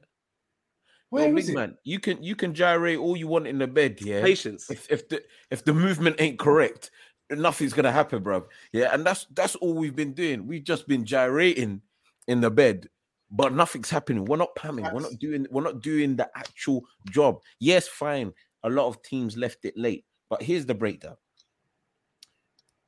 Where 1.11 1.29
Yo, 1.29 1.35
big 1.35 1.49
it? 1.49 1.55
man, 1.55 1.77
you 1.83 1.99
can 1.99 2.23
you 2.23 2.37
can 2.37 2.55
gyrate 2.55 2.99
all 2.99 3.17
you 3.17 3.27
want 3.27 3.49
in 3.49 3.59
the 3.59 3.67
bed, 3.67 3.99
yeah. 4.01 4.23
Patience. 4.23 4.71
If, 4.71 4.89
if 4.91 5.09
the 5.09 5.23
if 5.51 5.65
the 5.65 5.75
movement 5.75 6.17
ain't 6.21 6.39
correct, 6.39 6.93
nothing's 7.31 7.73
gonna 7.73 7.93
happen, 7.93 8.23
bro. 8.23 8.47
Yeah, 8.73 8.93
and 8.93 9.05
that's 9.05 9.27
that's 9.35 9.55
all 9.57 9.75
we've 9.75 9.97
been 9.97 10.13
doing. 10.13 10.47
We've 10.47 10.65
just 10.65 10.89
been 10.89 11.05
gyrating 11.05 11.83
in 12.29 12.41
the 12.41 12.51
bed, 12.51 12.89
but 13.31 13.55
nothing's 13.55 13.91
happening. 13.91 14.25
We're 14.25 14.37
not 14.37 14.55
pamming. 14.57 14.87
We're 14.93 15.01
not 15.01 15.19
doing. 15.19 15.47
We're 15.51 15.63
not 15.63 15.83
doing 15.83 16.17
the 16.17 16.29
actual 16.37 16.85
job. 17.11 17.41
Yes, 17.59 17.89
fine. 17.89 18.33
A 18.63 18.71
lot 18.71 18.89
of 18.89 19.03
teams 19.03 19.37
left 19.37 19.65
it 19.65 19.75
late, 19.77 20.05
but 20.29 20.43
here's 20.43 20.67
the 20.67 20.75
breakdown. 20.75 21.17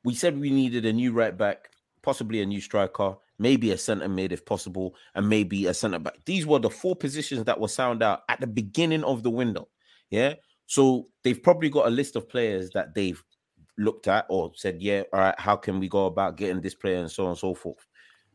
We 0.03 0.15
said 0.15 0.39
we 0.39 0.49
needed 0.49 0.85
a 0.85 0.93
new 0.93 1.13
right 1.13 1.35
back, 1.35 1.69
possibly 2.01 2.41
a 2.41 2.45
new 2.45 2.61
striker, 2.61 3.15
maybe 3.39 3.71
a 3.71 3.77
centre 3.77 4.09
mid 4.09 4.31
if 4.31 4.45
possible, 4.45 4.95
and 5.15 5.27
maybe 5.27 5.65
a 5.67 5.73
centre 5.73 5.99
back. 5.99 6.17
These 6.25 6.45
were 6.45 6.59
the 6.59 6.69
four 6.69 6.95
positions 6.95 7.45
that 7.45 7.59
were 7.59 7.69
sound 7.69 8.03
out 8.03 8.21
at 8.29 8.39
the 8.39 8.47
beginning 8.47 9.03
of 9.03 9.23
the 9.23 9.31
window. 9.31 9.69
Yeah. 10.09 10.35
So 10.67 11.07
they've 11.23 11.41
probably 11.41 11.69
got 11.69 11.87
a 11.87 11.89
list 11.89 12.15
of 12.15 12.29
players 12.29 12.69
that 12.71 12.93
they've 12.93 13.21
looked 13.77 14.07
at 14.07 14.25
or 14.29 14.51
said, 14.55 14.81
yeah, 14.81 15.03
all 15.11 15.19
right, 15.19 15.39
how 15.39 15.55
can 15.55 15.79
we 15.79 15.87
go 15.87 16.05
about 16.05 16.37
getting 16.37 16.61
this 16.61 16.75
player 16.75 16.97
and 16.97 17.11
so 17.11 17.23
on 17.23 17.29
and 17.31 17.39
so 17.39 17.53
forth. 17.53 17.85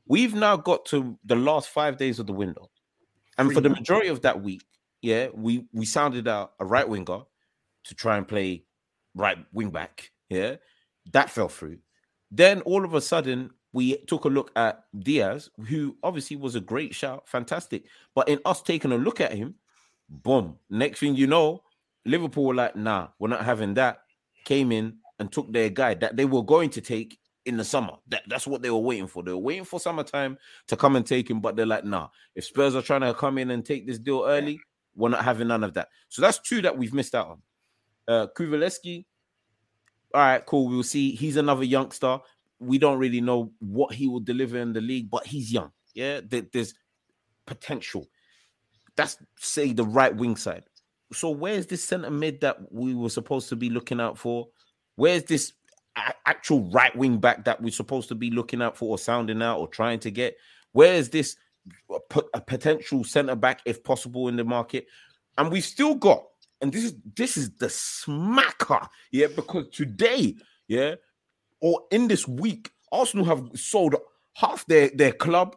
We've 0.07 0.35
now 0.35 0.57
got 0.57 0.85
to 0.87 1.19
the 1.25 1.37
last 1.37 1.69
five 1.69 1.97
days 1.97 2.19
of 2.19 2.27
the 2.27 2.33
window. 2.33 2.71
And 3.37 3.53
for 3.53 3.61
the 3.61 3.69
majority 3.69 4.09
of 4.09 4.23
that 4.23 4.43
week, 4.43 4.65
yeah, 5.01 5.29
we 5.33 5.67
we 5.73 5.85
sounded 5.85 6.27
out 6.27 6.55
a 6.59 6.65
right 6.65 6.89
winger 6.89 7.21
to 7.85 7.95
try 7.95 8.17
and 8.17 8.27
play 8.27 8.65
right 9.15 9.39
wing 9.53 9.71
back. 9.71 10.11
Yeah, 10.29 10.57
that 11.13 11.31
fell 11.31 11.49
through. 11.49 11.79
Then 12.31 12.63
all 12.63 12.85
of 12.85 12.95
a 12.95 13.01
sudden, 13.01 13.51
we 13.73 13.97
took 14.07 14.25
a 14.25 14.29
look 14.29 14.51
at 14.57 14.85
Diaz, 14.99 15.51
who 15.69 15.97
obviously 16.03 16.37
was 16.37 16.57
a 16.57 16.61
great 16.61 16.95
shout, 16.95 17.29
fantastic. 17.29 17.85
But 18.15 18.29
in 18.29 18.41
us 18.45 18.61
taking 18.61 18.93
a 18.93 18.99
look 18.99 19.21
at 19.21 19.33
him, 19.33 19.55
boom. 20.09 20.59
Next 20.69 21.01
thing 21.01 21.15
you 21.15 21.27
know, 21.27 21.63
Liverpool 22.05 22.45
were 22.45 22.55
like, 22.55 22.75
nah, 22.75 23.09
we're 23.19 23.29
not 23.29 23.45
having 23.45 23.75
that. 23.75 24.01
Came 24.45 24.73
in 24.73 24.99
and 25.19 25.31
took 25.31 25.53
their 25.53 25.71
guy 25.71 25.95
that 25.95 26.17
they 26.17 26.25
were 26.25 26.43
going 26.43 26.71
to 26.71 26.81
take 26.81 27.19
in 27.47 27.57
the 27.57 27.65
summer. 27.65 27.95
That, 28.09 28.23
that's 28.29 28.47
what 28.47 28.63
they 28.63 28.71
were 28.71 28.79
waiting 28.79 29.07
for. 29.07 29.23
They 29.23 29.33
were 29.33 29.39
waiting 29.39 29.65
for 29.65 29.81
summertime 29.81 30.39
to 30.69 30.77
come 30.77 30.97
and 30.97 31.07
take 31.07 31.31
him, 31.31 31.41
but 31.41 31.57
they're 31.57 31.67
like, 31.67 31.85
nah, 31.85 32.09
if 32.35 32.45
Spurs 32.45 32.75
are 32.75 32.83
trying 32.83 33.01
to 33.01 33.15
come 33.15 33.39
in 33.39 33.51
and 33.51 33.65
take 33.65 33.87
this 33.87 33.99
deal 33.99 34.25
early, 34.27 34.61
we're 34.95 35.09
not 35.09 35.25
having 35.25 35.49
none 35.49 35.65
of 35.65 35.75
that. 35.75 35.89
So 36.09 36.23
that's 36.23 36.39
two 36.39 36.63
that 36.63 36.77
we've 36.77 36.95
missed 36.95 37.15
out 37.15 37.29
on. 37.29 37.43
Uh 38.07 38.27
Kulusevski, 38.37 39.05
all 40.15 40.21
right, 40.21 40.45
cool. 40.47 40.69
We'll 40.69 40.83
see. 40.83 41.15
He's 41.15 41.37
another 41.37 41.65
youngster 41.65 42.21
we 42.61 42.79
don't 42.79 42.99
really 42.99 43.21
know 43.21 43.53
what 43.61 43.95
he 43.95 44.09
will 44.09 44.21
deliver 44.21 44.59
in 44.59 44.73
the 44.73 44.81
league, 44.81 45.11
but 45.11 45.27
he's 45.27 45.53
young. 45.53 45.71
Yeah, 45.95 46.21
there's 46.23 46.75
potential. 47.47 48.09
That's 48.97 49.17
say 49.39 49.73
the 49.73 49.85
right 49.85 50.15
wing 50.15 50.37
side. 50.37 50.65
So 51.13 51.31
where's 51.31 51.67
this 51.67 51.85
centre 51.85 52.11
mid 52.11 52.41
that 52.41 52.73
we 52.73 52.95
were 52.95 53.11
supposed 53.11 53.49
to 53.51 53.57
be 53.57 53.71
looking 53.71 54.01
out 54.01 54.19
for? 54.19 54.49
Where's 54.99 55.23
this 55.23 55.53
actual 56.27 56.69
right 56.71 56.95
wing 56.97 57.19
back 57.19 57.45
that 57.45 57.63
we're 57.63 57.71
supposed 57.71 58.09
to 58.09 58.17
be 58.17 58.33
looking 58.33 58.61
out 58.61 58.77
for 58.77 58.91
or 58.91 58.99
sounding 58.99 59.41
out 59.43 59.61
or 59.61 59.69
trying 59.69 60.01
to 60.01 60.11
get? 60.11 60.37
Where 60.73 60.95
is 60.95 61.09
this 61.11 61.37
a 62.35 62.41
potential 62.41 63.05
centre 63.05 63.37
back 63.37 63.61
if 63.65 63.85
possible 63.85 64.27
in 64.27 64.35
the 64.35 64.43
market? 64.43 64.87
And 65.37 65.53
we've 65.53 65.63
still 65.63 65.95
got, 65.95 66.25
and 66.61 66.73
this 66.73 66.83
is 66.83 66.95
this 67.15 67.37
is 67.37 67.53
the 67.59 67.67
smacker, 67.67 68.89
yeah, 69.13 69.29
because 69.29 69.69
today, 69.69 70.35
yeah, 70.67 70.97
or 71.61 71.83
in 71.93 72.09
this 72.09 72.27
week, 72.27 72.73
Arsenal 72.91 73.25
have 73.25 73.51
sold 73.55 73.95
half 74.35 74.67
their 74.67 74.91
their 74.93 75.13
club. 75.13 75.55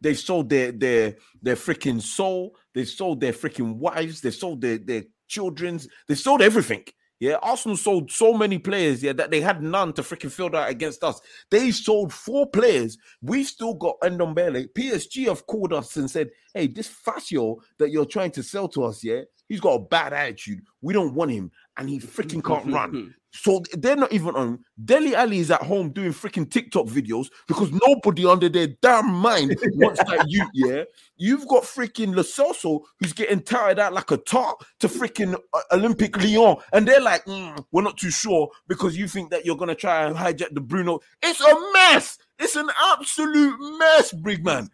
They've 0.00 0.16
sold 0.16 0.50
their 0.50 0.70
their 0.70 1.16
their 1.42 1.56
freaking 1.56 2.00
soul. 2.00 2.54
They've 2.74 2.88
sold 2.88 3.20
their 3.20 3.32
freaking 3.32 3.74
wives. 3.74 4.20
They've 4.20 4.32
sold 4.32 4.60
their 4.60 4.78
their 4.78 5.02
children's. 5.26 5.88
They 6.06 6.14
sold 6.14 6.42
everything. 6.42 6.84
Yeah, 7.20 7.36
Arsenal 7.42 7.76
sold 7.76 8.10
so 8.10 8.34
many 8.34 8.58
players, 8.58 9.02
yeah, 9.02 9.12
that 9.14 9.30
they 9.30 9.40
had 9.40 9.62
none 9.62 9.92
to 9.94 10.02
freaking 10.02 10.30
fill 10.30 10.50
that 10.50 10.68
against 10.68 11.04
us. 11.04 11.20
They 11.50 11.70
sold 11.70 12.12
four 12.12 12.50
players. 12.50 12.98
We've 13.22 13.46
still 13.46 13.74
got 13.74 14.00
Ndombele. 14.02 14.68
PSG 14.76 15.26
have 15.28 15.46
called 15.46 15.72
us 15.72 15.96
and 15.96 16.10
said, 16.10 16.30
hey, 16.52 16.66
this 16.66 16.88
Fazio 16.88 17.58
that 17.78 17.90
you're 17.90 18.04
trying 18.04 18.32
to 18.32 18.42
sell 18.42 18.68
to 18.68 18.84
us, 18.84 19.04
yeah, 19.04 19.22
he's 19.54 19.60
got 19.60 19.74
a 19.74 19.78
bad 19.78 20.12
attitude. 20.12 20.60
We 20.82 20.92
don't 20.92 21.14
want 21.14 21.30
him, 21.30 21.52
and 21.76 21.88
he 21.88 22.00
freaking 22.00 22.44
can't 22.44 22.66
run. 22.66 23.14
So 23.36 23.64
they're 23.72 23.96
not 23.96 24.12
even 24.12 24.36
on. 24.36 24.64
Dele 24.84 25.16
Alli 25.16 25.40
is 25.40 25.50
at 25.50 25.62
home 25.62 25.90
doing 25.90 26.12
freaking 26.12 26.48
TikTok 26.48 26.86
videos 26.86 27.30
because 27.48 27.72
nobody 27.84 28.24
under 28.24 28.48
their 28.48 28.68
damn 28.80 29.10
mind 29.10 29.58
wants 29.72 29.98
that 30.04 30.26
you. 30.28 30.48
Yeah, 30.54 30.84
you've 31.16 31.48
got 31.48 31.64
freaking 31.64 32.14
Lo 32.14 32.84
who's 33.00 33.12
getting 33.12 33.40
tired 33.40 33.80
out 33.80 33.92
like 33.92 34.12
a 34.12 34.18
tart 34.18 34.64
to 34.78 34.86
freaking 34.86 35.34
uh, 35.52 35.60
Olympic 35.72 36.16
Lyon, 36.16 36.58
and 36.72 36.86
they're 36.86 37.00
like, 37.00 37.24
mm, 37.24 37.58
we're 37.72 37.82
not 37.82 37.96
too 37.96 38.12
sure 38.12 38.50
because 38.68 38.96
you 38.96 39.08
think 39.08 39.30
that 39.32 39.44
you're 39.44 39.56
gonna 39.56 39.74
try 39.74 40.04
and 40.04 40.14
hijack 40.16 40.54
the 40.54 40.60
Bruno. 40.60 41.00
It's 41.20 41.40
a 41.40 41.72
mess. 41.72 42.18
It's 42.38 42.54
an 42.54 42.70
absolute 42.92 43.56
mess, 43.78 44.12
big 44.12 44.44
man. 44.44 44.70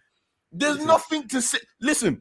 There's 0.53 0.85
nothing 0.85 1.29
to 1.29 1.41
say. 1.41 1.61
Listen, 1.81 2.21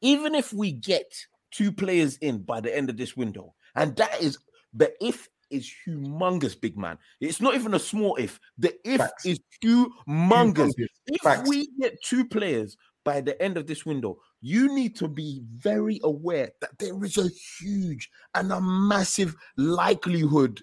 even 0.00 0.34
if 0.34 0.52
we 0.52 0.72
get 0.72 1.06
two 1.52 1.70
players 1.70 2.16
in 2.18 2.42
by 2.42 2.60
the 2.60 2.74
end 2.76 2.90
of 2.90 2.96
this 2.96 3.16
window, 3.16 3.54
and 3.74 3.94
that 3.96 4.20
is 4.20 4.38
the 4.74 4.92
if 5.00 5.28
is 5.50 5.70
humongous, 5.86 6.58
big 6.58 6.76
man. 6.76 6.98
It's 7.20 7.40
not 7.40 7.54
even 7.54 7.74
a 7.74 7.78
small 7.78 8.16
if. 8.16 8.40
The 8.58 8.74
if 8.84 8.98
Facts. 8.98 9.26
is 9.26 9.38
humongous. 9.62 9.92
humongous. 10.08 10.72
If 11.06 11.22
Facts. 11.22 11.48
we 11.48 11.68
get 11.78 12.02
two 12.02 12.26
players 12.26 12.76
by 13.04 13.20
the 13.20 13.40
end 13.40 13.56
of 13.56 13.66
this 13.66 13.84
window, 13.84 14.18
you 14.40 14.74
need 14.74 14.96
to 14.96 15.08
be 15.08 15.42
very 15.56 16.00
aware 16.02 16.50
that 16.60 16.78
there 16.78 17.04
is 17.04 17.18
a 17.18 17.28
huge 17.60 18.10
and 18.34 18.50
a 18.50 18.60
massive 18.60 19.36
likelihood 19.56 20.62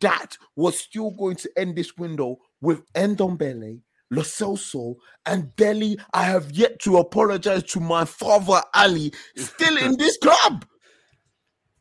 that 0.00 0.36
we're 0.56 0.72
still 0.72 1.12
going 1.12 1.36
to 1.36 1.50
end 1.56 1.76
this 1.76 1.96
window 1.96 2.38
with 2.60 2.82
Ndombele, 2.94 3.80
Lo 4.10 4.22
Celso, 4.22 4.96
and 5.24 5.54
Delhi, 5.56 5.98
I 6.12 6.24
have 6.24 6.52
yet 6.52 6.78
to 6.80 6.98
apologize 6.98 7.64
to 7.64 7.80
my 7.80 8.04
father 8.04 8.62
Ali, 8.74 9.12
still 9.36 9.76
in 9.78 9.96
this 9.98 10.16
club. 10.18 10.64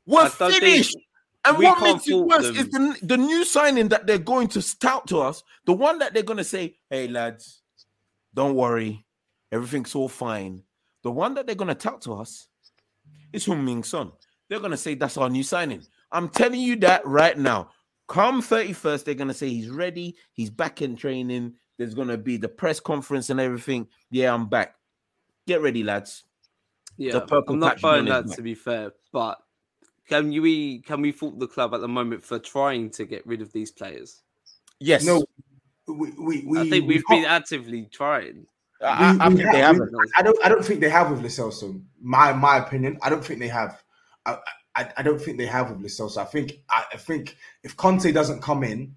We're 0.06 0.30
finished. 0.30 0.98
And 1.46 1.60
what 1.60 1.82
makes 1.82 2.08
it 2.08 2.16
worse 2.16 2.46
them. 2.46 2.56
is 2.56 2.70
the, 2.70 2.98
the 3.04 3.18
new 3.18 3.46
signing 3.46 3.90
that 3.90 4.08
they're 4.08 4.18
going 4.18 4.48
to 4.50 4.62
stout 4.62 5.08
to 5.08 5.20
us, 5.20 5.44
the 5.66 5.74
one 5.74 6.00
that 6.00 6.14
they're 6.14 6.24
going 6.24 6.38
to 6.38 6.44
say, 6.44 6.78
hey, 6.90 7.08
lads, 7.08 7.62
don't 8.34 8.56
worry, 8.56 9.06
everything's 9.52 9.94
all 9.94 10.10
fine. 10.10 10.64
The 11.04 11.12
one 11.12 11.36
that 11.36 11.46
they're 11.46 11.56
going 11.56 11.68
to 11.68 11.76
tout 11.76 12.02
to 12.04 12.14
us 12.14 12.48
is 13.32 13.46
Heung-min 13.46 13.84
Son. 13.84 14.12
They're 14.50 14.60
going 14.60 14.72
to 14.72 14.78
say 14.78 14.96
that's 14.96 15.18
our 15.18 15.30
new 15.30 15.44
signing. 15.44 15.84
I'm 16.12 16.30
telling 16.30 16.60
you 16.60 16.78
that 16.78 17.06
right 17.06 17.38
now. 17.38 17.70
Come 18.08 18.42
31st, 18.42 19.04
they're 19.04 19.16
going 19.16 19.28
to 19.28 19.34
say 19.34 19.50
he's 19.50 19.70
ready, 19.70 20.16
he's 20.34 20.50
back 20.50 20.82
in 20.82 20.96
training. 20.96 21.54
There's 21.78 21.94
going 21.94 22.08
to 22.08 22.18
be 22.18 22.38
the 22.38 22.48
press 22.48 22.80
conference 22.80 23.30
and 23.30 23.40
everything. 23.40 23.88
Yeah, 24.10 24.34
I'm 24.34 24.48
back. 24.48 24.76
Get 25.48 25.62
ready, 25.62 25.84
lads. 25.84 26.24
Yeah, 26.98 27.20
I'm 27.50 27.60
not 27.60 27.82
buying 27.82 28.06
that 28.06 28.28
to 28.32 28.42
be 28.42 28.56
fair, 28.56 28.94
but 29.12 29.38
can 30.08 30.30
we 30.30 30.80
can 30.80 31.02
we 31.02 31.12
fault 31.12 31.40
the 31.40 31.48
club 31.48 31.74
at 31.74 31.82
the 31.82 31.88
moment 31.88 32.24
for 32.24 32.40
trying 32.40 32.90
to 32.92 33.06
get 33.06 33.26
rid 33.28 33.42
of 33.42 33.52
these 33.52 33.72
players? 33.72 34.22
Yes. 34.80 35.04
No. 35.04 35.26
We, 35.88 36.12
we, 36.12 36.46
we 36.46 36.60
I 36.60 36.70
think 36.70 36.88
we've 36.88 37.04
we 37.10 37.18
been 37.18 37.26
actively 37.26 37.88
trying. 37.92 38.46
I, 38.82 39.18
I, 39.20 39.30
think 39.30 39.52
they 39.52 39.60
haven't. 39.60 39.92
I 40.18 40.22
don't. 40.22 40.46
I 40.46 40.50
don't 40.50 40.64
think 40.64 40.80
they 40.80 40.90
have 40.90 41.10
with 41.10 41.22
Lo 41.22 41.28
Celso. 41.28 41.82
My 42.02 42.34
my 42.34 42.58
opinion. 42.58 42.98
I 43.02 43.10
don't 43.10 43.24
think 43.24 43.40
they 43.40 43.48
have. 43.48 43.84
I, 44.26 44.38
I, 44.76 44.92
I 44.98 45.04
don't 45.04 45.20
think 45.20 45.38
they 45.38 45.46
have 45.46 45.70
with 45.70 45.80
Lo 45.80 45.88
Celso. 45.88 46.18
I 46.18 46.26
think 46.26 46.60
I, 46.70 46.86
I, 46.94 46.98
think 46.98 47.38
if 47.64 47.78
Conte 47.78 48.12
doesn't 48.12 48.42
come 48.42 48.64
in 48.64 48.96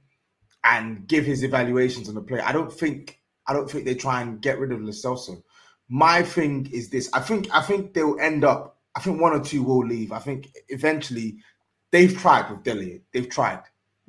and 0.64 1.06
give 1.06 1.24
his 1.24 1.42
evaluations 1.42 2.08
on 2.08 2.14
the 2.14 2.20
play, 2.20 2.40
I 2.40 2.52
don't 2.52 2.72
think 2.72 3.20
I 3.46 3.52
don't 3.52 3.70
think 3.70 3.84
they 3.84 3.94
try 3.94 4.20
and 4.20 4.40
get 4.40 4.58
rid 4.58 4.72
of 4.72 4.80
Lo 4.80 4.90
Celso. 4.90 5.42
My 5.88 6.22
thing 6.22 6.68
is 6.72 6.90
this. 6.90 7.08
I 7.12 7.20
think 7.20 7.48
I 7.52 7.62
think 7.62 7.94
they'll 7.94 8.18
end 8.20 8.44
up 8.44 8.78
I 8.94 9.00
think 9.00 9.20
one 9.20 9.32
or 9.32 9.40
two 9.40 9.62
will 9.62 9.86
leave. 9.86 10.12
I 10.12 10.18
think 10.18 10.48
eventually 10.68 11.38
they've 11.90 12.16
tried 12.16 12.50
with 12.50 12.64
Dele. 12.64 13.02
They've 13.12 13.28
tried. 13.28 13.62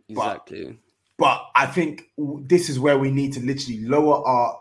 Exactly. 0.07 0.79
But 1.17 1.45
I 1.55 1.65
think 1.67 2.05
this 2.17 2.69
is 2.69 2.79
where 2.79 2.97
we 2.97 3.11
need 3.11 3.33
to 3.33 3.41
literally 3.41 3.81
lower 3.81 4.25
our 4.25 4.59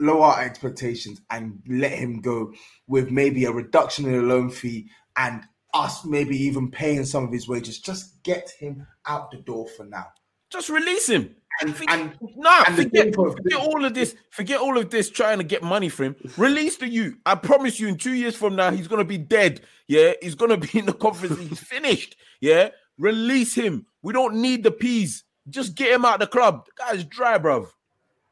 lower 0.00 0.26
our 0.26 0.42
expectations 0.42 1.20
and 1.30 1.60
let 1.68 1.92
him 1.92 2.20
go 2.20 2.52
with 2.86 3.10
maybe 3.10 3.44
a 3.44 3.52
reduction 3.52 4.06
in 4.06 4.12
the 4.12 4.22
loan 4.22 4.48
fee 4.48 4.88
and 5.16 5.42
us 5.74 6.04
maybe 6.04 6.36
even 6.36 6.70
paying 6.70 7.04
some 7.04 7.24
of 7.24 7.32
his 7.32 7.48
wages. 7.48 7.78
Just 7.78 8.22
get 8.22 8.50
him 8.58 8.86
out 9.06 9.30
the 9.30 9.38
door 9.38 9.66
for 9.76 9.84
now. 9.84 10.06
Just 10.50 10.68
release 10.68 11.08
him. 11.08 11.34
And, 11.60 11.74
and 11.88 12.12
no, 12.36 12.62
and 12.66 12.76
forget, 12.76 13.14
forget 13.14 13.58
all 13.58 13.84
of 13.84 13.92
this. 13.92 14.14
Forget 14.30 14.60
all 14.60 14.78
of 14.78 14.90
this 14.90 15.10
trying 15.10 15.38
to 15.38 15.44
get 15.44 15.62
money 15.62 15.88
for 15.88 16.04
him. 16.04 16.16
Release 16.36 16.76
the 16.76 16.88
you. 16.88 17.16
I 17.26 17.34
promise 17.34 17.80
you, 17.80 17.88
in 17.88 17.96
two 17.96 18.12
years 18.12 18.36
from 18.36 18.54
now, 18.54 18.70
he's 18.70 18.86
gonna 18.86 19.04
be 19.04 19.18
dead. 19.18 19.62
Yeah, 19.88 20.12
he's 20.22 20.36
gonna 20.36 20.56
be 20.56 20.78
in 20.78 20.86
the 20.86 20.92
conference. 20.92 21.38
he's 21.40 21.58
finished. 21.58 22.16
Yeah, 22.40 22.68
release 22.96 23.54
him. 23.54 23.86
We 24.02 24.12
don't 24.12 24.36
need 24.36 24.62
the 24.62 24.70
peas. 24.70 25.24
Just 25.48 25.74
get 25.74 25.92
him 25.92 26.04
out 26.04 26.14
of 26.14 26.20
the 26.20 26.26
club. 26.28 26.66
The 26.66 26.72
guy's 26.76 27.04
dry, 27.04 27.38
bruv. 27.38 27.66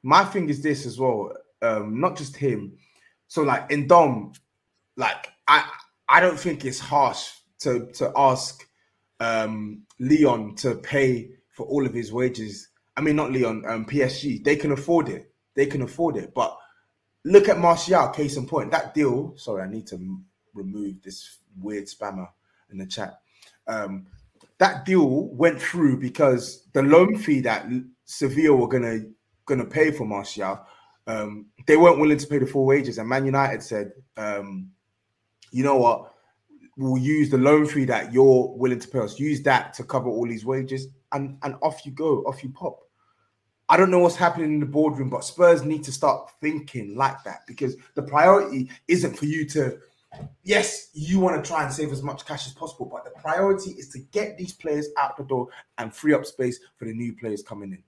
my 0.04 0.22
thing 0.24 0.48
is 0.48 0.62
this 0.62 0.86
as 0.86 0.98
well. 0.98 1.32
Um, 1.62 1.98
not 2.00 2.16
just 2.16 2.36
him. 2.36 2.74
So 3.26 3.42
like 3.42 3.70
in 3.72 3.88
Dom, 3.88 4.34
like 4.96 5.32
I 5.48 5.68
I 6.08 6.20
don't 6.20 6.38
think 6.38 6.64
it's 6.64 6.78
harsh 6.78 7.28
to 7.60 7.86
to 7.94 8.12
ask 8.14 8.64
um 9.18 9.82
Leon 9.98 10.54
to 10.56 10.76
pay 10.76 11.30
for 11.56 11.64
all 11.66 11.86
of 11.86 11.94
his 11.94 12.12
wages. 12.12 12.68
I 12.96 13.00
mean 13.00 13.16
not 13.16 13.32
Leon, 13.32 13.64
um 13.66 13.86
PSG. 13.86 14.44
They 14.44 14.56
can 14.56 14.72
afford 14.72 15.08
it. 15.08 15.32
They 15.54 15.66
can 15.66 15.82
afford 15.82 16.16
it. 16.16 16.34
But 16.34 16.56
look 17.24 17.48
at 17.48 17.58
Martial, 17.58 18.08
case 18.10 18.36
in 18.36 18.46
point. 18.46 18.70
That 18.70 18.94
deal, 18.94 19.34
sorry, 19.36 19.62
I 19.62 19.68
need 19.68 19.86
to 19.88 20.20
remove 20.54 21.02
this 21.02 21.38
weird 21.58 21.86
spammer 21.86 22.28
in 22.70 22.78
the 22.78 22.86
chat. 22.86 23.18
Um 23.66 24.06
that 24.58 24.84
deal 24.84 25.28
went 25.28 25.60
through 25.60 25.98
because 25.98 26.66
the 26.74 26.82
loan 26.82 27.16
fee 27.16 27.40
that 27.40 27.66
Sevilla 28.04 28.54
were 28.54 28.68
gonna 28.68 29.00
gonna 29.46 29.64
pay 29.64 29.90
for 29.90 30.04
Martial, 30.04 30.60
um, 31.06 31.46
they 31.66 31.76
weren't 31.76 32.00
willing 32.00 32.18
to 32.18 32.26
pay 32.26 32.38
the 32.38 32.46
full 32.46 32.66
wages, 32.66 32.98
and 32.98 33.08
Man 33.08 33.24
United 33.26 33.62
said, 33.62 33.92
um, 34.16 34.70
"You 35.52 35.64
know 35.64 35.76
what? 35.76 36.14
We'll 36.76 37.02
use 37.02 37.30
the 37.30 37.38
loan 37.38 37.66
fee 37.66 37.86
that 37.86 38.12
you're 38.12 38.48
willing 38.56 38.78
to 38.78 38.88
pay 38.88 38.98
us. 38.98 39.18
Use 39.18 39.42
that 39.42 39.72
to 39.74 39.84
cover 39.84 40.08
all 40.08 40.26
these 40.26 40.44
wages, 40.44 40.88
and 41.12 41.38
and 41.42 41.56
off 41.62 41.86
you 41.86 41.92
go, 41.92 42.22
off 42.24 42.42
you 42.42 42.50
pop." 42.50 42.80
I 43.68 43.76
don't 43.76 43.90
know 43.90 43.98
what's 43.98 44.14
happening 44.14 44.52
in 44.54 44.60
the 44.60 44.66
boardroom, 44.66 45.10
but 45.10 45.24
Spurs 45.24 45.64
need 45.64 45.82
to 45.84 45.92
start 45.92 46.30
thinking 46.40 46.94
like 46.94 47.24
that 47.24 47.40
because 47.48 47.76
the 47.94 48.02
priority 48.02 48.70
isn't 48.86 49.18
for 49.18 49.24
you 49.24 49.44
to 49.48 49.78
yes, 50.42 50.90
you 50.92 51.20
want 51.20 51.42
to 51.42 51.48
try 51.48 51.64
and 51.64 51.72
save 51.72 51.92
as 51.92 52.02
much 52.02 52.24
cash 52.24 52.46
as 52.46 52.52
possible, 52.52 52.86
but 52.86 53.04
the 53.04 53.20
priority 53.20 53.70
is 53.72 53.88
to 53.90 53.98
get 53.98 54.36
these 54.36 54.52
players 54.52 54.88
out 54.98 55.16
the 55.16 55.24
door 55.24 55.48
and 55.78 55.94
free 55.94 56.14
up 56.14 56.24
space 56.24 56.60
for 56.76 56.84
the 56.84 56.94
new 56.94 57.14
players 57.14 57.42
coming 57.42 57.72
in. 57.72 57.82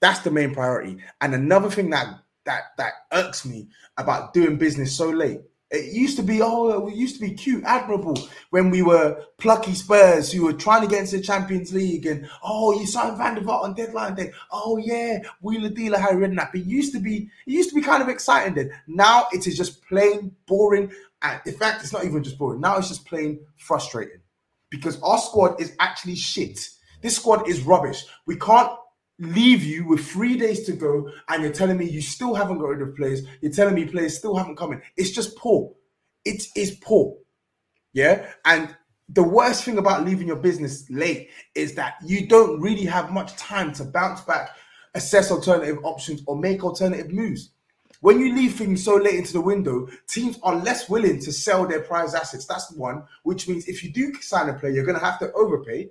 That's 0.00 0.20
the 0.20 0.30
main 0.30 0.52
priority. 0.52 0.98
And 1.20 1.34
another 1.34 1.70
thing 1.70 1.90
that 1.90 2.06
that 2.44 2.62
that 2.76 2.92
irks 3.12 3.46
me 3.46 3.68
about 3.98 4.34
doing 4.34 4.56
business 4.56 4.94
so 4.94 5.08
late. 5.08 5.40
It 5.72 5.94
used 5.94 6.18
to 6.18 6.22
be, 6.22 6.40
oh, 6.42 6.80
we 6.80 6.92
used 6.92 7.14
to 7.14 7.20
be 7.22 7.32
cute, 7.32 7.64
admirable 7.64 8.18
when 8.50 8.68
we 8.68 8.82
were 8.82 9.24
plucky 9.38 9.72
Spurs 9.72 10.30
who 10.30 10.44
were 10.44 10.52
trying 10.52 10.82
to 10.82 10.86
get 10.86 11.00
into 11.00 11.16
the 11.16 11.22
Champions 11.22 11.72
League 11.72 12.04
and 12.04 12.28
oh, 12.42 12.78
you 12.78 12.86
signed 12.86 13.16
Van 13.16 13.34
der 13.34 13.40
Vaart 13.40 13.64
on 13.64 13.74
deadline 13.74 14.14
day. 14.14 14.32
Oh 14.50 14.76
yeah, 14.76 15.20
Wheeler 15.40 15.70
Dealer, 15.70 15.98
Harry 15.98 16.28
Redknapp. 16.28 16.54
It 16.54 16.66
used 16.66 16.92
to 16.92 17.00
be, 17.00 17.30
it 17.46 17.52
used 17.52 17.70
to 17.70 17.74
be 17.74 17.80
kind 17.80 18.02
of 18.02 18.10
exciting 18.10 18.52
then. 18.52 18.70
Now 18.86 19.28
it 19.32 19.46
is 19.46 19.56
just 19.56 19.82
plain 19.86 20.36
boring. 20.46 20.92
And 21.22 21.40
in 21.46 21.54
fact, 21.54 21.82
it's 21.82 21.92
not 21.92 22.04
even 22.04 22.22
just 22.22 22.36
boring. 22.36 22.60
Now 22.60 22.76
it's 22.76 22.88
just 22.88 23.06
plain 23.06 23.40
frustrating 23.56 24.20
because 24.68 25.00
our 25.00 25.18
squad 25.18 25.58
is 25.58 25.74
actually 25.80 26.16
shit. 26.16 26.68
This 27.00 27.16
squad 27.16 27.48
is 27.48 27.62
rubbish. 27.62 28.04
We 28.26 28.36
can't 28.36 28.70
leave 29.22 29.62
you 29.62 29.86
with 29.86 30.04
three 30.06 30.36
days 30.36 30.64
to 30.66 30.72
go, 30.72 31.10
and 31.28 31.42
you're 31.42 31.52
telling 31.52 31.78
me 31.78 31.88
you 31.88 32.02
still 32.02 32.34
haven't 32.34 32.58
got 32.58 32.68
rid 32.68 32.82
of 32.82 32.96
players. 32.96 33.22
You're 33.40 33.52
telling 33.52 33.74
me 33.74 33.84
players 33.84 34.18
still 34.18 34.36
haven't 34.36 34.56
come 34.56 34.72
in. 34.72 34.82
It's 34.96 35.10
just 35.10 35.36
poor. 35.36 35.72
It 36.24 36.42
is 36.56 36.72
poor. 36.82 37.16
Yeah. 37.92 38.26
And 38.44 38.74
the 39.08 39.22
worst 39.22 39.64
thing 39.64 39.78
about 39.78 40.04
leaving 40.04 40.26
your 40.26 40.36
business 40.36 40.88
late 40.90 41.30
is 41.54 41.74
that 41.74 41.94
you 42.04 42.26
don't 42.26 42.60
really 42.60 42.84
have 42.84 43.12
much 43.12 43.36
time 43.36 43.72
to 43.74 43.84
bounce 43.84 44.22
back, 44.22 44.50
assess 44.94 45.30
alternative 45.30 45.78
options, 45.84 46.22
or 46.26 46.36
make 46.36 46.64
alternative 46.64 47.12
moves. 47.12 47.50
When 48.00 48.18
you 48.18 48.34
leave 48.34 48.54
things 48.54 48.84
so 48.84 48.96
late 48.96 49.14
into 49.14 49.34
the 49.34 49.40
window, 49.40 49.86
teams 50.08 50.36
are 50.42 50.56
less 50.56 50.88
willing 50.88 51.20
to 51.20 51.32
sell 51.32 51.66
their 51.68 51.82
prize 51.82 52.14
assets. 52.14 52.46
That's 52.46 52.72
one, 52.72 53.04
which 53.22 53.46
means 53.46 53.68
if 53.68 53.84
you 53.84 53.92
do 53.92 54.12
sign 54.20 54.48
a 54.48 54.54
player, 54.54 54.72
you're 54.72 54.84
going 54.84 54.98
to 54.98 55.04
have 55.04 55.20
to 55.20 55.32
overpay. 55.32 55.90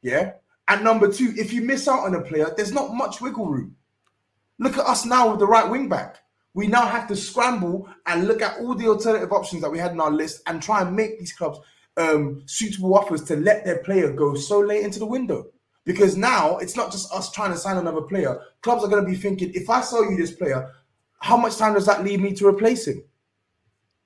Yeah. 0.00 0.32
And 0.68 0.82
number 0.82 1.10
two, 1.12 1.34
if 1.36 1.52
you 1.52 1.62
miss 1.62 1.88
out 1.88 2.04
on 2.04 2.14
a 2.14 2.22
player, 2.22 2.52
there's 2.56 2.72
not 2.72 2.94
much 2.94 3.20
wiggle 3.20 3.46
room. 3.46 3.76
Look 4.58 4.78
at 4.78 4.86
us 4.86 5.04
now 5.04 5.30
with 5.30 5.40
the 5.40 5.46
right 5.46 5.68
wing 5.68 5.88
back. 5.88 6.18
We 6.54 6.68
now 6.68 6.86
have 6.86 7.08
to 7.08 7.16
scramble 7.16 7.88
and 8.06 8.28
look 8.28 8.40
at 8.40 8.58
all 8.58 8.74
the 8.74 8.86
alternative 8.86 9.32
options 9.32 9.62
that 9.62 9.70
we 9.70 9.78
had 9.78 9.92
in 9.92 10.00
our 10.00 10.10
list 10.10 10.42
and 10.46 10.62
try 10.62 10.82
and 10.82 10.94
make 10.94 11.18
these 11.18 11.32
clubs 11.32 11.58
um, 11.96 12.42
suitable 12.46 12.94
offers 12.94 13.24
to 13.24 13.36
let 13.36 13.64
their 13.64 13.78
player 13.78 14.12
go 14.12 14.34
so 14.34 14.60
late 14.60 14.84
into 14.84 15.00
the 15.00 15.06
window. 15.06 15.46
Because 15.84 16.16
now 16.16 16.56
it's 16.58 16.76
not 16.76 16.92
just 16.92 17.12
us 17.12 17.30
trying 17.30 17.52
to 17.52 17.58
sign 17.58 17.76
another 17.76 18.00
player. 18.00 18.40
Clubs 18.62 18.84
are 18.84 18.88
going 18.88 19.04
to 19.04 19.10
be 19.10 19.16
thinking, 19.16 19.52
if 19.54 19.68
I 19.68 19.82
sell 19.82 20.08
you 20.08 20.16
this 20.16 20.32
player, 20.32 20.72
how 21.18 21.36
much 21.36 21.56
time 21.56 21.74
does 21.74 21.86
that 21.86 22.04
leave 22.04 22.20
me 22.20 22.32
to 22.34 22.46
replace 22.46 22.86
him? 22.86 23.02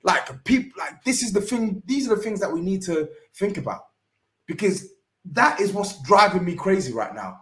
Like 0.02 0.42
people, 0.44 0.72
like 0.78 1.04
this 1.04 1.22
is 1.22 1.32
the 1.32 1.40
thing. 1.40 1.82
These 1.86 2.10
are 2.10 2.16
the 2.16 2.22
things 2.22 2.40
that 2.40 2.52
we 2.52 2.60
need 2.60 2.82
to 2.82 3.08
think 3.34 3.58
about 3.58 3.88
because 4.46 4.88
that 5.32 5.60
is 5.60 5.72
what's 5.72 6.00
driving 6.02 6.44
me 6.44 6.54
crazy 6.54 6.92
right 6.92 7.14
now. 7.14 7.40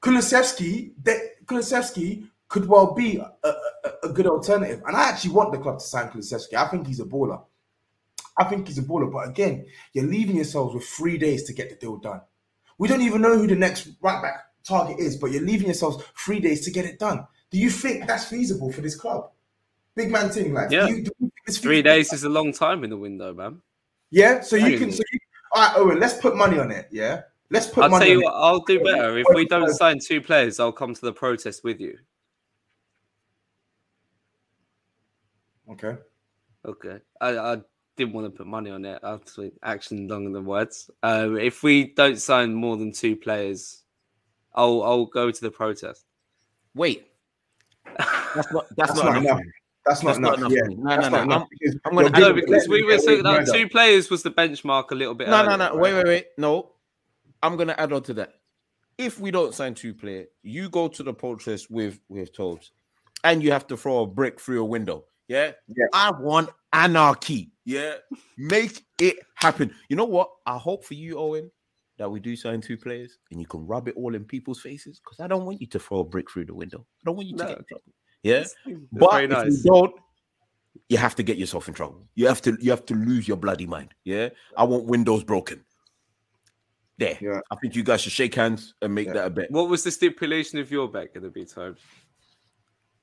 Kulusevski, 0.00 0.92
that 1.04 1.20
could 2.48 2.68
well 2.68 2.94
be 2.94 3.16
a, 3.16 3.32
a, 3.42 3.54
a 4.04 4.08
good 4.10 4.26
alternative, 4.26 4.82
and 4.86 4.96
I 4.96 5.08
actually 5.08 5.32
want 5.32 5.52
the 5.52 5.58
club 5.58 5.78
to 5.78 5.84
sign 5.84 6.08
Kulusevski. 6.10 6.54
I 6.54 6.68
think 6.68 6.86
he's 6.86 7.00
a 7.00 7.04
baller. 7.04 7.42
I 8.36 8.44
think 8.44 8.66
he's 8.68 8.78
a 8.78 8.82
baller, 8.82 9.10
but 9.10 9.28
again, 9.28 9.66
you're 9.92 10.06
leaving 10.06 10.36
yourselves 10.36 10.74
with 10.74 10.84
three 10.84 11.18
days 11.18 11.44
to 11.44 11.52
get 11.52 11.70
the 11.70 11.76
deal 11.76 11.96
done. 11.96 12.20
We 12.78 12.88
don't 12.88 13.02
even 13.02 13.22
know 13.22 13.36
who 13.38 13.46
the 13.46 13.54
next 13.54 13.88
right 14.02 14.20
back 14.20 14.44
target 14.64 14.98
is, 14.98 15.16
but 15.16 15.30
you're 15.30 15.44
leaving 15.44 15.66
yourselves 15.66 16.02
three 16.16 16.40
days 16.40 16.64
to 16.64 16.70
get 16.70 16.84
it 16.84 16.98
done. 16.98 17.26
Do 17.50 17.58
you 17.58 17.70
think 17.70 18.06
that's 18.06 18.24
feasible 18.24 18.72
for 18.72 18.80
this 18.80 18.96
club? 18.96 19.30
Big 19.94 20.10
man 20.10 20.28
thing, 20.30 20.52
like 20.52 20.70
Yeah. 20.70 20.88
you, 20.88 20.96
do 20.96 21.00
you 21.02 21.10
think 21.20 21.32
it's 21.46 21.58
Three 21.58 21.82
days 21.82 22.12
is 22.12 22.24
a 22.24 22.28
long 22.28 22.52
time 22.52 22.82
in 22.82 22.90
the 22.90 22.96
window, 22.96 23.32
man. 23.32 23.62
Yeah, 24.10 24.40
so 24.40 24.56
you 24.56 24.78
can. 24.78 24.90
So 24.90 25.02
you, 25.12 25.18
all 25.54 25.62
right, 25.62 25.76
Owen. 25.76 26.00
Let's 26.00 26.14
put 26.14 26.36
money 26.36 26.58
on 26.58 26.70
it. 26.70 26.88
Yeah, 26.90 27.22
let's 27.50 27.66
put 27.66 27.84
I'll 27.84 27.90
money. 27.90 28.06
tell 28.06 28.14
you 28.14 28.18
on 28.18 28.24
what, 28.24 28.34
it. 28.34 28.42
I'll 28.42 28.60
do 28.60 28.84
better. 28.84 29.18
If 29.18 29.26
we 29.34 29.46
don't 29.46 29.70
sign 29.70 29.98
two 29.98 30.20
players, 30.20 30.60
I'll 30.60 30.72
come 30.72 30.94
to 30.94 31.00
the 31.00 31.12
protest 31.12 31.64
with 31.64 31.80
you. 31.80 31.96
Okay. 35.70 35.96
Okay. 36.66 36.98
I, 37.20 37.38
I 37.38 37.56
didn't 37.96 38.12
want 38.12 38.26
to 38.26 38.30
put 38.36 38.46
money 38.46 38.70
on 38.70 38.84
it. 38.84 38.98
I'll 39.02 39.24
say 39.26 39.52
action 39.62 40.08
longer 40.08 40.30
than 40.30 40.44
words. 40.44 40.90
Um, 41.02 41.38
if 41.38 41.62
we 41.62 41.92
don't 41.94 42.20
sign 42.20 42.52
more 42.52 42.76
than 42.76 42.92
two 42.92 43.16
players, 43.16 43.82
I'll 44.54 44.82
I'll 44.82 45.06
go 45.06 45.30
to 45.30 45.40
the 45.40 45.50
protest. 45.50 46.04
Wait. 46.74 47.06
That's 47.96 48.52
not 48.52 48.66
that's, 48.76 48.92
That's 48.92 48.94
not, 48.96 49.04
not 49.04 49.16
enough. 49.18 49.40
enough. 49.40 49.52
For 49.84 49.90
me. 49.90 49.94
That's 49.94 50.02
not 50.02 50.08
That's 50.08 50.18
not 50.18 50.38
enough. 50.38 50.52
enough 50.52 50.52
Yeah. 50.52 50.96
No, 50.96 50.96
no, 50.96 51.08
no. 51.08 51.22
enough 51.22 51.48
because 51.50 51.76
I'm 51.84 51.94
gonna 51.94 52.18
you're 52.18 52.28
No, 52.28 52.34
because 52.34 52.68
we 52.68 52.82
were 52.82 52.98
saying 52.98 53.22
that 53.24 53.46
two 53.52 53.68
players 53.68 54.10
was 54.10 54.22
the 54.22 54.30
benchmark 54.30 54.90
a 54.90 54.94
little 54.94 55.14
bit. 55.14 55.28
No, 55.28 55.42
no, 55.42 55.48
earlier, 55.52 55.56
no. 55.58 55.64
right? 55.72 55.76
Wait, 55.80 55.94
wait, 55.94 56.06
wait. 56.06 56.26
No. 56.38 56.72
I'm 57.42 57.56
gonna 57.56 57.74
add 57.76 57.92
on 57.92 58.02
to 58.04 58.14
that. 58.14 58.34
If 58.96 59.18
we 59.20 59.30
don't 59.30 59.54
sign 59.54 59.74
two 59.74 59.92
player, 59.92 60.26
you 60.42 60.68
go 60.70 60.88
to 60.88 61.02
the 61.02 61.12
protest 61.12 61.70
with 61.70 62.00
with 62.08 62.32
Tobes, 62.34 62.70
and 63.24 63.42
you 63.42 63.50
have 63.52 63.66
to 63.66 63.76
throw 63.76 64.00
a 64.02 64.06
brick 64.06 64.40
through 64.40 64.62
a 64.62 64.64
window. 64.64 65.04
Yeah. 65.28 65.52
Yeah. 65.68 65.86
I 65.92 66.10
want 66.12 66.50
anarchy. 66.72 67.50
Yeah. 67.64 67.94
Make 68.36 68.84
it 69.00 69.16
happen. 69.36 69.74
You 69.88 69.96
know 69.96 70.04
what? 70.04 70.30
I 70.46 70.58
hope 70.58 70.84
for 70.84 70.94
you, 70.94 71.18
Owen, 71.18 71.50
that 71.98 72.10
we 72.10 72.20
do 72.20 72.36
sign 72.36 72.60
two 72.60 72.76
players 72.76 73.18
and 73.30 73.40
you 73.40 73.46
can 73.46 73.66
rub 73.66 73.88
it 73.88 73.94
all 73.96 74.14
in 74.14 74.24
people's 74.24 74.60
faces 74.60 75.00
because 75.02 75.20
I 75.20 75.26
don't 75.26 75.46
want 75.46 75.60
you 75.62 75.66
to 75.68 75.78
throw 75.78 76.00
a 76.00 76.04
brick 76.04 76.30
through 76.30 76.44
the 76.46 76.54
window. 76.54 76.78
I 77.00 77.02
don't 77.06 77.16
want 77.16 77.28
you 77.28 77.36
to 77.38 77.42
No. 77.42 77.48
get 77.48 77.58
in 77.58 77.64
trouble. 77.64 77.92
Yeah. 78.24 78.40
It's 78.40 78.54
But 78.90 79.12
very 79.12 79.24
if 79.48 79.54
you 79.64 79.70
don't, 79.70 79.94
you 80.88 80.96
have 80.98 81.14
to 81.14 81.22
get 81.22 81.36
yourself 81.38 81.68
in 81.68 81.74
trouble. 81.74 82.08
You 82.16 82.26
have 82.26 82.42
to 82.42 82.56
you 82.60 82.70
have 82.70 82.84
to 82.86 82.94
lose 82.94 83.28
your 83.28 83.36
bloody 83.36 83.66
mind. 83.66 83.94
Yeah. 84.02 84.30
I 84.56 84.64
want 84.64 84.86
windows 84.86 85.22
broken. 85.22 85.64
There. 86.98 87.18
Yeah. 87.20 87.40
I 87.50 87.56
think 87.56 87.74
you 87.76 87.82
guys 87.82 88.00
should 88.00 88.12
shake 88.12 88.34
hands 88.34 88.74
and 88.82 88.94
make 88.94 89.06
Yeah. 89.08 89.14
that 89.14 89.26
a 89.26 89.30
bet. 89.30 89.50
What 89.50 89.68
was 89.68 89.84
the 89.84 89.90
stipulation 89.90 90.58
of 90.58 90.70
your 90.70 90.88
bet 90.88 91.12
going 91.12 91.24
to 91.24 91.30
be, 91.30 91.44
Tobes? 91.44 91.80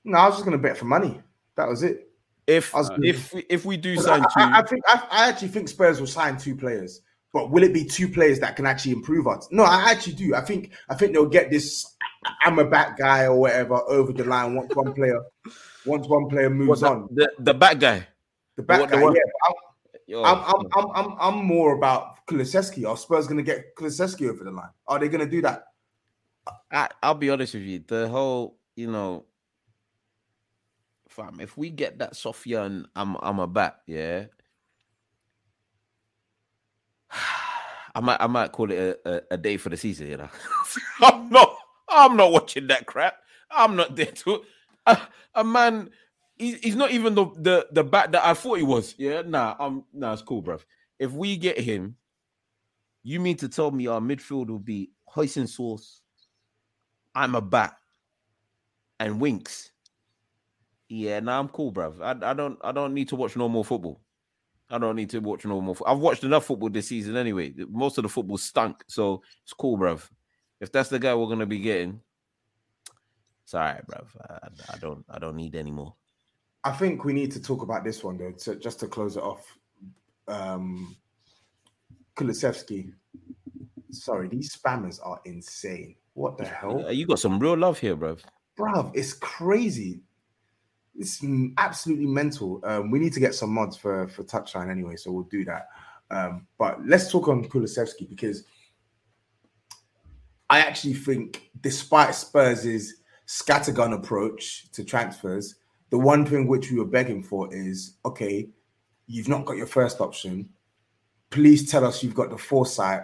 No, 0.04 0.18
I 0.18 0.26
was 0.26 0.36
just 0.36 0.46
gonna 0.46 0.58
bet 0.58 0.78
for 0.78 0.86
money. 0.86 1.22
That 1.56 1.68
was 1.68 1.84
it. 1.84 2.10
If 2.48 2.74
was- 2.74 2.90
if 3.04 3.34
we- 3.34 3.46
if 3.50 3.66
we 3.66 3.78
do 3.78 3.96
sign 3.98 4.22
I, 4.22 4.24
two, 4.24 4.30
I, 4.54 4.60
I 4.60 4.62
think 4.64 4.82
I, 4.88 5.08
I 5.12 5.30
actually 5.30 5.50
think 5.50 5.70
Spurs 5.70 6.00
will 6.00 6.08
sign 6.08 6.38
two 6.38 6.56
players, 6.56 7.02
but 7.34 7.50
will 7.50 7.64
it 7.64 7.74
be 7.74 7.86
two 7.86 8.08
players 8.08 8.40
that 8.40 8.56
can 8.56 8.66
actually 8.66 8.92
improve 8.92 9.28
us? 9.28 9.48
No, 9.52 9.64
I 9.64 9.92
actually 9.92 10.14
do. 10.14 10.36
I 10.36 10.42
think 10.42 10.72
I 10.90 10.96
think 10.96 11.14
they'll 11.14 11.26
get 11.26 11.50
this. 11.50 11.96
I'm 12.44 12.60
a 12.60 12.66
back 12.66 12.98
guy 12.98 13.24
or 13.26 13.36
whatever 13.40 13.82
over 13.90 14.14
the 14.14 14.24
line 14.24 14.56
once 14.56 14.76
one 14.76 14.94
player 14.94 15.22
once 15.86 16.08
one 16.08 16.28
player 16.30 16.50
moves 16.50 16.84
on. 16.84 17.08
the 17.12 17.32
the 17.40 17.54
back 17.54 17.80
guy. 17.80 18.08
The 18.58 18.64
back 18.64 18.90
guy, 18.90 19.02
yeah. 20.08 20.18
I'm, 20.18 20.44
I'm, 20.44 20.68
I'm, 20.76 20.92
I'm, 20.94 21.18
I'm 21.22 21.46
more 21.46 21.74
about 21.74 22.28
Kulusevski. 22.28 22.88
Are 22.88 22.98
Spurs 22.98 23.28
going 23.28 23.38
to 23.38 23.44
get 23.44 23.76
Kulusevski 23.78 24.30
over 24.30 24.44
the 24.44 24.52
line? 24.52 24.70
Are 24.86 25.00
they 25.00 25.08
going 25.08 25.24
to 25.24 25.30
do 25.30 25.42
that? 25.44 25.64
I, 26.70 26.90
I'll 27.02 27.16
be 27.16 27.30
honest 27.30 27.54
with 27.54 27.64
you. 27.64 27.82
The 27.88 28.10
whole, 28.10 28.58
you 28.76 28.92
know, 28.92 29.26
fam, 31.08 31.40
if 31.40 31.58
we 31.58 31.70
get 31.70 32.00
that 32.00 32.16
Sofia 32.18 32.64
and 32.64 32.88
I'm 32.96 33.16
I'm 33.22 33.40
a 33.40 33.48
bat, 33.48 33.82
yeah. 33.88 34.26
I 37.96 38.00
might 38.02 38.18
I 38.22 38.28
might 38.28 38.52
call 38.54 38.72
it 38.72 39.00
a, 39.06 39.10
a, 39.18 39.22
a 39.32 39.38
day 39.38 39.58
for 39.58 39.70
the 39.70 39.78
season, 39.78 40.08
you 40.08 40.18
know. 40.18 40.30
I'm 41.02 41.30
not. 41.30 41.56
I'm 41.90 42.18
not 42.18 42.32
watching 42.32 42.68
that 42.68 42.86
crap. 42.88 43.16
I'm 43.52 43.76
not 43.76 43.96
there 43.96 44.08
to. 44.08 44.44
A, 44.88 44.98
a 45.36 45.44
man, 45.44 45.90
he's, 46.38 46.60
he's 46.60 46.76
not 46.76 46.92
even 46.92 47.16
the, 47.16 47.26
the 47.38 47.68
the 47.72 47.84
bat 47.84 48.12
that 48.14 48.26
I 48.26 48.34
thought 48.34 48.58
he 48.58 48.64
was. 48.64 48.96
Yeah, 48.98 49.24
nah, 49.26 49.56
I'm 49.60 49.84
nah, 49.94 50.14
it's 50.14 50.22
cool, 50.22 50.44
bruv. 50.44 50.62
If 51.00 51.12
we 51.14 51.38
get 51.38 51.60
him, 51.60 51.98
You 53.04 53.20
mean 53.20 53.38
to 53.38 53.50
tell 53.50 53.72
me 53.72 53.88
our 53.88 54.00
midfield 54.02 54.48
will 54.50 54.60
be 54.60 54.92
Hoisin 55.16 55.48
Sauce, 55.48 56.02
I'm 57.16 57.36
a 57.36 57.42
bat, 57.42 57.76
and 59.00 59.20
Winks? 59.20 59.72
Yeah, 60.90 61.20
nah, 61.22 61.40
I'm 61.40 61.48
cool, 61.50 61.72
bruv. 61.74 62.02
I, 62.02 62.32
I 62.32 62.34
don't 62.34 62.60
I 62.64 62.72
don't 62.72 62.94
need 62.94 63.10
to 63.10 63.16
watch 63.16 63.36
no 63.36 63.50
more 63.50 63.66
football. 63.66 64.02
I 64.72 64.78
don't 64.78 64.96
need 64.96 65.10
to 65.12 65.20
watch 65.20 65.46
no 65.46 65.60
more. 65.62 65.76
fo- 65.76 65.86
I've 65.86 66.00
watched 66.00 66.24
enough 66.24 66.46
football 66.46 66.70
this 66.70 66.88
season 66.88 67.18
anyway. 67.18 67.54
Most 67.70 67.98
of 67.98 68.04
the 68.04 68.10
football 68.10 68.38
stunk, 68.38 68.84
so 68.88 69.22
it's 69.44 69.54
cool, 69.54 69.78
bruv. 69.78 70.08
If 70.60 70.72
that's 70.72 70.90
the 70.90 71.00
guy 71.00 71.14
we're 71.14 71.28
gonna 71.28 71.46
be 71.46 71.60
getting, 71.60 72.00
it's 73.44 73.54
all 73.54 73.62
right, 73.62 73.86
bruv. 73.86 74.08
I, 74.30 74.48
I 74.74 74.78
don't 74.78 75.04
I 75.10 75.20
don't 75.20 75.36
need 75.36 75.56
any 75.56 75.72
more. 75.72 75.94
I 76.64 76.72
think 76.72 77.04
we 77.04 77.14
need 77.14 77.32
to 77.32 77.42
talk 77.42 77.64
about 77.64 77.84
this 77.84 78.04
one 78.04 78.18
though, 78.18 78.32
to, 78.32 78.56
just 78.56 78.80
to 78.82 78.88
close 78.88 79.18
it 79.18 79.24
off. 79.24 79.58
Um, 80.28 80.96
Kulusevski. 82.16 82.94
Sorry, 83.92 84.30
these 84.30 84.56
spammers 84.56 85.00
are 85.04 85.20
insane. 85.26 85.96
What 86.14 86.38
the 86.38 86.46
hell? 86.46 86.92
You 86.92 87.06
got 87.06 87.20
some 87.20 87.40
real 87.40 87.58
love 87.58 87.80
here, 87.80 87.98
bruv. 87.98 88.20
bruv, 88.58 88.92
it's 88.94 89.14
crazy. 89.14 90.02
It's 90.96 91.24
absolutely 91.58 92.06
mental. 92.06 92.62
Um, 92.64 92.92
we 92.92 93.00
need 93.00 93.14
to 93.14 93.20
get 93.20 93.34
some 93.34 93.54
mods 93.54 93.78
for 93.78 94.08
for 94.08 94.24
touchline 94.24 94.70
anyway, 94.70 94.96
so 94.98 95.12
we'll 95.12 95.24
do 95.24 95.46
that. 95.46 95.68
Um, 96.10 96.48
but 96.58 96.86
let's 96.86 97.10
talk 97.10 97.28
on 97.30 97.46
Kulusevski 97.46 98.10
because 98.10 98.44
I 100.50 100.60
actually 100.60 100.96
think, 100.96 101.50
despite 101.62 102.14
Spurs' 102.14 102.96
scattergun 103.26 103.94
approach 103.94 104.70
to 104.74 104.84
transfers, 104.84 105.56
the 105.90 105.98
one 105.98 106.26
thing 106.26 106.48
which 106.48 106.70
we 106.70 106.78
were 106.78 106.86
begging 106.86 107.24
for 107.24 107.54
is 107.54 107.96
okay, 108.04 108.50
you've 109.08 109.30
not 109.30 109.46
got 109.46 109.56
your 109.56 109.68
first 109.68 110.02
option. 110.02 110.50
Please 111.30 111.72
tell 111.72 111.86
us 111.86 112.04
you've 112.04 112.16
got 112.16 112.30
the 112.30 112.38
foresight 112.38 113.04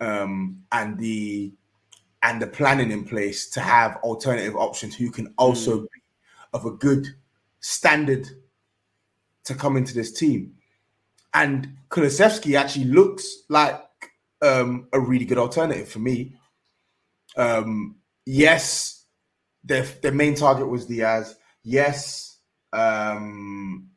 um, 0.00 0.62
and 0.72 0.98
the 0.98 1.52
and 2.22 2.42
the 2.42 2.46
planning 2.46 2.90
in 2.90 3.04
place 3.04 3.48
to 3.50 3.60
have 3.60 3.96
alternative 3.96 4.56
options 4.56 4.94
who 4.94 5.10
can 5.10 5.32
also 5.38 5.82
be 5.82 5.88
of 6.52 6.64
a 6.64 6.70
good 6.70 7.06
standard 7.60 8.28
to 9.44 9.54
come 9.54 9.76
into 9.76 9.94
this 9.94 10.12
team. 10.12 10.54
And 11.34 11.76
Kulusevski 11.90 12.58
actually 12.58 12.86
looks 12.86 13.44
like 13.48 13.82
um, 14.42 14.88
a 14.92 15.00
really 15.00 15.24
good 15.24 15.38
alternative 15.38 15.88
for 15.88 15.98
me. 15.98 16.34
Um, 17.36 17.96
yes, 18.24 19.04
their 19.64 19.82
their 20.02 20.12
main 20.12 20.34
target 20.34 20.68
was 20.68 20.86
Diaz. 20.86 21.36
Yes, 21.62 22.38
um, 22.72 23.90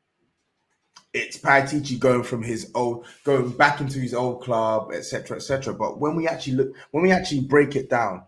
it's 1.14 1.38
Paratici 1.38 2.00
going 2.00 2.24
from 2.24 2.44
his 2.44 2.72
old, 2.76 3.06
going 3.24 3.52
back 3.52 3.82
into 3.82 4.00
his 4.00 4.14
old 4.14 4.42
club, 4.42 4.92
etc., 4.94 5.38
etc. 5.38 5.74
But 5.74 6.00
when 6.00 6.16
we 6.16 6.28
actually 6.28 6.54
look, 6.54 6.76
when 6.92 7.04
we 7.04 7.12
actually 7.12 7.42
break 7.42 7.76
it 7.76 7.90
down, 7.90 8.24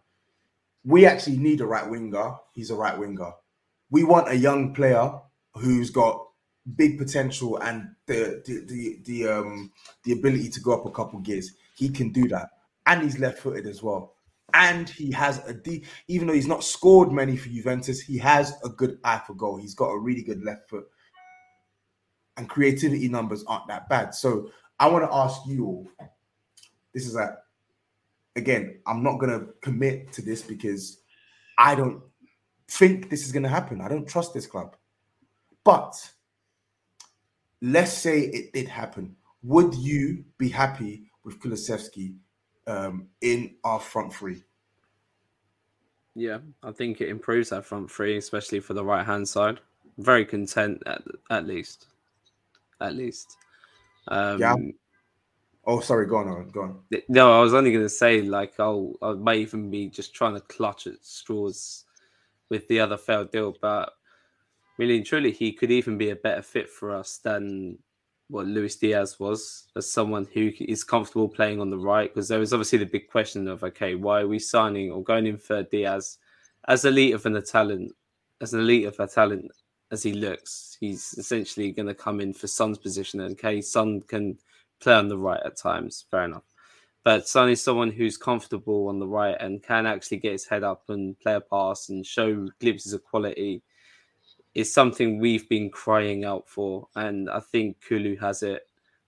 we 0.83 1.05
actually 1.05 1.37
need 1.37 1.61
a 1.61 1.65
right 1.65 1.89
winger. 1.89 2.35
He's 2.53 2.71
a 2.71 2.75
right 2.75 2.97
winger. 2.97 3.31
We 3.93 4.03
want 4.03 4.27
a 4.27 4.35
young 4.35 4.73
player 4.73 5.11
who's 5.53 5.91
got 5.91 6.25
big 6.75 6.97
potential 6.97 7.57
and 7.57 7.89
the 8.07 8.41
the 8.43 8.65
the, 8.65 8.99
the 9.05 9.27
um 9.29 9.71
the 10.03 10.13
ability 10.13 10.49
to 10.49 10.59
go 10.61 10.71
up 10.73 10.87
a 10.87 10.89
couple 10.89 11.19
gears. 11.19 11.51
He 11.75 11.89
can 11.89 12.11
do 12.11 12.27
that, 12.29 12.49
and 12.87 13.03
he's 13.03 13.19
left-footed 13.19 13.67
as 13.67 13.83
well. 13.83 14.15
And 14.55 14.89
he 14.89 15.11
has 15.11 15.47
a 15.47 15.53
deep, 15.53 15.85
even 16.07 16.25
though 16.25 16.33
he's 16.33 16.47
not 16.47 16.63
scored 16.63 17.11
many 17.11 17.37
for 17.37 17.49
Juventus, 17.49 18.01
he 18.01 18.17
has 18.17 18.55
a 18.63 18.69
good 18.69 18.97
eye 19.03 19.21
for 19.27 19.35
goal. 19.35 19.57
He's 19.57 19.75
got 19.75 19.89
a 19.89 19.99
really 19.99 20.23
good 20.23 20.43
left 20.43 20.71
foot, 20.71 20.85
and 22.37 22.49
creativity 22.49 23.09
numbers 23.09 23.43
aren't 23.45 23.67
that 23.67 23.89
bad. 23.89 24.15
So 24.15 24.49
I 24.79 24.87
want 24.87 25.07
to 25.07 25.15
ask 25.15 25.39
you 25.45 25.65
all. 25.67 25.87
This 26.95 27.05
is 27.05 27.15
a 27.15 27.37
again. 28.35 28.79
I'm 28.87 29.03
not 29.03 29.19
gonna 29.19 29.45
commit 29.61 30.11
to 30.13 30.23
this 30.23 30.41
because 30.41 30.97
I 31.59 31.75
don't 31.75 32.01
think 32.73 33.09
this 33.09 33.25
is 33.25 33.31
gonna 33.31 33.49
happen. 33.49 33.81
I 33.81 33.87
don't 33.87 34.07
trust 34.07 34.33
this 34.33 34.47
club. 34.47 34.75
But 35.63 35.93
let's 37.61 37.93
say 37.93 38.21
it 38.21 38.53
did 38.53 38.67
happen. 38.67 39.15
Would 39.43 39.75
you 39.75 40.25
be 40.37 40.49
happy 40.49 41.03
with 41.23 41.39
Kulusevski 41.39 42.15
um, 42.67 43.07
in 43.21 43.55
our 43.63 43.79
front 43.79 44.13
three? 44.13 44.43
Yeah, 46.15 46.39
I 46.61 46.71
think 46.71 47.01
it 47.01 47.09
improves 47.09 47.51
our 47.51 47.61
front 47.61 47.89
three, 47.89 48.17
especially 48.17 48.59
for 48.59 48.73
the 48.73 48.83
right 48.83 49.05
hand 49.05 49.27
side. 49.27 49.59
Very 49.97 50.25
content 50.25 50.81
at 50.85 51.01
at 51.29 51.45
least, 51.47 51.87
at 52.81 52.95
least. 52.95 53.37
Um, 54.07 54.39
Yeah. 54.39 54.55
Oh, 55.65 55.79
sorry. 55.79 56.07
Go 56.07 56.17
on, 56.17 56.27
Owen, 56.27 56.49
go 56.49 56.61
on. 56.61 56.79
No, 57.07 57.39
I 57.39 57.41
was 57.41 57.53
only 57.53 57.71
going 57.71 57.85
to 57.85 57.89
say 57.89 58.21
like 58.21 58.59
I'll 58.59 58.93
I 59.01 59.13
may 59.13 59.37
even 59.37 59.69
be 59.69 59.87
just 59.87 60.13
trying 60.13 60.33
to 60.33 60.41
clutch 60.41 60.87
at 60.87 61.03
straws 61.05 61.85
with 62.49 62.67
the 62.67 62.79
other 62.79 62.97
failed 62.97 63.31
deal, 63.31 63.55
but 63.61 63.93
really 64.77 64.97
and 64.97 65.05
truly, 65.05 65.31
he 65.31 65.51
could 65.51 65.71
even 65.71 65.97
be 65.97 66.09
a 66.09 66.15
better 66.15 66.41
fit 66.41 66.69
for 66.69 66.95
us 66.95 67.17
than 67.17 67.77
what 68.29 68.47
Luis 68.47 68.75
Diaz 68.75 69.19
was 69.19 69.67
as 69.75 69.91
someone 69.91 70.27
who 70.33 70.51
is 70.59 70.83
comfortable 70.83 71.29
playing 71.29 71.59
on 71.59 71.69
the 71.69 71.77
right. 71.77 72.13
Because 72.13 72.27
there 72.27 72.39
was 72.39 72.53
obviously 72.53 72.79
the 72.79 72.85
big 72.85 73.07
question 73.07 73.47
of 73.47 73.63
okay, 73.63 73.95
why 73.95 74.21
are 74.21 74.27
we 74.27 74.39
signing 74.39 74.91
or 74.91 75.03
going 75.03 75.27
in 75.27 75.37
for 75.37 75.63
Diaz 75.63 76.17
as 76.67 76.85
elite 76.85 77.13
of 77.13 77.25
an 77.25 77.41
talent, 77.43 77.91
as 78.41 78.53
an 78.53 78.61
elite 78.61 78.85
of 78.85 78.99
a 78.99 79.07
talent 79.07 79.51
as 79.91 80.03
he 80.03 80.13
looks? 80.13 80.77
He's 80.79 81.13
essentially 81.17 81.71
going 81.71 81.87
to 81.87 81.93
come 81.93 82.19
in 82.19 82.33
for 82.33 82.47
Son's 82.47 82.77
position, 82.77 83.19
and 83.19 83.33
okay, 83.33 83.61
Son 83.61 84.01
can 84.01 84.37
play 84.81 84.93
on 84.93 85.07
the 85.07 85.17
right 85.17 85.41
at 85.45 85.57
times. 85.57 86.05
Fair 86.09 86.25
enough. 86.25 86.43
But 87.03 87.27
Son 87.27 87.49
is 87.49 87.61
someone 87.61 87.91
who's 87.91 88.17
comfortable 88.17 88.87
on 88.87 88.99
the 88.99 89.07
right 89.07 89.35
and 89.39 89.61
can 89.61 89.85
actually 89.85 90.17
get 90.17 90.31
his 90.31 90.45
head 90.45 90.63
up 90.63 90.83
and 90.87 91.19
play 91.19 91.35
a 91.35 91.41
pass 91.41 91.89
and 91.89 92.05
show 92.05 92.47
glimpses 92.59 92.93
of 92.93 93.03
quality. 93.03 93.61
Is 94.55 94.71
something 94.71 95.19
we've 95.19 95.49
been 95.49 95.71
crying 95.71 96.25
out 96.25 96.47
for, 96.47 96.87
and 96.95 97.27
I 97.27 97.39
think 97.39 97.77
Kulu 97.81 98.17
has 98.17 98.43
it, 98.43 98.61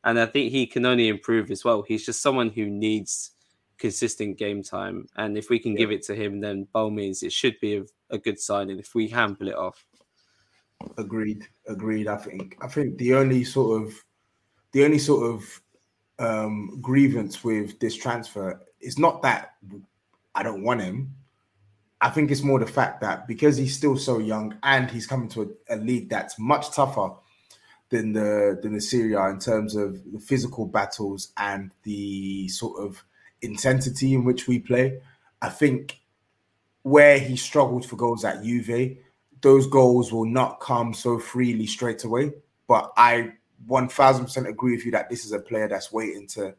and 0.03 0.19
I 0.19 0.25
think 0.25 0.51
he 0.51 0.65
can 0.65 0.87
only 0.87 1.07
improve 1.07 1.51
as 1.51 1.63
well. 1.63 1.83
He's 1.83 2.03
just 2.03 2.23
someone 2.23 2.49
who 2.49 2.65
needs 2.65 3.29
consistent 3.77 4.39
game 4.39 4.63
time, 4.63 5.07
and 5.17 5.37
if 5.37 5.51
we 5.51 5.59
can 5.59 5.75
give 5.75 5.91
it 5.91 6.01
to 6.05 6.15
him, 6.15 6.39
then 6.39 6.67
by 6.73 6.79
all 6.79 6.89
means, 6.89 7.21
it 7.21 7.31
should 7.31 7.59
be 7.59 7.77
a, 7.77 7.83
a 8.09 8.17
good 8.17 8.39
signing 8.39 8.79
if 8.79 8.95
we 8.95 9.07
can 9.07 9.35
pull 9.35 9.49
it 9.49 9.55
off. 9.55 9.85
Agreed. 10.97 11.47
Agreed. 11.67 12.07
I 12.07 12.17
think. 12.17 12.57
I 12.59 12.67
think 12.67 12.97
the 12.97 13.13
only 13.13 13.43
sort 13.43 13.83
of, 13.83 13.93
the 14.71 14.83
only 14.83 14.97
sort 14.97 15.31
of 15.31 15.61
um, 16.19 16.79
grievance 16.81 17.43
with 17.43 17.79
this 17.79 17.95
transfer 17.95 18.61
It's 18.79 18.97
not 18.97 19.21
that 19.23 19.55
I 20.33 20.43
don't 20.43 20.63
want 20.63 20.81
him. 20.81 21.15
I 22.01 22.09
think 22.09 22.29
it's 22.29 22.43
more 22.43 22.59
the 22.59 22.67
fact 22.67 23.01
that 23.01 23.27
because 23.27 23.57
he's 23.57 23.75
still 23.75 23.97
so 23.97 24.19
young 24.19 24.57
and 24.63 24.91
he's 24.91 25.07
coming 25.07 25.29
to 25.29 25.55
a, 25.69 25.75
a 25.75 25.77
league 25.77 26.09
that's 26.09 26.37
much 26.37 26.71
tougher 26.71 27.11
than 27.89 28.13
the 28.13 28.59
than 28.61 28.73
the 28.73 28.81
Serie 28.81 29.13
A 29.13 29.29
in 29.29 29.39
terms 29.39 29.75
of 29.75 29.99
the 30.11 30.19
physical 30.19 30.65
battles 30.65 31.31
and 31.37 31.71
the 31.83 32.47
sort 32.49 32.79
of 32.83 33.03
intensity 33.41 34.13
in 34.13 34.23
which 34.23 34.47
we 34.47 34.59
play. 34.59 35.01
I 35.41 35.49
think 35.49 35.99
where 36.83 37.17
he 37.17 37.35
struggled 37.37 37.85
for 37.85 37.95
goals 37.95 38.25
at 38.25 38.43
Juve, 38.43 38.97
those 39.41 39.67
goals 39.67 40.11
will 40.11 40.25
not 40.25 40.59
come 40.59 40.93
so 40.93 41.17
freely 41.17 41.65
straight 41.65 42.03
away. 42.03 42.33
But 42.67 42.91
I 42.97 43.33
1000% 43.67 44.47
agree 44.47 44.75
with 44.75 44.85
you 44.85 44.91
that 44.91 45.09
this 45.09 45.25
is 45.25 45.31
a 45.31 45.39
player 45.39 45.67
that's 45.67 45.91
waiting 45.91 46.27
to 46.27 46.53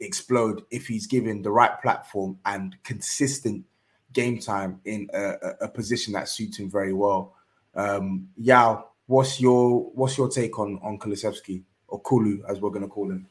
explode 0.00 0.62
if 0.70 0.86
he's 0.86 1.06
given 1.06 1.42
the 1.42 1.50
right 1.50 1.80
platform 1.80 2.38
and 2.46 2.76
consistent 2.82 3.64
game 4.12 4.38
time 4.38 4.80
in 4.84 5.08
a, 5.12 5.34
a, 5.62 5.68
position 5.68 6.12
that 6.14 6.28
suits 6.28 6.58
him 6.58 6.70
very 6.70 6.92
well. 6.92 7.34
Um, 7.74 8.28
Yao, 8.36 8.86
what's 9.06 9.40
your 9.40 9.90
what's 9.94 10.18
your 10.18 10.28
take 10.28 10.58
on 10.58 10.80
on 10.82 10.98
Kulusevski 10.98 11.62
or 11.88 12.00
Kulu 12.00 12.42
as 12.48 12.60
we're 12.60 12.70
going 12.70 12.82
to 12.82 12.88
call 12.88 13.10
him? 13.10 13.26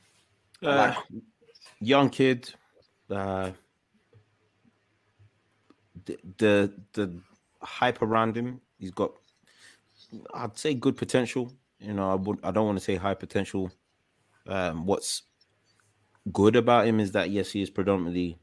Uh, 0.63 0.93
young 1.81 2.09
kid. 2.09 2.53
Uh, 3.09 3.51
the, 6.05 6.17
the 6.37 6.73
the 6.93 7.19
hype 7.61 8.01
around 8.01 8.37
him, 8.37 8.61
he's 8.77 8.91
got, 8.91 9.11
I'd 10.33 10.57
say, 10.57 10.73
good 10.73 10.95
potential. 10.95 11.51
You 11.79 11.93
know, 11.93 12.11
I 12.11 12.15
would. 12.15 12.39
I 12.43 12.51
don't 12.51 12.65
want 12.65 12.77
to 12.77 12.83
say 12.83 12.95
high 12.95 13.13
potential 13.15 13.71
Um, 14.47 14.85
what's 14.85 15.23
good 16.31 16.55
about 16.55 16.87
him 16.87 16.99
is 16.99 17.11
that 17.13 17.29
yes, 17.31 17.51
he 17.51 17.61
is 17.61 17.69
predominantly 17.69 18.39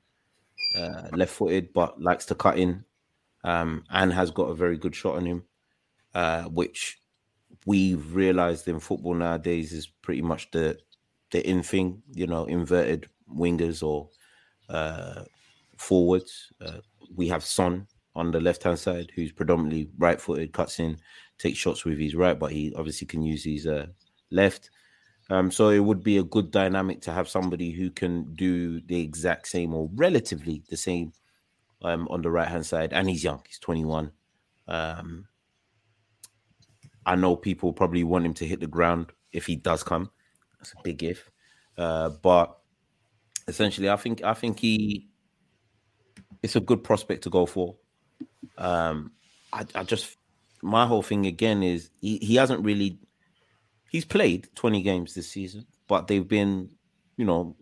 uh, 0.77 1.09
left-footed, 1.13 1.73
but 1.73 2.01
likes 2.01 2.27
to 2.27 2.35
cut 2.35 2.59
in, 2.59 2.85
um, 3.45 3.85
and 3.91 4.13
has 4.13 4.31
got 4.31 4.51
a 4.51 4.55
very 4.55 4.79
good 4.79 4.95
shot 4.95 5.17
on 5.17 5.27
him, 5.27 5.45
uh, 6.15 6.45
which 6.45 7.01
we've 7.67 8.15
realized 8.15 8.69
in 8.69 8.81
football 8.81 9.15
nowadays 9.15 9.73
is 9.73 9.87
pretty 9.89 10.23
much 10.23 10.51
the 10.53 10.79
the 11.33 11.49
in 11.49 11.63
thing. 11.63 12.03
You 12.15 12.27
know, 12.27 12.47
inverted 12.47 13.09
wingers 13.35 13.83
or 13.83 14.11
uh, 14.69 15.25
forwards. 15.77 16.53
Uh, 16.61 16.81
we 17.15 17.29
have 17.29 17.45
Son 17.45 17.87
on 18.15 18.31
the 18.33 18.41
left 18.41 18.63
hand 18.65 18.79
side, 18.79 19.13
who's 19.15 19.33
predominantly 19.33 19.91
right 19.99 20.21
footed, 20.21 20.53
cuts 20.53 20.81
in, 20.81 20.99
takes 21.39 21.59
shots 21.59 21.85
with 21.85 21.99
his 21.99 22.15
right, 22.15 22.39
but 22.39 22.53
he 22.53 22.73
obviously 22.77 23.07
can 23.07 23.23
use 23.23 23.45
his 23.45 23.67
uh, 23.67 23.87
left. 24.31 24.71
Um, 25.29 25.51
so 25.51 25.71
it 25.71 25.81
would 25.81 26.03
be 26.03 26.19
a 26.19 26.23
good 26.23 26.51
dynamic 26.51 27.01
to 27.03 27.13
have 27.13 27.29
somebody 27.29 27.73
who 27.73 27.91
can 27.91 28.35
do 28.35 28.81
the 28.81 29.01
exact 29.01 29.49
same 29.49 29.75
or 29.75 29.91
relatively 29.95 30.63
the 30.69 30.77
same 30.77 31.13
um, 31.83 32.07
on 32.11 32.23
the 32.23 32.31
right 32.31 32.49
hand 32.49 32.65
side. 32.65 32.93
And 32.93 33.09
he's 33.09 33.25
young; 33.25 33.43
he's 33.47 33.59
21. 33.59 34.13
Um, 34.69 35.27
I 37.05 37.15
know 37.17 37.37
people 37.37 37.73
probably 37.73 38.05
want 38.05 38.27
him 38.27 38.35
to 38.35 38.47
hit 38.47 38.61
the 38.61 38.67
ground 38.67 39.13
if 39.33 39.47
he 39.47 39.57
does 39.57 39.83
come. 39.83 40.11
That's 40.59 40.73
a 40.73 40.83
big 40.83 41.03
if. 41.03 41.31
Uh, 41.77 42.11
but 42.23 42.59
essentially, 43.49 43.91
I 43.91 43.97
think 43.97 44.23
I 44.23 44.35
think 44.35 44.61
he 44.61 45.09
it's 46.43 46.57
a 46.57 46.61
good 46.61 46.83
prospect 46.85 47.23
to 47.25 47.31
go 47.31 47.47
for. 47.47 47.77
Um, 48.59 49.13
I, 49.53 49.67
I 49.75 49.83
just 49.83 50.17
my 50.67 50.85
whole 50.85 51.03
thing 51.03 51.27
again 51.27 51.63
is 51.63 51.91
he, 52.01 52.19
he 52.19 52.35
hasn't 52.35 52.65
really 52.65 52.99
he's 53.91 54.05
played 54.05 54.49
20 54.57 54.83
games 54.83 55.15
this 55.15 55.29
season, 55.31 55.65
but 55.87 56.09
they've 56.09 56.27
been, 56.27 56.69
you 57.17 57.25
know, 57.25 57.57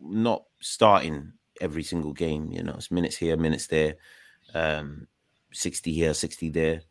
not 0.00 0.44
starting 0.60 1.32
every 1.60 1.82
single 1.82 2.12
game. 2.12 2.52
You 2.52 2.62
know, 2.62 2.74
it's 2.74 2.92
minutes 2.92 3.16
here, 3.16 3.36
minutes 3.36 3.66
there, 3.66 3.96
um, 4.54 5.08
60 5.52 5.92
here, 5.92 6.14
60 6.14 6.50
there. 6.50 6.82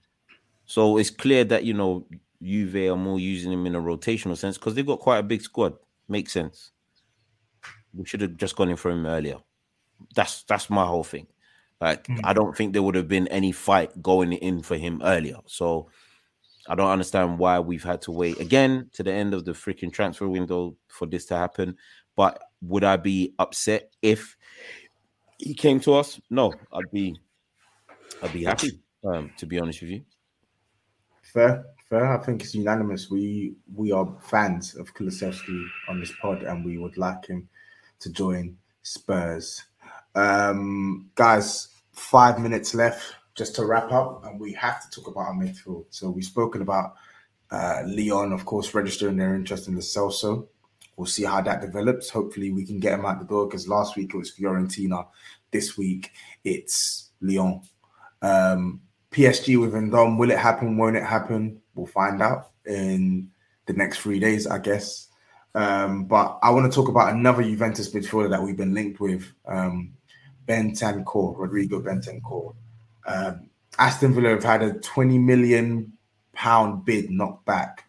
So 0.65 0.97
it's 0.97 1.09
clear 1.09 1.45
that, 1.45 1.63
you 1.63 1.73
know, 1.73 2.05
Juve 2.43 2.91
are 2.91 2.97
more 2.97 3.19
using 3.19 3.53
him 3.53 3.65
in 3.65 3.75
a 3.75 3.81
rotational 3.81 4.35
sense 4.35 4.57
because 4.57 4.75
they've 4.75 4.85
got 4.85 4.99
quite 4.99 5.19
a 5.19 5.23
big 5.23 5.41
squad. 5.41 5.73
Makes 6.09 6.33
sense. 6.33 6.71
We 7.93 8.05
should 8.05 8.21
have 8.21 8.35
just 8.35 8.57
gone 8.57 8.69
in 8.69 8.75
for 8.75 8.91
him 8.91 9.05
earlier. 9.05 9.37
That's 10.13 10.43
that's 10.43 10.69
my 10.69 10.85
whole 10.85 11.05
thing. 11.05 11.27
Like 11.81 12.07
mm. 12.07 12.19
I 12.23 12.33
don't 12.33 12.55
think 12.55 12.73
there 12.73 12.83
would 12.83 12.95
have 12.95 13.07
been 13.07 13.27
any 13.27 13.51
fight 13.51 14.01
going 14.01 14.33
in 14.33 14.61
for 14.61 14.77
him 14.77 15.01
earlier. 15.03 15.37
So 15.45 15.89
I 16.67 16.75
don't 16.75 16.89
understand 16.89 17.37
why 17.37 17.59
we've 17.59 17.83
had 17.83 18.01
to 18.03 18.11
wait 18.11 18.39
again 18.39 18.89
to 18.93 19.03
the 19.03 19.11
end 19.11 19.33
of 19.33 19.45
the 19.45 19.51
freaking 19.51 19.93
transfer 19.93 20.27
window 20.27 20.75
for 20.87 21.05
this 21.05 21.25
to 21.27 21.37
happen. 21.37 21.77
But 22.15 22.41
would 22.61 22.83
I 22.83 22.97
be 22.97 23.33
upset 23.37 23.91
if 24.01 24.35
he 25.37 25.53
came 25.53 25.79
to 25.81 25.95
us? 25.95 26.19
No, 26.29 26.53
I'd 26.71 26.91
be 26.91 27.15
I'd 28.21 28.33
be 28.33 28.43
happy, 28.43 28.79
um, 29.03 29.31
to 29.37 29.45
be 29.45 29.59
honest 29.59 29.81
with 29.81 29.91
you. 29.91 30.05
Fair, 31.21 31.65
fair. 31.89 32.05
I 32.05 32.23
think 32.23 32.41
it's 32.41 32.55
unanimous. 32.55 33.09
We 33.09 33.55
we 33.75 33.91
are 33.91 34.07
fans 34.21 34.75
of 34.75 34.93
Kulusevski 34.93 35.65
on 35.89 35.99
this 35.99 36.13
pod, 36.21 36.43
and 36.43 36.63
we 36.63 36.77
would 36.77 36.97
like 36.97 37.25
him 37.27 37.49
to 37.99 38.09
join 38.09 38.57
Spurs. 38.81 39.63
Um, 40.15 41.09
guys, 41.15 41.69
five 41.91 42.39
minutes 42.39 42.73
left 42.73 43.15
just 43.35 43.55
to 43.55 43.65
wrap 43.65 43.91
up, 43.91 44.25
and 44.25 44.39
we 44.39 44.53
have 44.53 44.81
to 44.81 44.89
talk 44.89 45.07
about 45.07 45.27
our 45.27 45.33
midfield. 45.33 45.85
So 45.89 46.09
we've 46.09 46.25
spoken 46.25 46.61
about 46.61 46.95
uh, 47.51 47.83
Lyon, 47.85 48.31
of 48.31 48.45
course, 48.45 48.73
registering 48.73 49.17
their 49.17 49.35
interest 49.35 49.67
in 49.67 49.75
the 49.75 49.81
Celso. 49.81 50.47
We'll 50.97 51.05
see 51.05 51.23
how 51.23 51.41
that 51.41 51.61
develops. 51.61 52.09
Hopefully, 52.09 52.51
we 52.51 52.65
can 52.65 52.79
get 52.79 52.93
him 52.93 53.05
out 53.05 53.19
the 53.19 53.25
door 53.25 53.47
because 53.47 53.67
last 53.67 53.97
week 53.97 54.13
it 54.13 54.17
was 54.17 54.33
Fiorentina. 54.33 55.07
This 55.51 55.77
week 55.77 56.11
it's 56.43 57.11
Lyon. 57.21 57.61
Um, 58.21 58.81
PSG 59.11 59.59
with 59.59 59.73
Vendome. 59.73 60.17
Will 60.17 60.31
it 60.31 60.39
happen? 60.39 60.77
Won't 60.77 60.95
it 60.95 61.03
happen? 61.03 61.61
We'll 61.73 61.85
find 61.85 62.21
out 62.21 62.51
in 62.65 63.29
the 63.65 63.73
next 63.73 63.99
three 63.99 64.19
days, 64.19 64.47
I 64.47 64.59
guess. 64.59 65.07
Um, 65.53 66.05
but 66.05 66.37
I 66.43 66.49
want 66.49 66.71
to 66.71 66.75
talk 66.75 66.89
about 66.89 67.13
another 67.13 67.43
Juventus 67.43 67.93
midfielder 67.93 68.29
that 68.29 68.41
we've 68.41 68.57
been 68.57 68.73
linked 68.73 68.99
with, 68.99 69.31
um, 69.45 69.93
Bentancur, 70.47 71.37
Rodrigo 71.37 71.81
Bentancur. 71.81 72.55
Um, 73.05 73.49
Aston 73.77 74.13
Villa 74.13 74.29
have 74.29 74.43
had 74.43 74.61
a 74.61 74.73
20 74.73 75.17
million 75.17 75.93
pound 76.33 76.85
bid 76.85 77.09
knocked 77.09 77.45
back. 77.45 77.85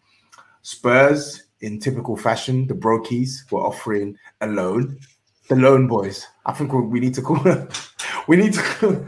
Spurs, 0.61 1.43
in 1.61 1.79
typical 1.79 2.17
fashion, 2.17 2.67
the 2.67 2.73
Brokies 2.73 3.49
were 3.51 3.61
offering 3.61 4.17
a 4.41 4.47
loan. 4.47 4.99
The 5.47 5.55
loan 5.55 5.87
boys. 5.87 6.27
I 6.45 6.53
think 6.53 6.73
we 6.73 6.99
need 6.99 7.13
to 7.15 7.21
call 7.21 7.39
them. 7.39 7.69
We 8.27 8.35
need 8.35 8.53
to. 8.55 9.07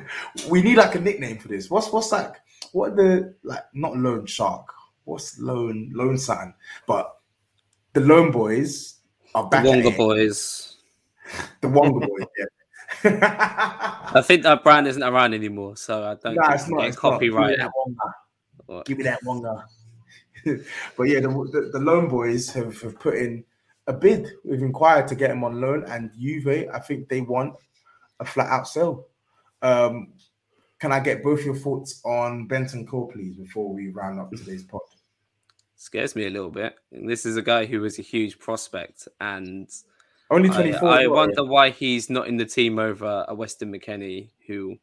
We 0.49 0.61
need 0.61 0.77
like 0.77 0.95
a 0.95 0.99
nickname 0.99 1.39
for 1.39 1.49
this. 1.49 1.69
What's 1.69 1.91
what's 1.91 2.09
like? 2.13 2.35
What 2.71 2.95
the 2.95 3.35
like? 3.43 3.65
Not 3.73 3.97
loan 3.97 4.25
shark. 4.25 4.73
What's 5.03 5.37
loan 5.39 5.91
loan 5.93 6.17
sign? 6.17 6.53
But 6.87 7.17
the 7.91 7.99
loan 7.99 8.31
boys 8.31 8.99
are 9.35 9.49
back. 9.49 9.63
The 9.63 9.69
Wonga 9.71 9.91
boys. 9.91 10.77
The 11.59 11.67
Wonga 11.67 12.07
boys. 12.07 12.27
Yeah. 12.37 12.45
I 13.03 14.21
think 14.23 14.43
that 14.43 14.63
brand 14.63 14.87
isn't 14.87 15.03
around 15.03 15.33
anymore, 15.33 15.77
so 15.77 16.03
I 16.03 16.15
don't 16.15 16.35
nah, 16.35 16.53
it's 16.53 16.67
not, 16.69 16.85
it's 16.85 16.97
copyright. 16.97 17.57
Give 18.85 18.97
me 18.97 19.03
that 19.03 19.19
Wonga. 19.23 19.65
but 20.97 21.03
yeah, 21.03 21.19
the, 21.19 21.27
the, 21.27 21.69
the, 21.73 21.79
loan 21.79 22.07
boys 22.07 22.49
have, 22.53 22.79
have 22.81 22.99
put 22.99 23.15
in 23.15 23.43
a 23.87 23.93
bid. 23.93 24.27
We've 24.43 24.61
inquired 24.61 25.07
to 25.09 25.15
get 25.15 25.31
him 25.31 25.43
on 25.43 25.59
loan, 25.59 25.83
and 25.87 26.11
Juve, 26.17 26.69
I 26.73 26.79
think 26.79 27.09
they 27.09 27.21
want 27.21 27.55
a 28.19 28.25
flat 28.25 28.47
out 28.47 28.67
sell. 28.67 29.07
Um, 29.61 30.13
can 30.79 30.91
I 30.91 30.99
get 30.99 31.23
both 31.23 31.43
your 31.43 31.55
thoughts 31.55 32.01
on 32.05 32.47
Bentancur, 32.47 33.11
please, 33.11 33.35
before 33.35 33.73
we 33.73 33.89
round 33.89 34.19
up 34.19 34.31
today's 34.31 34.63
pod? 34.63 34.81
Scares 35.75 36.15
me 36.15 36.25
a 36.27 36.29
little 36.29 36.49
bit. 36.49 36.75
This 36.91 37.25
is 37.25 37.37
a 37.37 37.41
guy 37.41 37.65
who 37.65 37.81
was 37.81 37.99
a 37.99 38.03
huge 38.03 38.39
prospect, 38.39 39.07
and 39.19 39.69
only 40.29 40.49
24. 40.49 40.87
I, 40.87 41.03
I 41.03 41.07
wonder 41.07 41.43
why 41.43 41.71
he's 41.71 42.09
not 42.09 42.27
in 42.27 42.37
the 42.37 42.45
team 42.45 42.79
over 42.79 43.25
a 43.27 43.33
Weston 43.33 43.73
McKennie, 43.73 44.29
who 44.47 44.77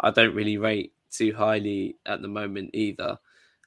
I 0.00 0.10
don't 0.10 0.34
really 0.34 0.56
rate 0.56 0.92
too 1.10 1.34
highly 1.34 1.96
at 2.06 2.22
the 2.22 2.28
moment 2.28 2.70
either. 2.74 3.18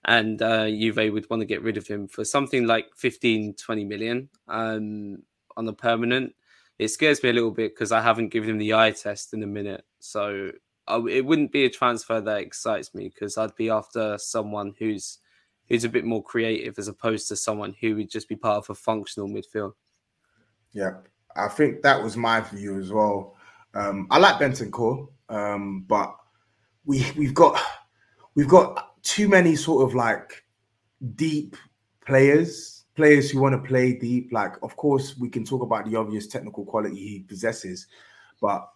And 0.05 0.41
uh, 0.41 0.67
Juve 0.67 1.13
would 1.13 1.29
want 1.29 1.41
to 1.41 1.45
get 1.45 1.61
rid 1.61 1.77
of 1.77 1.87
him 1.87 2.07
for 2.07 2.25
something 2.25 2.65
like 2.65 2.87
15, 2.97 3.55
20 3.55 3.85
million 3.85 4.29
um, 4.47 5.21
on 5.55 5.65
the 5.65 5.73
permanent. 5.73 6.33
It 6.79 6.87
scares 6.87 7.21
me 7.21 7.29
a 7.29 7.33
little 7.33 7.51
bit 7.51 7.75
because 7.75 7.91
I 7.91 8.01
haven't 8.01 8.29
given 8.29 8.49
him 8.49 8.57
the 8.57 8.73
eye 8.73 8.91
test 8.91 9.33
in 9.33 9.43
a 9.43 9.47
minute. 9.47 9.85
So 9.99 10.51
I, 10.87 10.97
it 11.07 11.25
wouldn't 11.25 11.51
be 11.51 11.65
a 11.65 11.69
transfer 11.69 12.19
that 12.19 12.41
excites 12.41 12.95
me 12.95 13.09
because 13.09 13.37
I'd 13.37 13.55
be 13.55 13.69
after 13.69 14.17
someone 14.17 14.73
who's 14.79 15.19
who's 15.69 15.83
a 15.83 15.89
bit 15.89 16.03
more 16.03 16.23
creative 16.23 16.77
as 16.79 16.87
opposed 16.87 17.27
to 17.29 17.35
someone 17.35 17.75
who 17.79 17.95
would 17.95 18.09
just 18.09 18.27
be 18.27 18.35
part 18.35 18.57
of 18.57 18.69
a 18.69 18.75
functional 18.75 19.29
midfield. 19.29 19.73
Yeah, 20.73 20.95
I 21.35 21.47
think 21.47 21.81
that 21.81 22.01
was 22.01 22.17
my 22.17 22.41
view 22.41 22.79
as 22.79 22.91
well. 22.91 23.35
Um, 23.73 24.07
I 24.09 24.17
like 24.17 24.35
Bentancur, 24.35 25.07
um, 25.29 25.85
but 25.87 26.15
we 26.85 27.05
we've 27.17 27.33
got 27.33 27.59
we've 28.35 28.47
got 28.47 29.01
too 29.03 29.27
many 29.27 29.55
sort 29.55 29.87
of 29.87 29.95
like 29.95 30.43
deep 31.15 31.55
players, 32.05 32.85
players 32.95 33.31
who 33.31 33.39
want 33.39 33.53
to 33.53 33.67
play 33.67 33.93
deep. 33.93 34.31
Like, 34.31 34.53
of 34.61 34.75
course, 34.75 35.17
we 35.17 35.29
can 35.29 35.45
talk 35.45 35.61
about 35.61 35.89
the 35.89 35.95
obvious 35.95 36.27
technical 36.27 36.65
quality 36.65 36.95
he 36.95 37.19
possesses, 37.19 37.87
but 38.41 38.67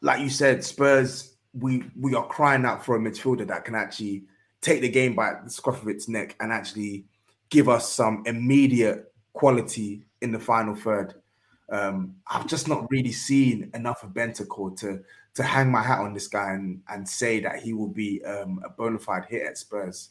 like 0.00 0.20
you 0.20 0.30
said, 0.30 0.64
Spurs, 0.64 1.36
we 1.54 1.84
we 1.98 2.14
are 2.14 2.26
crying 2.26 2.64
out 2.64 2.84
for 2.84 2.96
a 2.96 3.00
midfielder 3.00 3.46
that 3.48 3.64
can 3.64 3.74
actually 3.74 4.24
take 4.60 4.80
the 4.80 4.88
game 4.88 5.14
by 5.14 5.34
the 5.44 5.50
scruff 5.50 5.82
of 5.82 5.88
its 5.88 6.08
neck 6.08 6.36
and 6.40 6.52
actually 6.52 7.04
give 7.50 7.68
us 7.68 7.90
some 7.92 8.22
immediate 8.26 9.12
quality 9.32 10.04
in 10.20 10.32
the 10.32 10.38
final 10.38 10.74
third. 10.74 11.14
Um, 11.70 12.16
I've 12.26 12.46
just 12.46 12.66
not 12.68 12.90
really 12.90 13.12
seen 13.12 13.70
enough 13.74 14.02
of 14.02 14.10
Bentancur 14.10 14.78
to 14.80 15.00
to 15.34 15.42
hang 15.42 15.70
my 15.70 15.82
hat 15.82 16.00
on 16.00 16.14
this 16.14 16.26
guy 16.26 16.52
and, 16.52 16.80
and 16.88 17.08
say 17.08 17.38
that 17.40 17.62
he 17.62 17.72
will 17.72 17.88
be 17.88 18.24
um, 18.24 18.60
a 18.64 18.68
bona 18.70 18.98
fide 18.98 19.26
hit 19.26 19.46
at 19.46 19.56
Spurs. 19.56 20.08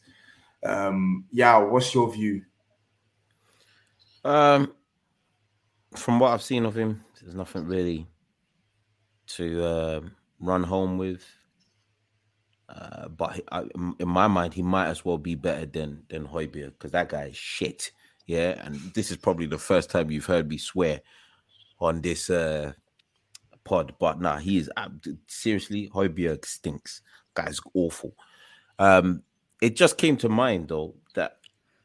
Um, 0.64 1.26
yeah, 1.32 1.58
what's 1.58 1.94
your 1.94 2.12
view? 2.12 2.44
Um, 4.24 4.74
from 5.96 6.20
what 6.20 6.32
I've 6.32 6.42
seen 6.42 6.66
of 6.66 6.78
him, 6.78 7.04
there's 7.22 7.36
nothing 7.36 7.66
really 7.66 8.08
to 9.28 9.64
uh, 9.64 10.02
run 10.40 10.64
home 10.64 10.98
with. 10.98 11.26
Uh, 12.70 13.08
but 13.08 13.42
I, 13.52 13.64
in 14.00 14.08
my 14.08 14.28
mind, 14.28 14.54
he 14.54 14.62
might 14.62 14.88
as 14.88 15.06
well 15.06 15.18
be 15.18 15.36
better 15.36 15.66
than 15.66 16.04
than 16.10 16.28
Højbjerg 16.28 16.72
because 16.72 16.92
that 16.92 17.10
guy 17.10 17.26
is 17.26 17.38
shit. 17.38 17.92
Yeah, 18.28 18.64
and 18.64 18.76
this 18.94 19.10
is 19.10 19.18
probably 19.18 19.46
the 19.48 19.58
first 19.58 19.90
time 19.90 20.12
you've 20.12 20.26
heard 20.26 20.48
me 20.48 20.58
swear 20.58 21.02
on 21.80 22.02
this 22.02 22.30
uh 22.30 22.74
pod, 23.64 23.94
but 24.00 24.22
nah, 24.22 24.38
he 24.38 24.58
is 24.58 24.70
seriously 25.28 25.90
Højbjerg 25.94 26.46
stinks. 26.46 27.02
Guy's 27.34 27.60
awful. 27.74 28.14
Um, 28.80 29.24
it 29.62 29.76
just 29.76 29.98
came 29.98 30.18
to 30.18 30.30
mind 30.30 30.68
though 30.70 30.96
that 31.16 31.38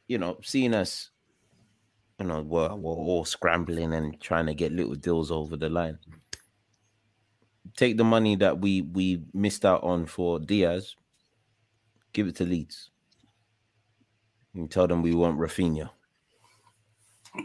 you 0.07 0.17
know, 0.17 0.37
seeing 0.43 0.73
us 0.73 1.09
you 2.19 2.27
know, 2.27 2.41
we're, 2.41 2.73
we're 2.75 2.93
all 2.93 3.25
scrambling 3.25 3.93
and 3.93 4.19
trying 4.21 4.45
to 4.45 4.53
get 4.53 4.71
little 4.71 4.95
deals 4.95 5.31
over 5.31 5.57
the 5.57 5.69
line. 5.69 5.97
Take 7.75 7.97
the 7.97 8.03
money 8.03 8.35
that 8.35 8.59
we 8.59 8.81
we 8.81 9.23
missed 9.33 9.65
out 9.65 9.83
on 9.83 10.05
for 10.05 10.39
Diaz, 10.39 10.95
give 12.11 12.27
it 12.27 12.35
to 12.35 12.45
Leeds. 12.45 12.91
And 14.53 14.69
tell 14.69 14.87
them 14.87 15.01
we 15.01 15.15
want 15.15 15.39
Raphinha. 15.39 15.89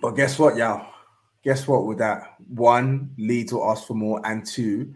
But 0.03 0.13
guess 0.13 0.39
what, 0.39 0.57
y'all? 0.57 0.87
Guess 1.45 1.67
what? 1.67 1.87
With 1.87 1.99
that, 1.99 2.35
one, 2.49 3.15
Leeds 3.17 3.53
will 3.53 3.71
ask 3.71 3.87
for 3.87 3.95
more, 3.95 4.21
and 4.25 4.47
two, 4.47 4.95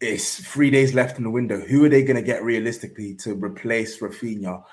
it's 0.00 0.40
three 0.40 0.70
days 0.70 0.94
left 0.94 1.18
in 1.18 1.24
the 1.24 1.30
window. 1.30 1.60
Who 1.60 1.84
are 1.84 1.88
they 1.88 2.02
going 2.02 2.16
to 2.16 2.22
get 2.22 2.42
realistically 2.42 3.14
to 3.16 3.34
replace 3.34 4.00
Raphinha? 4.00 4.64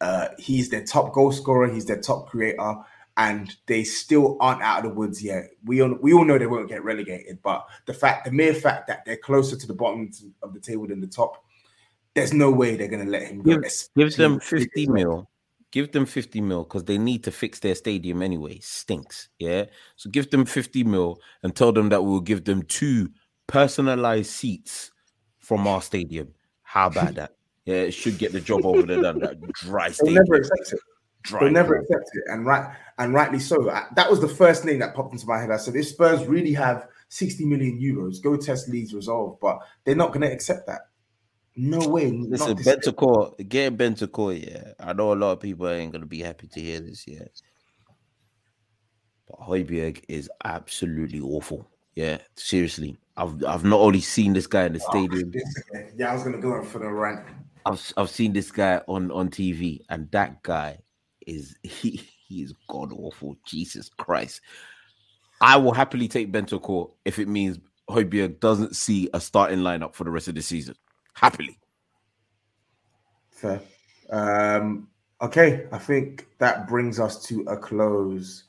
Uh, 0.00 0.28
he's 0.38 0.68
their 0.68 0.84
top 0.84 1.12
goal 1.12 1.32
scorer. 1.32 1.72
He's 1.72 1.86
their 1.86 2.00
top 2.00 2.28
creator, 2.28 2.76
and 3.16 3.54
they 3.66 3.84
still 3.84 4.36
aren't 4.40 4.62
out 4.62 4.84
of 4.84 4.90
the 4.90 4.94
woods 4.94 5.22
yet. 5.22 5.50
We 5.64 5.80
all 5.80 5.94
we 6.00 6.12
all 6.12 6.24
know 6.24 6.38
they 6.38 6.46
won't 6.46 6.68
get 6.68 6.84
relegated, 6.84 7.38
but 7.42 7.66
the 7.86 7.94
fact, 7.94 8.24
the 8.24 8.32
mere 8.32 8.54
fact 8.54 8.88
that 8.88 9.04
they're 9.04 9.16
closer 9.16 9.56
to 9.56 9.66
the 9.66 9.74
bottom 9.74 10.10
of 10.42 10.52
the 10.52 10.60
table 10.60 10.86
than 10.86 11.00
the 11.00 11.06
top, 11.06 11.42
there's 12.14 12.32
no 12.34 12.50
way 12.50 12.76
they're 12.76 12.88
going 12.88 13.04
to 13.04 13.10
let 13.10 13.28
him 13.28 13.42
go. 13.42 13.58
Give, 13.58 13.72
give 13.96 14.16
them 14.16 14.40
fifty 14.40 14.88
mil. 14.88 15.29
Give 15.72 15.92
them 15.92 16.06
50 16.06 16.40
mil 16.40 16.64
because 16.64 16.84
they 16.84 16.98
need 16.98 17.22
to 17.24 17.30
fix 17.30 17.60
their 17.60 17.74
stadium 17.74 18.22
anyway. 18.22 18.58
Stinks. 18.60 19.28
Yeah. 19.38 19.66
So 19.96 20.10
give 20.10 20.30
them 20.30 20.44
50 20.44 20.84
mil 20.84 21.20
and 21.42 21.54
tell 21.54 21.72
them 21.72 21.90
that 21.90 22.02
we'll 22.02 22.20
give 22.20 22.44
them 22.44 22.62
two 22.62 23.10
personalized 23.46 24.30
seats 24.30 24.90
from 25.38 25.66
our 25.66 25.82
stadium. 25.82 26.34
How 26.62 26.86
about 26.86 27.14
that? 27.14 27.36
Yeah, 27.64 27.76
it 27.76 27.92
should 27.92 28.18
get 28.18 28.32
the 28.32 28.40
job 28.40 28.64
over 28.64 28.82
there 28.82 29.02
done. 29.02 29.18
That 29.20 29.40
dry 29.52 29.90
stadium. 29.90 30.14
They'll 30.14 30.24
never 30.24 30.34
accept 30.36 30.72
it. 30.72 30.80
Dry 31.22 31.40
They'll 31.40 31.52
never 31.52 31.76
accept 31.76 32.10
it, 32.14 32.22
and 32.28 32.46
right 32.46 32.74
and 32.98 33.12
rightly 33.12 33.38
so. 33.38 33.70
I, 33.70 33.86
that 33.94 34.10
was 34.10 34.20
the 34.20 34.28
first 34.28 34.64
name 34.64 34.78
that 34.78 34.94
popped 34.94 35.12
into 35.12 35.26
my 35.26 35.38
head. 35.38 35.50
I 35.50 35.58
said, 35.58 35.76
if 35.76 35.88
Spurs 35.88 36.24
really 36.24 36.54
have 36.54 36.88
60 37.10 37.44
million 37.44 37.78
euros, 37.78 38.22
go 38.22 38.36
test 38.36 38.68
Leeds 38.68 38.94
resolve, 38.94 39.38
but 39.40 39.58
they're 39.84 39.94
not 39.94 40.08
going 40.08 40.22
to 40.22 40.32
accept 40.32 40.66
that. 40.68 40.89
No 41.62 41.86
way. 41.86 42.10
Listen, 42.10 42.56
Bentancur, 42.56 43.46
getting 43.46 43.76
Bentancur, 43.76 44.50
yeah. 44.50 44.72
I 44.80 44.94
know 44.94 45.12
a 45.12 45.14
lot 45.14 45.32
of 45.32 45.40
people 45.40 45.68
ain't 45.68 45.92
gonna 45.92 46.06
be 46.06 46.22
happy 46.22 46.46
to 46.46 46.60
hear 46.60 46.80
this, 46.80 47.06
yeah. 47.06 47.24
But 49.28 49.40
Højbjerg 49.40 50.02
is 50.08 50.30
absolutely 50.42 51.20
awful. 51.20 51.68
Yeah, 51.94 52.16
seriously. 52.34 52.96
I've 53.14 53.44
I've 53.44 53.64
not 53.64 53.80
only 53.80 54.00
seen 54.00 54.32
this 54.32 54.46
guy 54.46 54.64
in 54.64 54.72
the 54.72 54.80
oh, 54.88 54.90
stadium. 54.90 55.34
Yeah, 55.98 56.10
I 56.10 56.14
was 56.14 56.22
gonna 56.22 56.38
go 56.38 56.64
for 56.64 56.78
the 56.78 56.88
rant. 56.88 57.26
I've 57.66 57.92
I've 57.98 58.08
seen 58.08 58.32
this 58.32 58.50
guy 58.50 58.80
on 58.88 59.10
on 59.10 59.28
TV, 59.28 59.80
and 59.90 60.10
that 60.12 60.42
guy 60.42 60.78
is 61.26 61.54
he 61.62 62.00
he 62.26 62.40
is 62.40 62.54
god 62.68 62.90
awful. 62.90 63.36
Jesus 63.44 63.90
Christ. 63.98 64.40
I 65.42 65.58
will 65.58 65.72
happily 65.72 66.08
take 66.08 66.32
Bentancur 66.32 66.90
if 67.04 67.18
it 67.18 67.28
means 67.28 67.58
Højbjerg 67.90 68.40
doesn't 68.40 68.76
see 68.76 69.10
a 69.12 69.20
starting 69.20 69.58
lineup 69.58 69.94
for 69.94 70.04
the 70.04 70.10
rest 70.10 70.28
of 70.28 70.36
the 70.36 70.42
season 70.42 70.74
happily. 71.20 71.58
Fair. 73.30 73.60
Um, 74.10 74.88
okay, 75.20 75.66
I 75.70 75.78
think 75.78 76.26
that 76.38 76.66
brings 76.66 76.98
us 76.98 77.22
to 77.26 77.42
a 77.42 77.56
close, 77.56 78.44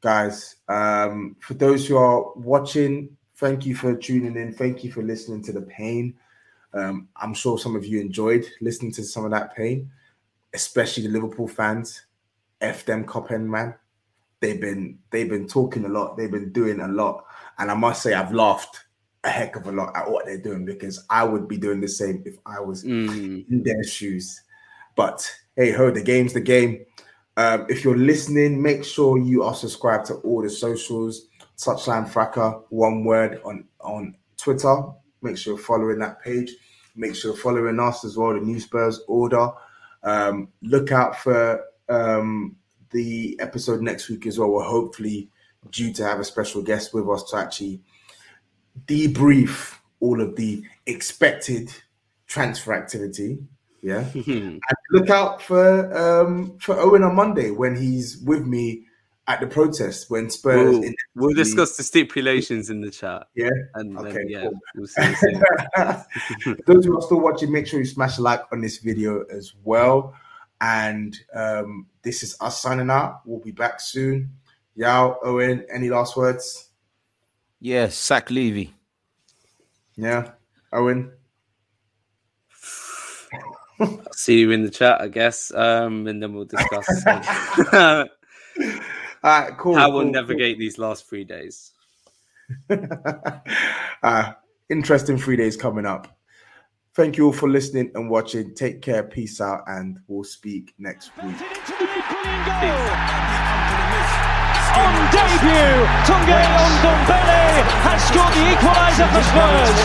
guys. 0.00 0.56
Um, 0.68 1.36
for 1.40 1.54
those 1.54 1.86
who 1.86 1.96
are 1.96 2.32
watching, 2.34 3.16
thank 3.36 3.66
you 3.66 3.74
for 3.74 3.96
tuning 3.96 4.36
in. 4.36 4.54
Thank 4.54 4.84
you 4.84 4.92
for 4.92 5.02
listening 5.02 5.42
to 5.44 5.52
the 5.52 5.62
pain. 5.62 6.14
Um, 6.74 7.08
I'm 7.16 7.34
sure 7.34 7.58
some 7.58 7.76
of 7.76 7.84
you 7.84 8.00
enjoyed 8.00 8.46
listening 8.60 8.92
to 8.92 9.04
some 9.04 9.24
of 9.24 9.32
that 9.32 9.54
pain, 9.54 9.90
especially 10.54 11.02
the 11.02 11.12
Liverpool 11.12 11.48
fans. 11.48 12.06
F 12.60 12.84
them 12.86 13.04
Copen 13.04 13.42
man. 13.48 13.74
They've 14.38 14.60
been 14.60 14.98
they've 15.10 15.28
been 15.28 15.48
talking 15.48 15.84
a 15.84 15.88
lot. 15.88 16.16
They've 16.16 16.30
been 16.30 16.52
doing 16.52 16.80
a 16.80 16.88
lot, 16.88 17.24
and 17.58 17.70
I 17.70 17.74
must 17.74 18.02
say 18.02 18.14
I've 18.14 18.32
laughed 18.32 18.84
a 19.24 19.30
heck 19.30 19.56
of 19.56 19.66
a 19.66 19.72
lot 19.72 19.96
at 19.96 20.10
what 20.10 20.26
they're 20.26 20.40
doing 20.40 20.64
because 20.64 21.04
I 21.08 21.24
would 21.24 21.46
be 21.46 21.56
doing 21.56 21.80
the 21.80 21.88
same 21.88 22.22
if 22.26 22.36
I 22.44 22.60
was 22.60 22.84
mm. 22.84 23.48
in 23.48 23.62
their 23.62 23.82
shoes. 23.84 24.42
But 24.96 25.30
hey 25.56 25.70
ho, 25.70 25.90
the 25.90 26.02
game's 26.02 26.32
the 26.32 26.40
game. 26.40 26.84
Um, 27.36 27.66
if 27.68 27.84
you're 27.84 27.96
listening, 27.96 28.60
make 28.60 28.84
sure 28.84 29.18
you 29.18 29.42
are 29.42 29.54
subscribed 29.54 30.06
to 30.06 30.14
all 30.16 30.42
the 30.42 30.50
socials. 30.50 31.28
Touchline 31.56 32.10
Fracker, 32.10 32.62
one 32.70 33.04
word 33.04 33.40
on 33.44 33.64
on 33.80 34.16
Twitter. 34.36 34.82
Make 35.22 35.38
sure 35.38 35.54
you're 35.54 35.62
following 35.62 36.00
that 36.00 36.20
page. 36.20 36.52
Make 36.96 37.14
sure 37.14 37.30
you're 37.30 37.40
following 37.40 37.78
us 37.78 38.04
as 38.04 38.16
well. 38.16 38.34
The 38.34 38.40
New 38.40 38.60
Spurs 38.60 39.00
Order. 39.06 39.50
Um, 40.02 40.48
look 40.62 40.90
out 40.90 41.16
for 41.16 41.64
um, 41.88 42.56
the 42.90 43.38
episode 43.40 43.82
next 43.82 44.08
week 44.08 44.26
as 44.26 44.38
well. 44.38 44.50
We're 44.50 44.64
hopefully 44.64 45.30
due 45.70 45.92
to 45.94 46.04
have 46.04 46.18
a 46.18 46.24
special 46.24 46.60
guest 46.60 46.92
with 46.92 47.08
us 47.08 47.22
to 47.30 47.36
actually 47.36 47.80
debrief 48.86 49.78
all 50.00 50.20
of 50.20 50.36
the 50.36 50.64
expected 50.86 51.72
transfer 52.26 52.74
activity. 52.74 53.38
Yeah, 53.82 54.04
and 54.14 54.60
look 54.90 55.10
out 55.10 55.42
for 55.42 55.96
um, 55.96 56.58
for 56.58 56.78
Owen 56.78 57.02
on 57.02 57.16
Monday 57.16 57.50
when 57.50 57.74
he's 57.76 58.18
with 58.18 58.46
me 58.46 58.84
at 59.28 59.40
the 59.40 59.46
protest 59.46 60.10
when 60.10 60.30
Spurs. 60.30 60.78
We'll, 60.78 60.92
we'll 61.14 61.34
discuss 61.34 61.76
the 61.76 61.82
stipulations 61.82 62.70
in 62.70 62.80
the 62.80 62.90
chat. 62.90 63.26
Yeah. 63.34 63.50
And 63.74 63.98
okay. 63.98 64.12
Then, 64.12 64.28
yeah, 64.28 64.42
cool. 64.42 64.58
we'll 64.76 64.86
see. 64.86 66.54
Those 66.66 66.84
who 66.84 66.98
are 66.98 67.02
still 67.02 67.20
watching, 67.20 67.52
make 67.52 67.66
sure 67.66 67.78
you 67.78 67.86
smash 67.86 68.18
a 68.18 68.22
like 68.22 68.42
on 68.52 68.60
this 68.60 68.78
video 68.78 69.24
as 69.24 69.54
well. 69.64 70.14
And 70.60 71.16
um, 71.34 71.86
this 72.02 72.22
is 72.22 72.36
us 72.40 72.60
signing 72.60 72.90
out. 72.90 73.22
We'll 73.24 73.40
be 73.40 73.52
back 73.52 73.80
soon. 73.80 74.30
Yao, 74.74 75.18
Owen, 75.22 75.66
any 75.72 75.90
last 75.90 76.16
words? 76.16 76.68
Yeah, 77.64 77.90
sack 77.90 78.28
Levy. 78.32 78.74
Yeah, 79.94 80.32
Owen. 80.72 81.12
see 84.10 84.40
you 84.40 84.50
in 84.50 84.64
the 84.64 84.70
chat, 84.70 85.00
I 85.00 85.06
guess, 85.06 85.54
um, 85.54 86.08
and 86.08 86.20
then 86.20 86.34
we'll 86.34 86.44
discuss 86.44 87.06
All 87.06 88.08
right, 89.22 89.56
cool. 89.58 89.76
How 89.76 89.86
cool, 89.86 89.98
we'll 89.98 90.10
navigate 90.10 90.56
cool. 90.56 90.58
these 90.58 90.76
last 90.76 91.08
three 91.08 91.22
days. 91.22 91.70
uh, 94.02 94.32
interesting 94.68 95.16
three 95.16 95.36
days 95.36 95.56
coming 95.56 95.86
up. 95.86 96.18
Thank 96.94 97.16
you 97.16 97.26
all 97.26 97.32
for 97.32 97.48
listening 97.48 97.92
and 97.94 98.10
watching. 98.10 98.56
Take 98.56 98.82
care, 98.82 99.04
peace 99.04 99.40
out, 99.40 99.62
and 99.68 100.00
we'll 100.08 100.24
speak 100.24 100.74
next 100.78 101.12
week 101.22 101.36
on 104.80 104.92
debut. 105.12 105.74
Tanguy 106.08 106.44
Ndombele 106.80 107.42
has 107.84 108.00
scored 108.08 108.32
the 108.32 108.44
equaliser 108.54 109.08
for 109.12 109.22
Spurs. 109.28 109.76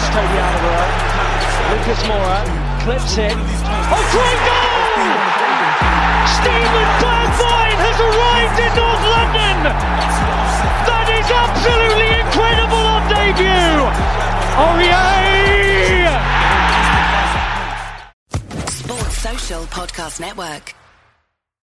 Lucas 1.72 2.02
Moura 2.08 2.42
clips 2.84 3.18
it. 3.18 3.36
Oh, 3.36 4.04
great 4.16 4.40
goal! 4.48 4.88
Steven 6.40 6.90
Bergwijn 7.04 7.78
has 7.84 7.98
arrived 8.08 8.58
in 8.64 8.72
North 8.80 9.04
London. 9.16 9.58
That 10.88 11.08
is 11.12 11.28
absolutely 11.28 12.10
incredible 12.24 12.84
on 12.96 13.04
debut. 13.12 13.84
Aurier! 14.64 15.28
Sports 18.70 19.18
Social 19.18 19.64
Podcast 19.68 20.20
Network. 20.20 20.77